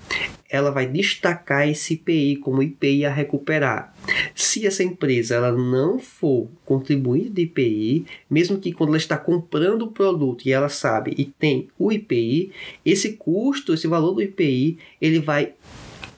ela 0.50 0.70
vai 0.70 0.86
destacar 0.86 1.68
esse 1.68 1.94
IPI 1.94 2.36
como 2.36 2.62
IPI 2.62 3.04
a 3.04 3.12
recuperar. 3.12 3.94
Se 4.34 4.66
essa 4.66 4.82
empresa 4.82 5.36
ela 5.36 5.52
não 5.52 5.98
for 6.00 6.48
contribuinte 6.64 7.30
de 7.30 7.42
IPI, 7.42 8.04
mesmo 8.28 8.58
que 8.58 8.72
quando 8.72 8.90
ela 8.90 8.96
está 8.96 9.16
comprando 9.16 9.82
o 9.82 9.92
produto 9.92 10.44
e 10.44 10.52
ela 10.52 10.68
sabe 10.68 11.14
e 11.16 11.24
tem 11.24 11.68
o 11.78 11.92
IPI, 11.92 12.50
esse 12.84 13.12
custo, 13.12 13.72
esse 13.72 13.86
valor 13.86 14.12
do 14.12 14.22
IPI, 14.22 14.78
ele 15.00 15.20
vai 15.20 15.52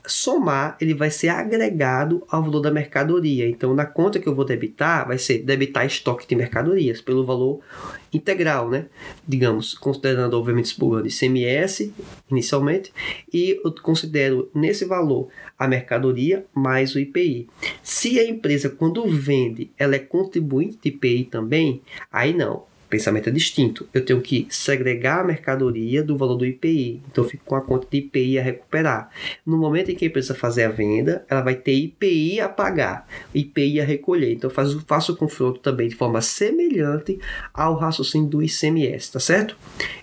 somar, 0.05 0.77
ele 0.81 0.93
vai 0.93 1.09
ser 1.09 1.29
agregado 1.29 2.23
ao 2.29 2.43
valor 2.43 2.59
da 2.59 2.71
mercadoria. 2.71 3.47
Então, 3.47 3.73
na 3.73 3.85
conta 3.85 4.19
que 4.19 4.27
eu 4.27 4.35
vou 4.35 4.45
debitar, 4.45 5.07
vai 5.07 5.17
ser 5.17 5.39
debitar 5.39 5.85
estoque 5.85 6.27
de 6.27 6.35
mercadorias 6.35 7.01
pelo 7.01 7.25
valor 7.25 7.61
integral, 8.11 8.69
né? 8.69 8.87
Digamos, 9.27 9.73
considerando, 9.73 10.37
obviamente, 10.37 10.65
expurgando 10.65 11.07
ICMS 11.07 11.93
inicialmente, 12.29 12.91
e 13.31 13.59
eu 13.63 13.73
considero 13.81 14.49
nesse 14.53 14.85
valor 14.85 15.29
a 15.57 15.67
mercadoria 15.67 16.45
mais 16.53 16.95
o 16.95 16.99
IPI. 16.99 17.47
Se 17.81 18.19
a 18.19 18.27
empresa, 18.27 18.69
quando 18.69 19.07
vende, 19.07 19.71
ela 19.77 19.95
é 19.95 19.99
contribuinte 19.99 20.77
de 20.81 20.89
IPI 20.89 21.25
também, 21.25 21.81
aí 22.11 22.33
não 22.33 22.72
pensamento 22.93 23.27
é 23.27 23.31
distinto. 23.31 23.89
Eu 23.91 24.05
tenho 24.05 24.21
que 24.21 24.45
segregar 24.51 25.21
a 25.21 25.23
mercadoria 25.23 26.03
do 26.03 26.15
valor 26.15 26.35
do 26.35 26.45
IPI. 26.45 27.01
Então, 27.11 27.23
eu 27.23 27.29
fico 27.29 27.43
com 27.43 27.55
a 27.55 27.61
conta 27.61 27.87
de 27.89 27.97
IPI 27.97 28.37
a 28.37 28.43
recuperar. 28.43 29.09
No 29.43 29.57
momento 29.57 29.89
em 29.89 29.95
que 29.95 30.05
a 30.05 30.07
empresa 30.07 30.35
fazer 30.35 30.65
a 30.65 30.69
venda, 30.69 31.25
ela 31.27 31.41
vai 31.41 31.55
ter 31.55 31.73
IPI 31.73 32.39
a 32.39 32.47
pagar, 32.47 33.07
IPI 33.33 33.81
a 33.81 33.83
recolher. 33.83 34.33
Então, 34.33 34.47
eu 34.47 34.53
faço, 34.53 34.83
faço 34.85 35.13
o 35.13 35.15
confronto 35.15 35.59
também 35.59 35.87
de 35.87 35.95
forma 35.95 36.21
semelhante 36.21 37.19
ao 37.51 37.75
raciocínio 37.75 38.29
do 38.29 38.43
ICMS, 38.43 39.11
tá 39.11 39.19
certo? 39.19 39.57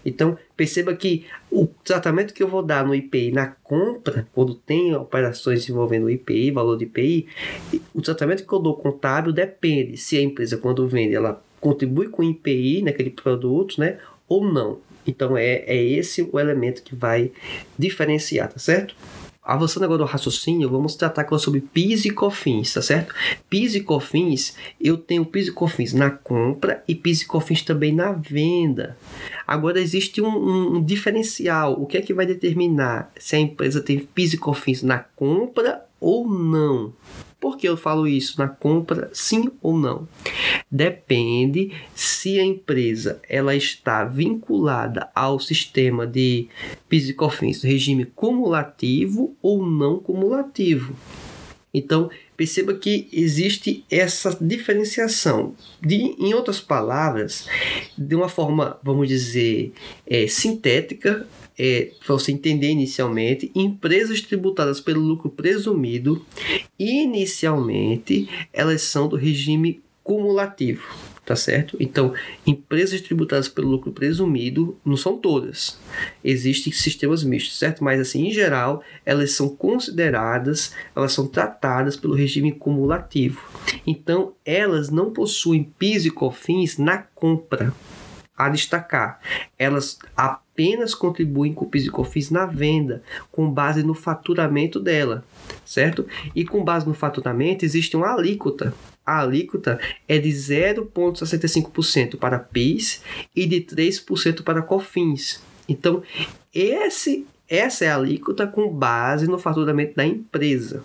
Então, 0.04 0.36
perceba 0.56 0.92
que 0.92 1.24
o 1.48 1.68
tratamento 1.84 2.34
que 2.34 2.42
eu 2.42 2.48
vou 2.48 2.62
dar 2.62 2.84
no 2.84 2.92
IPI 2.92 3.30
na 3.30 3.46
compra, 3.46 4.26
quando 4.34 4.52
tem 4.56 4.96
operações 4.96 5.68
envolvendo 5.68 6.10
IPI, 6.10 6.50
valor 6.50 6.76
de 6.76 6.86
IPI, 6.86 7.28
o 7.94 8.02
tratamento 8.02 8.44
que 8.44 8.52
eu 8.52 8.58
dou 8.58 8.76
contábil 8.76 9.32
depende 9.32 9.96
se 9.96 10.18
a 10.18 10.22
empresa, 10.22 10.56
quando 10.56 10.88
vende, 10.88 11.14
ela 11.14 11.40
contribui 11.60 12.08
com 12.08 12.22
o 12.22 12.24
IPI 12.24 12.82
naquele 12.82 13.10
produto, 13.10 13.80
né? 13.80 13.98
Ou 14.28 14.44
não. 14.44 14.78
Então 15.06 15.36
é, 15.36 15.64
é 15.66 15.82
esse 15.82 16.22
o 16.22 16.38
elemento 16.38 16.82
que 16.82 16.94
vai 16.94 17.32
diferenciar, 17.78 18.52
tá 18.52 18.58
certo? 18.58 18.94
Avançando 19.42 19.84
agora 19.84 20.02
no 20.02 20.06
raciocínio, 20.06 20.68
vamos 20.68 20.94
tratar 20.94 21.22
agora 21.22 21.38
sobre 21.38 21.60
PIS 21.60 22.04
e 22.04 22.10
COFINS, 22.10 22.74
tá 22.74 22.82
certo? 22.82 23.14
PIS 23.48 23.74
e 23.74 23.80
COFINS, 23.80 24.54
eu 24.80 24.98
tenho 24.98 25.24
PIS 25.24 25.48
e 25.48 25.52
COFINS 25.52 25.94
na 25.94 26.10
compra 26.10 26.84
e 26.86 26.94
PIS 26.94 27.22
e 27.22 27.26
COFINS 27.26 27.62
também 27.62 27.92
na 27.92 28.12
venda. 28.12 28.96
Agora 29.46 29.80
existe 29.80 30.20
um, 30.20 30.28
um, 30.28 30.76
um 30.76 30.84
diferencial. 30.84 31.80
O 31.80 31.86
que 31.86 31.96
é 31.96 32.02
que 32.02 32.14
vai 32.14 32.26
determinar 32.26 33.10
se 33.18 33.34
a 33.34 33.40
empresa 33.40 33.80
tem 33.80 33.98
PIS 33.98 34.34
e 34.34 34.38
COFINS 34.38 34.82
na 34.82 34.98
compra 34.98 35.84
ou 35.98 36.28
não? 36.28 36.92
Por 37.40 37.56
que 37.56 37.66
eu 37.66 37.76
falo 37.76 38.06
isso? 38.06 38.38
Na 38.38 38.48
compra, 38.48 39.10
sim 39.14 39.50
ou 39.62 39.78
não? 39.78 40.06
Depende 40.70 41.72
se 41.94 42.38
a 42.38 42.44
empresa 42.44 43.20
ela 43.28 43.56
está 43.56 44.04
vinculada 44.04 45.08
ao 45.14 45.40
sistema 45.40 46.06
de 46.06 46.48
PIS 46.86 47.08
e 47.08 47.14
COFINS, 47.14 47.62
regime 47.62 48.04
cumulativo 48.04 49.34
ou 49.40 49.64
não 49.64 49.98
cumulativo. 49.98 50.94
Então, 51.72 52.10
perceba 52.36 52.74
que 52.74 53.08
existe 53.12 53.84
essa 53.90 54.36
diferenciação. 54.40 55.54
De, 55.80 56.16
em 56.18 56.34
outras 56.34 56.60
palavras, 56.60 57.46
de 57.96 58.14
uma 58.14 58.28
forma, 58.28 58.78
vamos 58.82 59.08
dizer, 59.08 59.72
é, 60.06 60.26
sintética, 60.26 61.26
é, 61.58 61.90
para 62.04 62.14
você 62.14 62.32
entender 62.32 62.70
inicialmente, 62.70 63.52
empresas 63.54 64.20
tributadas 64.20 64.80
pelo 64.80 65.00
lucro 65.00 65.30
presumido, 65.30 66.24
inicialmente, 66.78 68.28
elas 68.52 68.82
são 68.82 69.06
do 69.08 69.16
regime 69.16 69.80
cumulativo 70.02 71.09
tá 71.30 71.36
certo? 71.36 71.76
Então, 71.78 72.12
empresas 72.44 73.00
tributadas 73.00 73.48
pelo 73.48 73.68
lucro 73.68 73.92
presumido 73.92 74.76
não 74.84 74.96
são 74.96 75.16
todas. 75.16 75.78
Existem 76.24 76.72
sistemas 76.72 77.22
mistos, 77.22 77.56
certo? 77.56 77.84
Mas 77.84 78.00
assim, 78.00 78.26
em 78.26 78.32
geral, 78.32 78.82
elas 79.06 79.30
são 79.30 79.48
consideradas, 79.48 80.74
elas 80.94 81.12
são 81.12 81.28
tratadas 81.28 81.96
pelo 81.96 82.16
regime 82.16 82.50
cumulativo. 82.50 83.48
Então, 83.86 84.32
elas 84.44 84.90
não 84.90 85.12
possuem 85.12 85.62
PIS 85.62 86.06
e 86.06 86.10
COFINS 86.10 86.78
na 86.78 86.98
compra. 86.98 87.72
A 88.36 88.48
destacar, 88.48 89.20
elas 89.56 90.00
apenas 90.16 90.96
contribuem 90.96 91.54
com 91.54 91.64
PIS 91.64 91.84
e 91.84 91.90
COFINS 91.90 92.30
na 92.30 92.44
venda, 92.44 93.04
com 93.30 93.48
base 93.48 93.84
no 93.84 93.94
faturamento 93.94 94.80
dela, 94.80 95.22
certo? 95.64 96.08
E 96.34 96.44
com 96.44 96.64
base 96.64 96.88
no 96.88 96.94
faturamento 96.94 97.64
existe 97.64 97.96
uma 97.96 98.12
alíquota 98.12 98.74
a 99.04 99.20
alíquota 99.20 99.78
é 100.06 100.18
de 100.18 100.28
0,65% 100.28 102.16
para 102.16 102.38
PIS 102.38 103.02
e 103.34 103.46
de 103.46 103.60
3% 103.60 104.42
para 104.42 104.62
COFINS. 104.62 105.42
Então, 105.68 106.02
esse, 106.54 107.26
essa 107.48 107.84
é 107.84 107.88
a 107.88 107.96
alíquota 107.96 108.46
com 108.46 108.68
base 108.68 109.26
no 109.26 109.38
faturamento 109.38 109.94
da 109.96 110.04
empresa. 110.04 110.82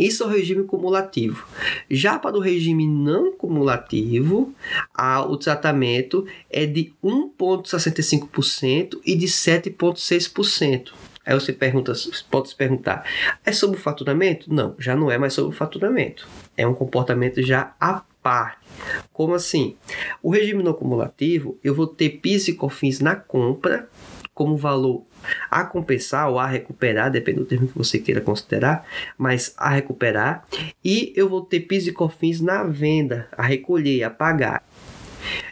Isso 0.00 0.22
é 0.22 0.26
o 0.26 0.30
regime 0.30 0.64
cumulativo. 0.64 1.46
Já 1.90 2.18
para 2.18 2.36
o 2.36 2.40
regime 2.40 2.86
não 2.88 3.32
cumulativo, 3.32 4.54
a, 4.94 5.20
o 5.22 5.36
tratamento 5.36 6.26
é 6.48 6.64
de 6.64 6.94
1,65% 7.04 8.98
e 9.04 9.14
de 9.14 9.26
7,6%. 9.26 10.92
Aí 11.24 11.34
você 11.34 11.52
pergunta, 11.52 11.92
pode 12.30 12.48
se 12.48 12.56
perguntar, 12.56 13.04
é 13.44 13.52
sobre 13.52 13.78
o 13.78 13.80
faturamento? 13.80 14.52
Não, 14.52 14.74
já 14.78 14.96
não 14.96 15.10
é 15.10 15.18
mais 15.18 15.34
sobre 15.34 15.54
o 15.54 15.56
faturamento. 15.56 16.26
É 16.60 16.66
um 16.66 16.74
comportamento 16.74 17.40
já 17.40 17.74
à 17.80 18.02
parte. 18.22 18.68
Como 19.14 19.32
assim? 19.32 19.78
O 20.22 20.30
regime 20.30 20.62
não 20.62 20.74
cumulativo, 20.74 21.58
eu 21.64 21.74
vou 21.74 21.86
ter 21.86 22.20
PIS 22.20 22.48
e 22.48 22.52
COFINS 22.52 23.00
na 23.00 23.16
compra 23.16 23.88
como 24.34 24.58
valor 24.58 25.06
a 25.50 25.64
compensar 25.64 26.28
ou 26.28 26.38
a 26.38 26.46
recuperar, 26.46 27.10
depende 27.10 27.38
do 27.38 27.46
termo 27.46 27.66
que 27.66 27.78
você 27.78 27.98
queira 27.98 28.20
considerar, 28.20 28.86
mas 29.16 29.54
a 29.56 29.70
recuperar, 29.70 30.46
e 30.84 31.14
eu 31.16 31.30
vou 31.30 31.40
ter 31.40 31.60
PIS 31.60 31.86
e 31.86 31.92
COFINS 31.92 32.42
na 32.42 32.62
venda, 32.62 33.26
a 33.32 33.42
recolher, 33.42 34.02
a 34.02 34.10
pagar. 34.10 34.62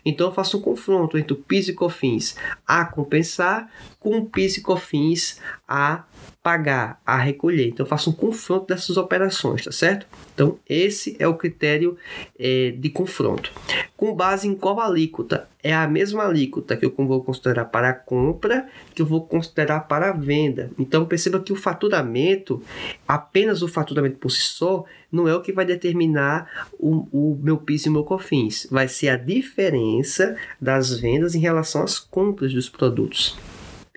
Então 0.04 0.26
eu 0.26 0.34
faço 0.34 0.58
um 0.58 0.60
confronto 0.60 1.16
entre 1.16 1.32
o 1.32 1.36
PIS 1.36 1.68
e 1.68 1.72
COFINS 1.72 2.36
a 2.66 2.84
compensar 2.84 3.70
com 3.98 4.18
o 4.18 4.26
PIS 4.26 4.58
e 4.58 4.60
COFINS 4.60 5.40
a 5.68 6.04
pagar, 6.42 6.98
a 7.04 7.18
recolher. 7.18 7.68
Então 7.68 7.84
eu 7.84 7.88
faço 7.90 8.08
um 8.08 8.12
confronto 8.14 8.68
dessas 8.68 8.96
operações, 8.96 9.64
tá 9.64 9.70
certo? 9.70 10.06
Então, 10.34 10.58
esse 10.66 11.14
é 11.18 11.28
o 11.28 11.34
critério 11.34 11.98
é, 12.38 12.70
de 12.70 12.88
confronto. 12.88 13.52
Com 13.94 14.14
base 14.14 14.48
em 14.48 14.54
qual 14.54 14.80
alíquota? 14.80 15.46
É 15.62 15.74
a 15.74 15.86
mesma 15.86 16.24
alíquota 16.24 16.76
que 16.76 16.86
eu 16.86 16.94
vou 16.96 17.22
considerar 17.22 17.66
para 17.66 17.90
a 17.90 17.92
compra 17.92 18.66
que 18.94 19.02
eu 19.02 19.06
vou 19.06 19.26
considerar 19.26 19.80
para 19.80 20.08
a 20.08 20.12
venda. 20.12 20.70
Então, 20.78 21.04
perceba 21.04 21.40
que 21.40 21.52
o 21.52 21.56
faturamento, 21.56 22.62
apenas 23.06 23.60
o 23.60 23.68
faturamento 23.68 24.16
por 24.16 24.30
si 24.30 24.40
só, 24.40 24.84
não 25.12 25.28
é 25.28 25.34
o 25.34 25.42
que 25.42 25.52
vai 25.52 25.66
determinar 25.66 26.68
o, 26.78 27.06
o 27.12 27.38
meu 27.42 27.58
PIS 27.58 27.86
e 27.86 27.88
o 27.88 27.92
meu 27.92 28.04
COFINS. 28.04 28.68
Vai 28.70 28.88
ser 28.88 29.08
a 29.08 29.16
diferença 29.16 30.36
das 30.60 30.98
vendas 30.98 31.34
em 31.34 31.40
relação 31.40 31.82
às 31.82 31.98
compras 31.98 32.54
dos 32.54 32.68
produtos. 32.68 33.36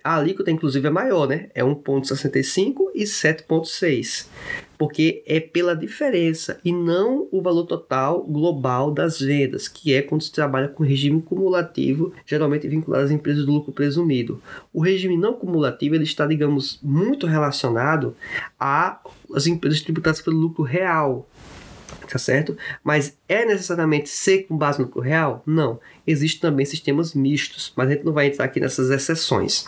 A 0.04 0.16
alíquota, 0.16 0.52
inclusive, 0.52 0.88
é 0.88 0.92
maior, 0.92 1.28
né? 1.28 1.50
É 1.54 1.64
1,65 1.64 2.92
e 2.96 3.04
7,6 3.04 4.28
porque 4.82 5.22
é 5.28 5.40
pela 5.40 5.76
diferença 5.76 6.60
e 6.66 6.74
não 6.74 7.28
o 7.32 7.40
valor 7.40 7.68
total 7.68 8.24
global 8.24 8.90
das 8.92 9.20
vendas, 9.20 9.68
que 9.68 9.94
é 9.94 10.02
quando 10.02 10.24
se 10.24 10.32
trabalha 10.32 10.68
com 10.70 10.84
regime 10.84 11.22
cumulativo, 11.22 12.12
geralmente 12.26 12.68
vinculado 12.68 13.04
às 13.04 13.12
empresas 13.12 13.46
do 13.46 13.52
lucro 13.52 13.72
presumido. 13.72 14.42
O 14.74 14.82
regime 14.82 15.16
não 15.16 15.36
cumulativo 15.36 15.94
ele 15.94 16.04
está, 16.04 16.26
digamos, 16.26 16.80
muito 16.82 17.28
relacionado 17.28 18.16
às 18.60 19.46
empresas 19.46 19.82
tributadas 19.82 20.20
pelo 20.20 20.40
lucro 20.40 20.64
real, 20.64 21.30
tá 22.10 22.18
certo? 22.18 22.58
Mas 22.84 23.16
é 23.30 23.46
necessariamente 23.46 24.10
ser 24.10 24.48
com 24.48 24.58
base 24.58 24.80
no 24.80 24.86
lucro 24.86 25.00
real? 25.00 25.44
Não. 25.46 25.80
Existem 26.08 26.42
também 26.42 26.66
sistemas 26.66 27.14
mistos, 27.14 27.72
mas 27.76 27.88
a 27.88 27.92
gente 27.92 28.04
não 28.04 28.14
vai 28.14 28.26
entrar 28.26 28.46
aqui 28.46 28.60
nessas 28.60 28.90
exceções. 28.90 29.68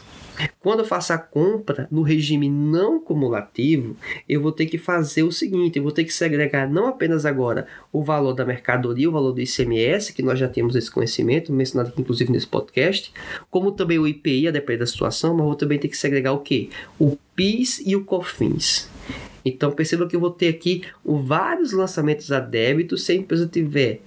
Quando 0.60 0.80
eu 0.80 0.86
faço 0.86 1.14
a 1.14 1.18
compra 1.18 1.88
no 1.92 2.02
regime 2.02 2.50
não 2.50 3.00
cumulativo, 3.00 3.96
eu 4.28 4.42
vou 4.42 4.52
ter 4.52 4.66
que 4.66 4.78
fazer 4.78 5.24
o 5.24 5.32
seguinte: 5.32 5.78
eu 5.78 5.84
vou 5.84 5.92
ter 5.92 6.04
que 6.04 6.14
segregar 6.14 6.70
não 6.70 6.88
apenas 6.88 7.26
agora 7.26 7.68
o 7.92 8.04
valor 8.04 8.34
da 8.34 8.46
mercadoria, 8.46 9.10
o 9.10 9.12
valor 9.12 9.32
do 9.32 9.42
ICMS, 9.42 10.14
que 10.14 10.24
nós 10.24 10.40
já 10.40 10.48
temos 10.48 10.76
esse 10.76 10.90
conhecimento, 10.90 11.52
mencionado 11.54 11.90
aqui 11.90 12.02
inclusive 12.02 12.32
nesse 12.32 12.48
podcast, 12.48 13.14
como 13.50 13.72
também 13.72 14.00
o 14.00 14.08
IPI, 14.08 14.48
a 14.48 14.52
depender 14.52 14.80
da 14.80 14.88
situação, 14.88 15.36
mas 15.36 15.46
vou 15.46 15.56
também 15.56 15.78
ter 15.78 15.88
que 15.88 15.98
segregar 15.98 16.34
o 16.34 16.40
que? 16.40 16.70
O 17.00 17.18
PIS 17.36 17.82
e 17.86 17.96
o 17.96 18.04
COFINS. 18.04 18.90
Então 19.46 19.72
perceba 19.72 20.08
que 20.08 20.16
eu 20.16 20.20
vou 20.20 20.32
ter 20.32 20.48
aqui 20.48 20.84
vários 21.04 21.74
lançamentos 21.74 22.32
a 22.32 22.40
débito 22.40 22.98
se 22.98 23.12
a 23.12 23.16
empresa 23.16 23.48
tiver 23.48 24.02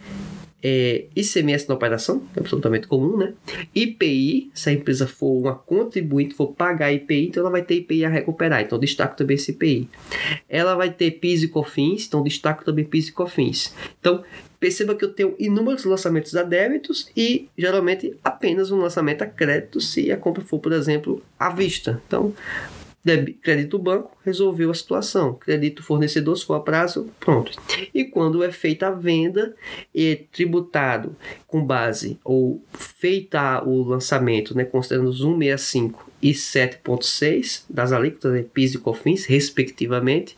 é, 0.68 1.04
ICMS 1.14 1.68
na 1.68 1.76
operação, 1.76 2.26
é 2.34 2.40
absolutamente 2.40 2.88
comum, 2.88 3.16
né? 3.16 3.34
IPI, 3.72 4.50
se 4.52 4.68
a 4.68 4.72
empresa 4.72 5.06
for 5.06 5.30
uma 5.30 5.54
contribuinte, 5.54 6.34
for 6.34 6.48
pagar 6.48 6.92
IPI, 6.92 7.28
então 7.28 7.42
ela 7.42 7.50
vai 7.50 7.62
ter 7.62 7.76
IPI 7.76 8.04
a 8.04 8.08
recuperar, 8.08 8.62
então 8.62 8.76
destaco 8.76 9.16
também 9.16 9.36
esse 9.36 9.52
IPI. 9.52 9.88
Ela 10.48 10.74
vai 10.74 10.90
ter 10.90 11.12
PIS 11.12 11.44
e 11.44 11.48
COFINS, 11.48 12.08
então 12.08 12.20
destaco 12.20 12.64
também 12.64 12.84
PIS 12.84 13.08
e 13.08 13.12
COFINS. 13.12 13.76
Então, 14.00 14.24
perceba 14.58 14.96
que 14.96 15.04
eu 15.04 15.12
tenho 15.12 15.36
inúmeros 15.38 15.84
lançamentos 15.84 16.34
a 16.34 16.42
débitos 16.42 17.12
e 17.16 17.48
geralmente 17.56 18.16
apenas 18.24 18.72
um 18.72 18.78
lançamento 18.78 19.22
a 19.22 19.26
crédito 19.26 19.80
se 19.80 20.10
a 20.10 20.16
compra 20.16 20.42
for, 20.42 20.58
por 20.58 20.72
exemplo, 20.72 21.22
à 21.38 21.48
vista. 21.48 22.02
Então, 22.08 22.34
crédito 23.42 23.78
banco, 23.78 24.16
resolveu 24.24 24.70
a 24.70 24.74
situação. 24.74 25.34
Crédito 25.34 25.82
fornecedor, 25.82 26.36
se 26.36 26.44
for 26.44 26.54
a 26.54 26.60
prazo, 26.60 27.08
pronto. 27.20 27.52
E 27.94 28.04
quando 28.04 28.42
é 28.42 28.50
feita 28.50 28.88
a 28.88 28.90
venda, 28.90 29.54
é 29.94 30.24
tributado 30.32 31.14
com 31.46 31.64
base 31.64 32.18
ou 32.24 32.62
feita 32.72 33.62
o 33.64 33.82
lançamento, 33.82 34.56
né, 34.56 34.64
considerando 34.64 35.08
os 35.08 35.18
165 35.18 36.06
e 36.22 36.32
7,6 36.32 37.64
das 37.68 37.92
alíquotas 37.92 38.32
de 38.32 38.38
né, 38.38 38.46
PIS 38.52 38.74
e 38.74 38.78
COFINS, 38.78 39.26
respectivamente. 39.26 40.36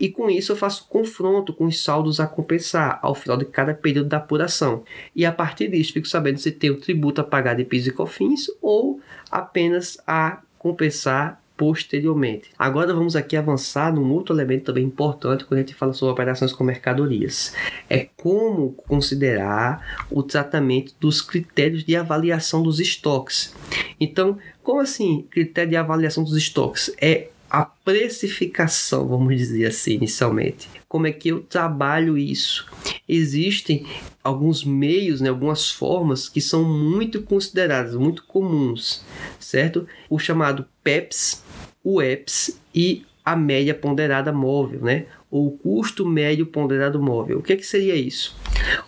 E 0.00 0.08
com 0.08 0.30
isso 0.30 0.52
eu 0.52 0.56
faço 0.56 0.88
confronto 0.88 1.52
com 1.52 1.66
os 1.66 1.82
saldos 1.82 2.18
a 2.18 2.26
compensar 2.26 2.98
ao 3.02 3.14
final 3.14 3.36
de 3.36 3.44
cada 3.44 3.74
período 3.74 4.08
da 4.08 4.16
apuração. 4.16 4.82
E 5.14 5.24
a 5.24 5.32
partir 5.32 5.68
disso 5.68 5.92
fico 5.92 6.08
sabendo 6.08 6.38
se 6.38 6.50
tem 6.50 6.70
o 6.70 6.80
tributo 6.80 7.20
a 7.20 7.24
pagar 7.24 7.54
de 7.54 7.64
PIS 7.64 7.86
e 7.86 7.92
COFINS 7.92 8.50
ou 8.60 9.00
apenas 9.30 9.98
a 10.06 10.42
compensar 10.58 11.41
posteriormente. 11.62 12.50
Agora 12.58 12.92
vamos 12.92 13.14
aqui 13.14 13.36
avançar 13.36 13.94
num 13.94 14.10
outro 14.10 14.34
elemento 14.34 14.64
também 14.64 14.82
importante 14.82 15.44
quando 15.44 15.58
a 15.58 15.62
gente 15.62 15.76
fala 15.76 15.92
sobre 15.92 16.12
operações 16.12 16.52
com 16.52 16.64
mercadorias. 16.64 17.54
É 17.88 18.08
como 18.16 18.72
considerar 18.72 20.04
o 20.10 20.24
tratamento 20.24 20.92
dos 20.98 21.20
critérios 21.20 21.84
de 21.84 21.94
avaliação 21.94 22.64
dos 22.64 22.80
estoques. 22.80 23.54
Então, 24.00 24.38
como 24.60 24.80
assim 24.80 25.24
critério 25.30 25.70
de 25.70 25.76
avaliação 25.76 26.24
dos 26.24 26.36
estoques? 26.36 26.92
É 27.00 27.28
a 27.48 27.66
precificação, 27.66 29.06
vamos 29.06 29.36
dizer 29.36 29.66
assim, 29.66 29.92
inicialmente. 29.92 30.70
Como 30.88 31.06
é 31.06 31.12
que 31.12 31.28
eu 31.28 31.42
trabalho 31.42 32.16
isso? 32.16 32.66
Existem 33.06 33.86
alguns 34.24 34.64
meios, 34.64 35.20
né, 35.20 35.28
algumas 35.28 35.70
formas 35.70 36.30
que 36.30 36.40
são 36.40 36.64
muito 36.64 37.20
consideradas, 37.20 37.94
muito 37.94 38.24
comuns, 38.24 39.04
certo? 39.38 39.86
O 40.08 40.18
chamado 40.18 40.64
PEPS, 40.82 41.41
o 41.84 42.00
EPS 42.00 42.60
e 42.74 43.04
a 43.24 43.36
média 43.36 43.74
ponderada 43.74 44.32
móvel, 44.32 44.80
né? 44.80 45.06
Ou 45.30 45.50
custo 45.52 46.04
médio 46.04 46.44
ponderado 46.44 47.00
móvel. 47.00 47.38
O 47.38 47.42
que, 47.42 47.52
é 47.52 47.56
que 47.56 47.64
seria 47.64 47.94
isso? 47.94 48.36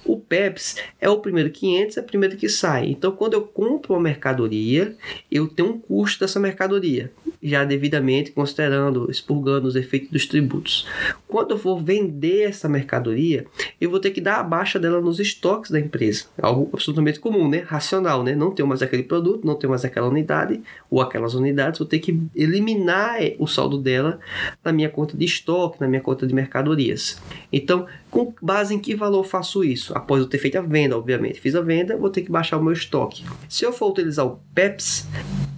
O 0.05 0.19
PEPS 0.19 0.77
é 1.01 1.09
o 1.09 1.21
primeiro 1.21 1.51
que 1.51 1.67
entra, 1.75 2.01
é 2.01 2.03
o 2.03 2.07
primeiro 2.07 2.37
que 2.37 2.49
sai. 2.49 2.89
Então, 2.89 3.13
quando 3.13 3.35
eu 3.35 3.43
compro 3.43 3.95
uma 3.95 4.01
mercadoria, 4.01 4.97
eu 5.31 5.47
tenho 5.49 5.71
um 5.71 5.79
custo 5.79 6.21
dessa 6.21 6.41
mercadoria, 6.41 7.13
já 7.43 7.65
devidamente 7.65 8.33
considerando, 8.33 9.11
expurgando 9.11 9.69
os 9.69 9.77
efeitos 9.77 10.11
dos 10.11 10.27
tributos. 10.27 10.87
Quando 11.35 11.51
eu 11.51 11.59
for 11.59 11.83
vender 11.83 12.43
essa 12.43 12.69
mercadoria, 12.69 13.45
eu 13.81 13.91
vou 13.91 13.99
ter 13.99 14.13
que 14.13 14.21
dar 14.21 14.37
a 14.37 14.43
baixa 14.45 14.79
dela 14.79 15.01
nos 15.01 15.19
estoques 15.19 15.69
da 15.69 15.81
empresa. 15.81 16.27
Algo 16.41 16.71
absolutamente 16.73 17.19
comum, 17.19 17.49
né? 17.49 17.65
Racional, 17.67 18.23
né? 18.23 18.37
Não 18.37 18.53
tenho 18.53 18.69
mais 18.69 18.83
aquele 18.83 19.03
produto, 19.03 19.45
não 19.45 19.57
tenho 19.57 19.71
mais 19.71 19.85
aquela 19.85 20.07
unidade 20.07 20.61
ou 20.89 21.01
aquelas 21.01 21.35
unidades, 21.35 21.81
vou 21.81 21.89
ter 21.89 21.99
que 21.99 22.23
eliminar 22.37 23.21
eh, 23.21 23.35
o 23.41 23.49
saldo 23.49 23.79
dela 23.79 24.21
na 24.65 24.73
minha 24.73 24.89
conta 24.89 25.17
de 25.17 25.25
estoque, 25.25 25.81
na 25.81 25.89
minha 25.89 26.01
conta 26.01 26.25
de 26.25 26.33
mercadorias. 26.33 27.21
Então, 27.53 27.85
com 28.13 28.33
base 28.41 28.73
em 28.73 28.79
que 28.79 28.95
valor 28.95 29.25
faço 29.25 29.65
isso? 29.65 29.93
Após 29.93 30.21
eu 30.21 30.29
ter 30.29 30.39
feito 30.39 30.57
a 30.57 30.63
venda, 30.63 30.97
obviamente. 30.97 31.41
Fiz 31.41 31.57
a 31.57 31.61
venda, 31.61 31.97
vou 31.97 32.11
ter 32.11 32.23
que 32.23 32.31
baixar 32.31 32.59
o 32.59 32.63
meu 32.63 32.73
estoque. 32.73 33.25
Se 33.49 33.65
eu 33.65 33.73
for 33.73 33.91
utilizar 33.91 34.25
o 34.25 34.39
PEPS, 34.55 35.09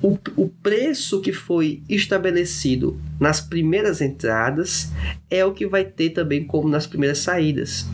o, 0.02 0.18
o 0.36 0.48
preço 0.48 1.20
que 1.20 1.34
foi 1.34 1.82
estabelecido 1.86 2.98
nas 3.20 3.42
primeiras 3.42 4.00
entradas 4.00 4.90
é 5.28 5.44
o 5.44 5.52
que 5.52 5.65
vai 5.68 5.84
ter 5.84 6.10
também 6.10 6.46
como 6.46 6.68
nas 6.68 6.86
primeiras 6.86 7.18
saídas. 7.18 7.86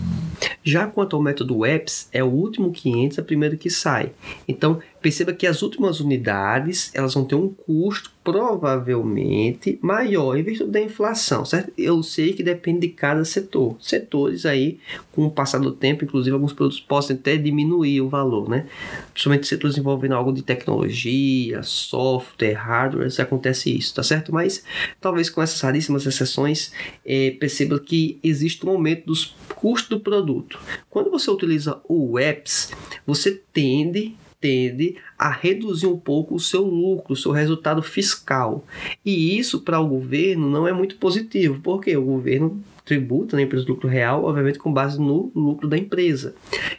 Já 0.62 0.86
quanto 0.86 1.16
ao 1.16 1.22
método 1.22 1.64
EPS, 1.66 2.08
é 2.12 2.22
o 2.22 2.28
último 2.28 2.72
500, 2.72 3.18
é 3.18 3.20
o 3.20 3.24
primeiro 3.24 3.56
que 3.56 3.70
sai. 3.70 4.12
Então, 4.46 4.80
perceba 5.00 5.32
que 5.32 5.46
as 5.46 5.62
últimas 5.62 6.00
unidades 6.00 6.90
elas 6.94 7.14
vão 7.14 7.24
ter 7.24 7.34
um 7.34 7.48
custo 7.48 8.12
provavelmente 8.22 9.78
maior 9.82 10.36
em 10.36 10.44
virtude 10.44 10.70
da 10.70 10.80
inflação, 10.80 11.44
certo? 11.44 11.72
Eu 11.76 12.02
sei 12.04 12.32
que 12.32 12.42
depende 12.42 12.82
de 12.82 12.88
cada 12.88 13.24
setor. 13.24 13.76
Setores 13.80 14.46
aí, 14.46 14.78
com 15.10 15.26
o 15.26 15.30
passar 15.30 15.58
do 15.58 15.72
tempo, 15.72 16.04
inclusive 16.04 16.32
alguns 16.32 16.52
produtos 16.52 16.78
podem 16.78 17.16
até 17.16 17.36
diminuir 17.36 18.00
o 18.00 18.08
valor, 18.08 18.48
né? 18.48 18.66
Principalmente 19.12 19.48
setores 19.48 19.76
envolvendo 19.76 20.14
algo 20.14 20.32
de 20.32 20.42
tecnologia, 20.42 21.62
software, 21.64 22.52
hardware, 22.52 23.08
isso 23.08 23.20
acontece 23.20 23.76
isso, 23.76 23.94
tá 23.94 24.04
certo? 24.04 24.32
Mas 24.32 24.62
talvez 25.00 25.28
com 25.28 25.42
essas 25.42 25.60
raríssimas 25.60 26.06
exceções, 26.06 26.72
é, 27.04 27.32
perceba 27.32 27.80
que 27.80 28.20
existe 28.22 28.64
um 28.64 28.70
aumento 28.70 29.06
dos 29.06 29.34
custos 29.62 29.88
do 29.88 30.00
produto. 30.00 30.58
Quando 30.90 31.08
você 31.08 31.30
utiliza 31.30 31.80
o 31.88 32.18
apps, 32.18 32.72
você 33.06 33.40
tende 33.52 34.16
tende 34.40 34.96
a 35.16 35.30
reduzir 35.30 35.86
um 35.86 35.96
pouco 35.96 36.34
o 36.34 36.40
seu 36.40 36.64
lucro, 36.64 37.12
o 37.12 37.16
seu 37.16 37.30
resultado 37.30 37.80
fiscal. 37.80 38.64
E 39.04 39.38
isso 39.38 39.60
para 39.60 39.78
o 39.78 39.86
governo 39.86 40.50
não 40.50 40.66
é 40.66 40.72
muito 40.72 40.96
positivo, 40.96 41.60
porque 41.62 41.96
o 41.96 42.02
governo 42.02 42.60
tributa 42.84 43.36
na 43.36 43.42
empresa 43.42 43.64
do 43.64 43.74
lucro 43.74 43.88
real, 43.88 44.24
obviamente 44.24 44.58
com 44.58 44.72
base 44.72 45.00
no 45.00 45.30
lucro 45.32 45.68
da 45.68 45.78
empresa. 45.78 46.34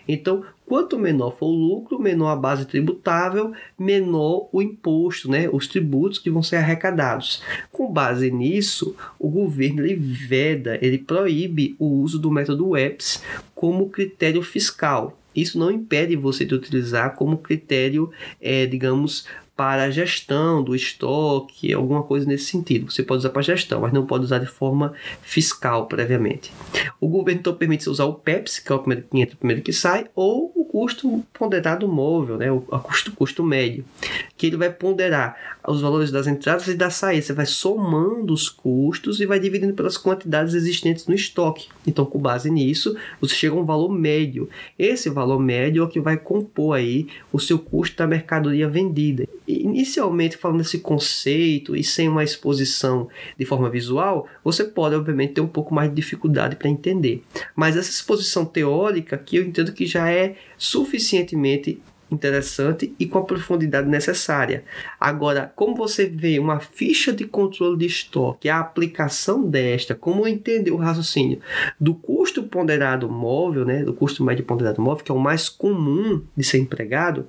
Então, 0.06 0.44
quanto 0.74 0.97
menor 0.97 1.38
for 1.38 1.49
o 1.49 1.55
lucro, 1.55 2.01
menor 2.01 2.30
a 2.30 2.36
base 2.36 2.65
tributável, 2.65 3.53
menor 3.78 4.49
o 4.51 4.59
imposto, 4.59 5.30
né, 5.30 5.47
os 5.53 5.67
tributos 5.67 6.17
que 6.17 6.32
vão 6.32 6.41
ser 6.41 6.55
arrecadados. 6.55 7.43
Com 7.71 7.93
base 7.93 8.32
nisso, 8.32 8.95
o 9.19 9.30
governo 9.30 9.86
ele 9.86 9.93
veda, 9.93 10.80
ele 10.82 10.97
proíbe 10.97 11.76
o 11.78 11.86
uso 11.86 12.17
do 12.17 12.32
método 12.32 12.76
EPS 12.76 13.21
como 13.53 13.88
critério 13.88 14.41
fiscal. 14.41 15.15
Isso 15.36 15.59
não 15.59 15.69
impede 15.69 16.15
você 16.15 16.43
de 16.43 16.55
utilizar 16.55 17.13
como 17.13 17.38
critério, 17.38 18.11
é, 18.41 18.65
digamos, 18.65 19.28
para 19.56 19.84
a 19.84 19.89
gestão 19.91 20.64
do 20.64 20.76
estoque, 20.76 21.74
alguma 21.74 22.01
coisa 22.04 22.26
nesse 22.26 22.45
sentido. 22.45 22.91
Você 22.91 23.04
pode 23.04 23.20
usar 23.20 23.30
para 23.30 23.41
gestão, 23.41 23.82
mas 23.82 23.93
não 23.93 24.06
pode 24.06 24.24
usar 24.24 24.39
de 24.39 24.47
forma 24.47 24.93
fiscal 25.22 25.86
previamente. 25.86 26.51
O 26.99 27.08
governo 27.08 27.39
então 27.39 27.54
permite 27.54 27.89
usar 27.89 28.06
o 28.06 28.16
PEPS, 28.16 28.60
que 28.60 28.72
é 28.72 28.76
o 28.76 28.80
primeiro 28.80 29.06
que 29.10 29.20
entra, 29.20 29.36
o 29.36 29.38
primeiro 29.38 29.62
que 29.62 29.72
sai, 29.72 30.08
ou 30.16 30.51
o 30.56 30.66
custo 30.66 31.24
ponderado 31.32 31.88
móvel, 31.88 32.38
né, 32.38 32.51
o 32.51 32.62
custo, 32.62 33.12
custo 33.12 33.43
médio, 33.43 33.86
que 34.36 34.47
ele 34.47 34.58
vai 34.58 34.72
ponderar 34.72 35.60
os 35.68 35.82
valores 35.82 36.11
das 36.11 36.28
entradas 36.28 36.68
e 36.68 36.76
das 36.76 36.95
saídas. 36.95 37.26
Você 37.26 37.34
vai 37.34 37.45
somando 37.45 38.34
os 38.34 38.49
custos 38.49 39.20
e 39.20 39.26
vai 39.26 39.39
dividindo 39.39 39.74
pelas 39.74 39.97
quantidades 39.97 40.53
existentes 40.53 41.07
no 41.07 41.14
estoque. 41.14 41.68
Então, 41.88 42.05
com 42.05 42.20
base 42.20 42.49
nisso, 42.49 42.95
você 43.20 43.36
chega 43.36 43.55
a 43.55 43.59
um 43.59 43.66
valor 43.66 43.89
médio. 43.89 44.49
Esse 44.78 45.09
valor 45.09 45.39
médio 45.39 45.82
é 45.82 45.86
o 45.86 45.89
que 45.89 45.99
vai 45.99 46.18
compor 46.18 46.76
aí 46.76 47.07
o 47.32 47.39
seu 47.39 47.57
custo 47.57 47.97
da 47.97 48.07
mercadoria 48.07 48.68
vendida. 48.68 49.28
Inicialmente, 49.47 50.38
falando 50.38 50.59
desse 50.59 50.80
conceito 50.80 51.76
e 51.76 51.84
sem 51.84 52.07
uma 52.09 52.24
exposição 52.24 53.07
de 53.38 53.45
forma 53.45 53.70
visual, 53.70 54.28
você 54.43 54.64
pode, 54.64 54.95
obviamente, 54.95 55.34
ter 55.34 55.41
um 55.41 55.47
pouco 55.47 55.74
mais 55.74 55.89
de 55.89 55.95
dificuldade 55.95 56.55
para 56.55 56.70
entender. 56.70 57.24
Mas 57.55 57.78
essa 57.78 57.89
exposição 57.89 58.45
teórica 58.45 59.18
que 59.18 59.38
eu 59.38 59.43
entendo 59.43 59.74
que 59.74 59.86
já 59.86 60.09
é 60.09 60.36
suficientemente 60.57 61.82
interessante 62.14 62.93
e 62.99 63.05
com 63.05 63.18
a 63.18 63.24
profundidade 63.24 63.88
necessária. 63.88 64.64
Agora, 64.99 65.51
como 65.55 65.76
você 65.76 66.05
vê 66.05 66.39
uma 66.39 66.59
ficha 66.59 67.11
de 67.11 67.26
controle 67.26 67.78
de 67.78 67.86
estoque, 67.86 68.49
a 68.49 68.59
aplicação 68.59 69.47
desta, 69.47 69.95
como 69.95 70.28
entender 70.28 70.72
o 70.72 70.78
raciocínio 70.78 71.39
do 71.80 71.93
custo 71.93 72.43
ponderado 72.43 73.09
móvel, 73.09 73.66
né, 73.66 73.84
do 73.84 73.93
custo 73.93 74.24
médio 74.24 74.45
ponderado 74.45 74.82
móvel, 74.82 75.03
que 75.03 75.11
é 75.11 75.16
o 75.16 75.20
mais 75.20 75.49
comum 75.49 76.22
de 76.36 76.43
ser 76.43 76.59
empregado, 76.59 77.28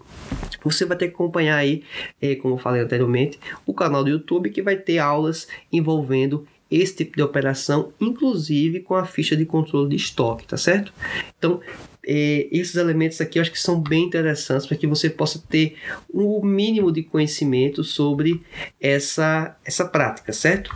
você 0.63 0.85
vai 0.85 0.97
ter 0.97 1.09
que 1.09 1.15
acompanhar 1.15 1.57
aí, 1.57 1.83
é, 2.21 2.35
como 2.37 2.55
eu 2.55 2.59
falei 2.59 2.83
anteriormente, 2.83 3.39
o 3.67 3.75
canal 3.75 4.03
do 4.03 4.11
YouTube 4.11 4.51
que 4.51 4.63
vai 4.63 4.77
ter 4.77 4.99
aulas 4.99 5.47
envolvendo 5.73 6.47
esse 6.71 6.97
tipo 6.97 7.17
de 7.17 7.23
operação, 7.23 7.93
inclusive 8.01 8.81
com 8.81 8.95
a 8.95 9.05
ficha 9.05 9.37
de 9.37 9.45
controle 9.45 9.91
de 9.91 9.97
estoque, 9.97 10.47
tá 10.47 10.57
certo? 10.57 10.93
Então, 11.39 11.61
é, 12.07 12.49
esses 12.51 12.77
elementos 12.77 13.21
aqui 13.21 13.39
eu 13.39 13.43
acho 13.43 13.53
que 13.53 13.61
são 13.61 13.81
bem 13.81 14.05
interessantes 14.05 14.67
para 14.67 14.77
que 14.77 14.87
você 14.87 15.09
possa 15.11 15.43
ter 15.49 15.77
o 16.09 16.41
um 16.41 16.45
mínimo 16.45 16.93
de 16.93 17.03
conhecimento 17.03 17.83
sobre 17.83 18.43
essa, 18.81 19.57
essa 19.65 19.85
prática, 19.85 20.33
certo? 20.33 20.75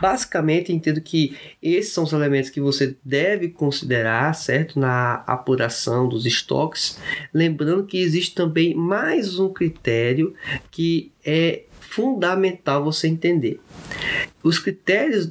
Basicamente, 0.00 0.72
entendo 0.72 1.00
que 1.00 1.36
esses 1.62 1.92
são 1.92 2.04
os 2.04 2.12
elementos 2.12 2.50
que 2.50 2.60
você 2.60 2.96
deve 3.04 3.48
considerar, 3.48 4.34
certo? 4.34 4.78
Na 4.78 5.22
apuração 5.26 6.08
dos 6.08 6.26
estoques. 6.26 6.98
Lembrando 7.32 7.84
que 7.84 7.98
existe 7.98 8.34
também 8.34 8.74
mais 8.74 9.38
um 9.38 9.48
critério 9.52 10.34
que 10.70 11.12
é 11.24 11.64
fundamental 11.80 12.84
você 12.84 13.08
entender. 13.08 13.60
Os 14.42 14.58
critérios 14.58 15.30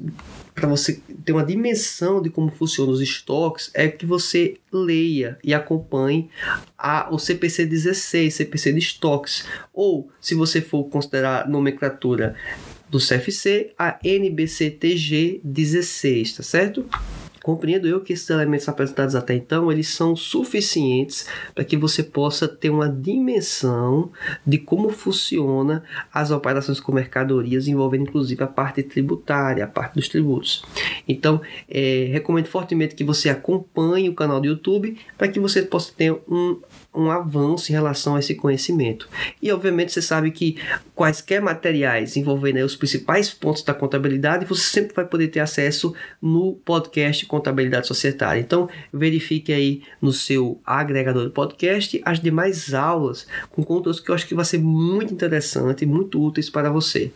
para 0.59 0.69
você 0.69 1.01
ter 1.23 1.31
uma 1.31 1.45
dimensão 1.45 2.21
de 2.21 2.29
como 2.29 2.51
funcionam 2.51 2.91
os 2.91 3.01
estoques, 3.01 3.71
é 3.73 3.87
que 3.87 4.05
você 4.05 4.57
leia 4.71 5.37
e 5.43 5.53
acompanhe 5.53 6.29
a, 6.77 7.07
o 7.11 7.17
CPC 7.17 7.65
16, 7.65 8.33
CPC 8.33 8.73
de 8.73 8.79
estoques. 8.79 9.45
Ou, 9.73 10.09
se 10.19 10.35
você 10.35 10.61
for 10.61 10.83
considerar 10.85 11.47
nomenclatura 11.49 12.35
do 12.89 12.97
CFC, 12.97 13.71
a 13.77 13.99
NBCTG 14.03 15.41
16, 15.43 16.33
tá 16.33 16.43
certo? 16.43 16.85
Compreendo 17.49 17.87
eu 17.87 17.99
que 17.99 18.13
esses 18.13 18.29
elementos 18.29 18.69
apresentados 18.69 19.15
até 19.15 19.33
então, 19.33 19.71
eles 19.71 19.87
são 19.87 20.15
suficientes 20.15 21.27
para 21.55 21.63
que 21.63 21.75
você 21.75 22.03
possa 22.03 22.47
ter 22.47 22.69
uma 22.69 22.87
dimensão 22.87 24.11
de 24.45 24.59
como 24.59 24.89
funciona 24.89 25.83
as 26.13 26.29
operações 26.29 26.79
com 26.79 26.91
mercadorias, 26.91 27.67
envolvendo 27.67 28.03
inclusive 28.03 28.43
a 28.43 28.45
parte 28.45 28.83
tributária, 28.83 29.63
a 29.63 29.67
parte 29.67 29.95
dos 29.95 30.07
tributos. 30.07 30.63
Então, 31.07 31.41
é, 31.67 32.09
recomendo 32.11 32.45
fortemente 32.45 32.93
que 32.93 33.03
você 33.03 33.29
acompanhe 33.29 34.09
o 34.09 34.13
canal 34.13 34.39
do 34.39 34.45
YouTube 34.45 34.95
para 35.17 35.27
que 35.27 35.39
você 35.39 35.63
possa 35.63 35.91
ter 35.91 36.11
um 36.29 36.61
um 36.99 37.11
avanço 37.11 37.71
em 37.71 37.75
relação 37.75 38.15
a 38.15 38.19
esse 38.19 38.35
conhecimento. 38.35 39.07
E 39.41 39.51
obviamente 39.51 39.91
você 39.91 40.01
sabe 40.01 40.31
que 40.31 40.57
quaisquer 40.93 41.41
materiais 41.41 42.17
envolvendo 42.17 42.63
os 42.63 42.75
principais 42.75 43.33
pontos 43.33 43.63
da 43.63 43.73
contabilidade, 43.73 44.45
você 44.45 44.63
sempre 44.63 44.95
vai 44.95 45.05
poder 45.05 45.29
ter 45.29 45.39
acesso 45.39 45.93
no 46.21 46.53
podcast 46.65 47.25
Contabilidade 47.25 47.87
Societária. 47.87 48.39
Então, 48.39 48.69
verifique 48.91 49.53
aí 49.53 49.83
no 50.01 50.11
seu 50.11 50.59
agregador 50.65 51.25
de 51.25 51.31
podcast 51.31 52.01
as 52.03 52.19
demais 52.19 52.73
aulas 52.73 53.27
com 53.51 53.63
conteúdos 53.63 53.99
que 53.99 54.09
eu 54.09 54.15
acho 54.15 54.27
que 54.27 54.35
vai 54.35 54.45
ser 54.45 54.59
muito 54.59 55.13
interessante 55.13 55.83
e 55.83 55.87
muito 55.87 56.21
úteis 56.21 56.49
para 56.49 56.69
você. 56.69 57.11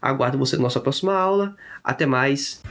Aguardo 0.00 0.38
você 0.38 0.56
na 0.56 0.62
nossa 0.62 0.80
próxima 0.80 1.14
aula. 1.14 1.56
Até 1.82 2.06
mais. 2.06 2.62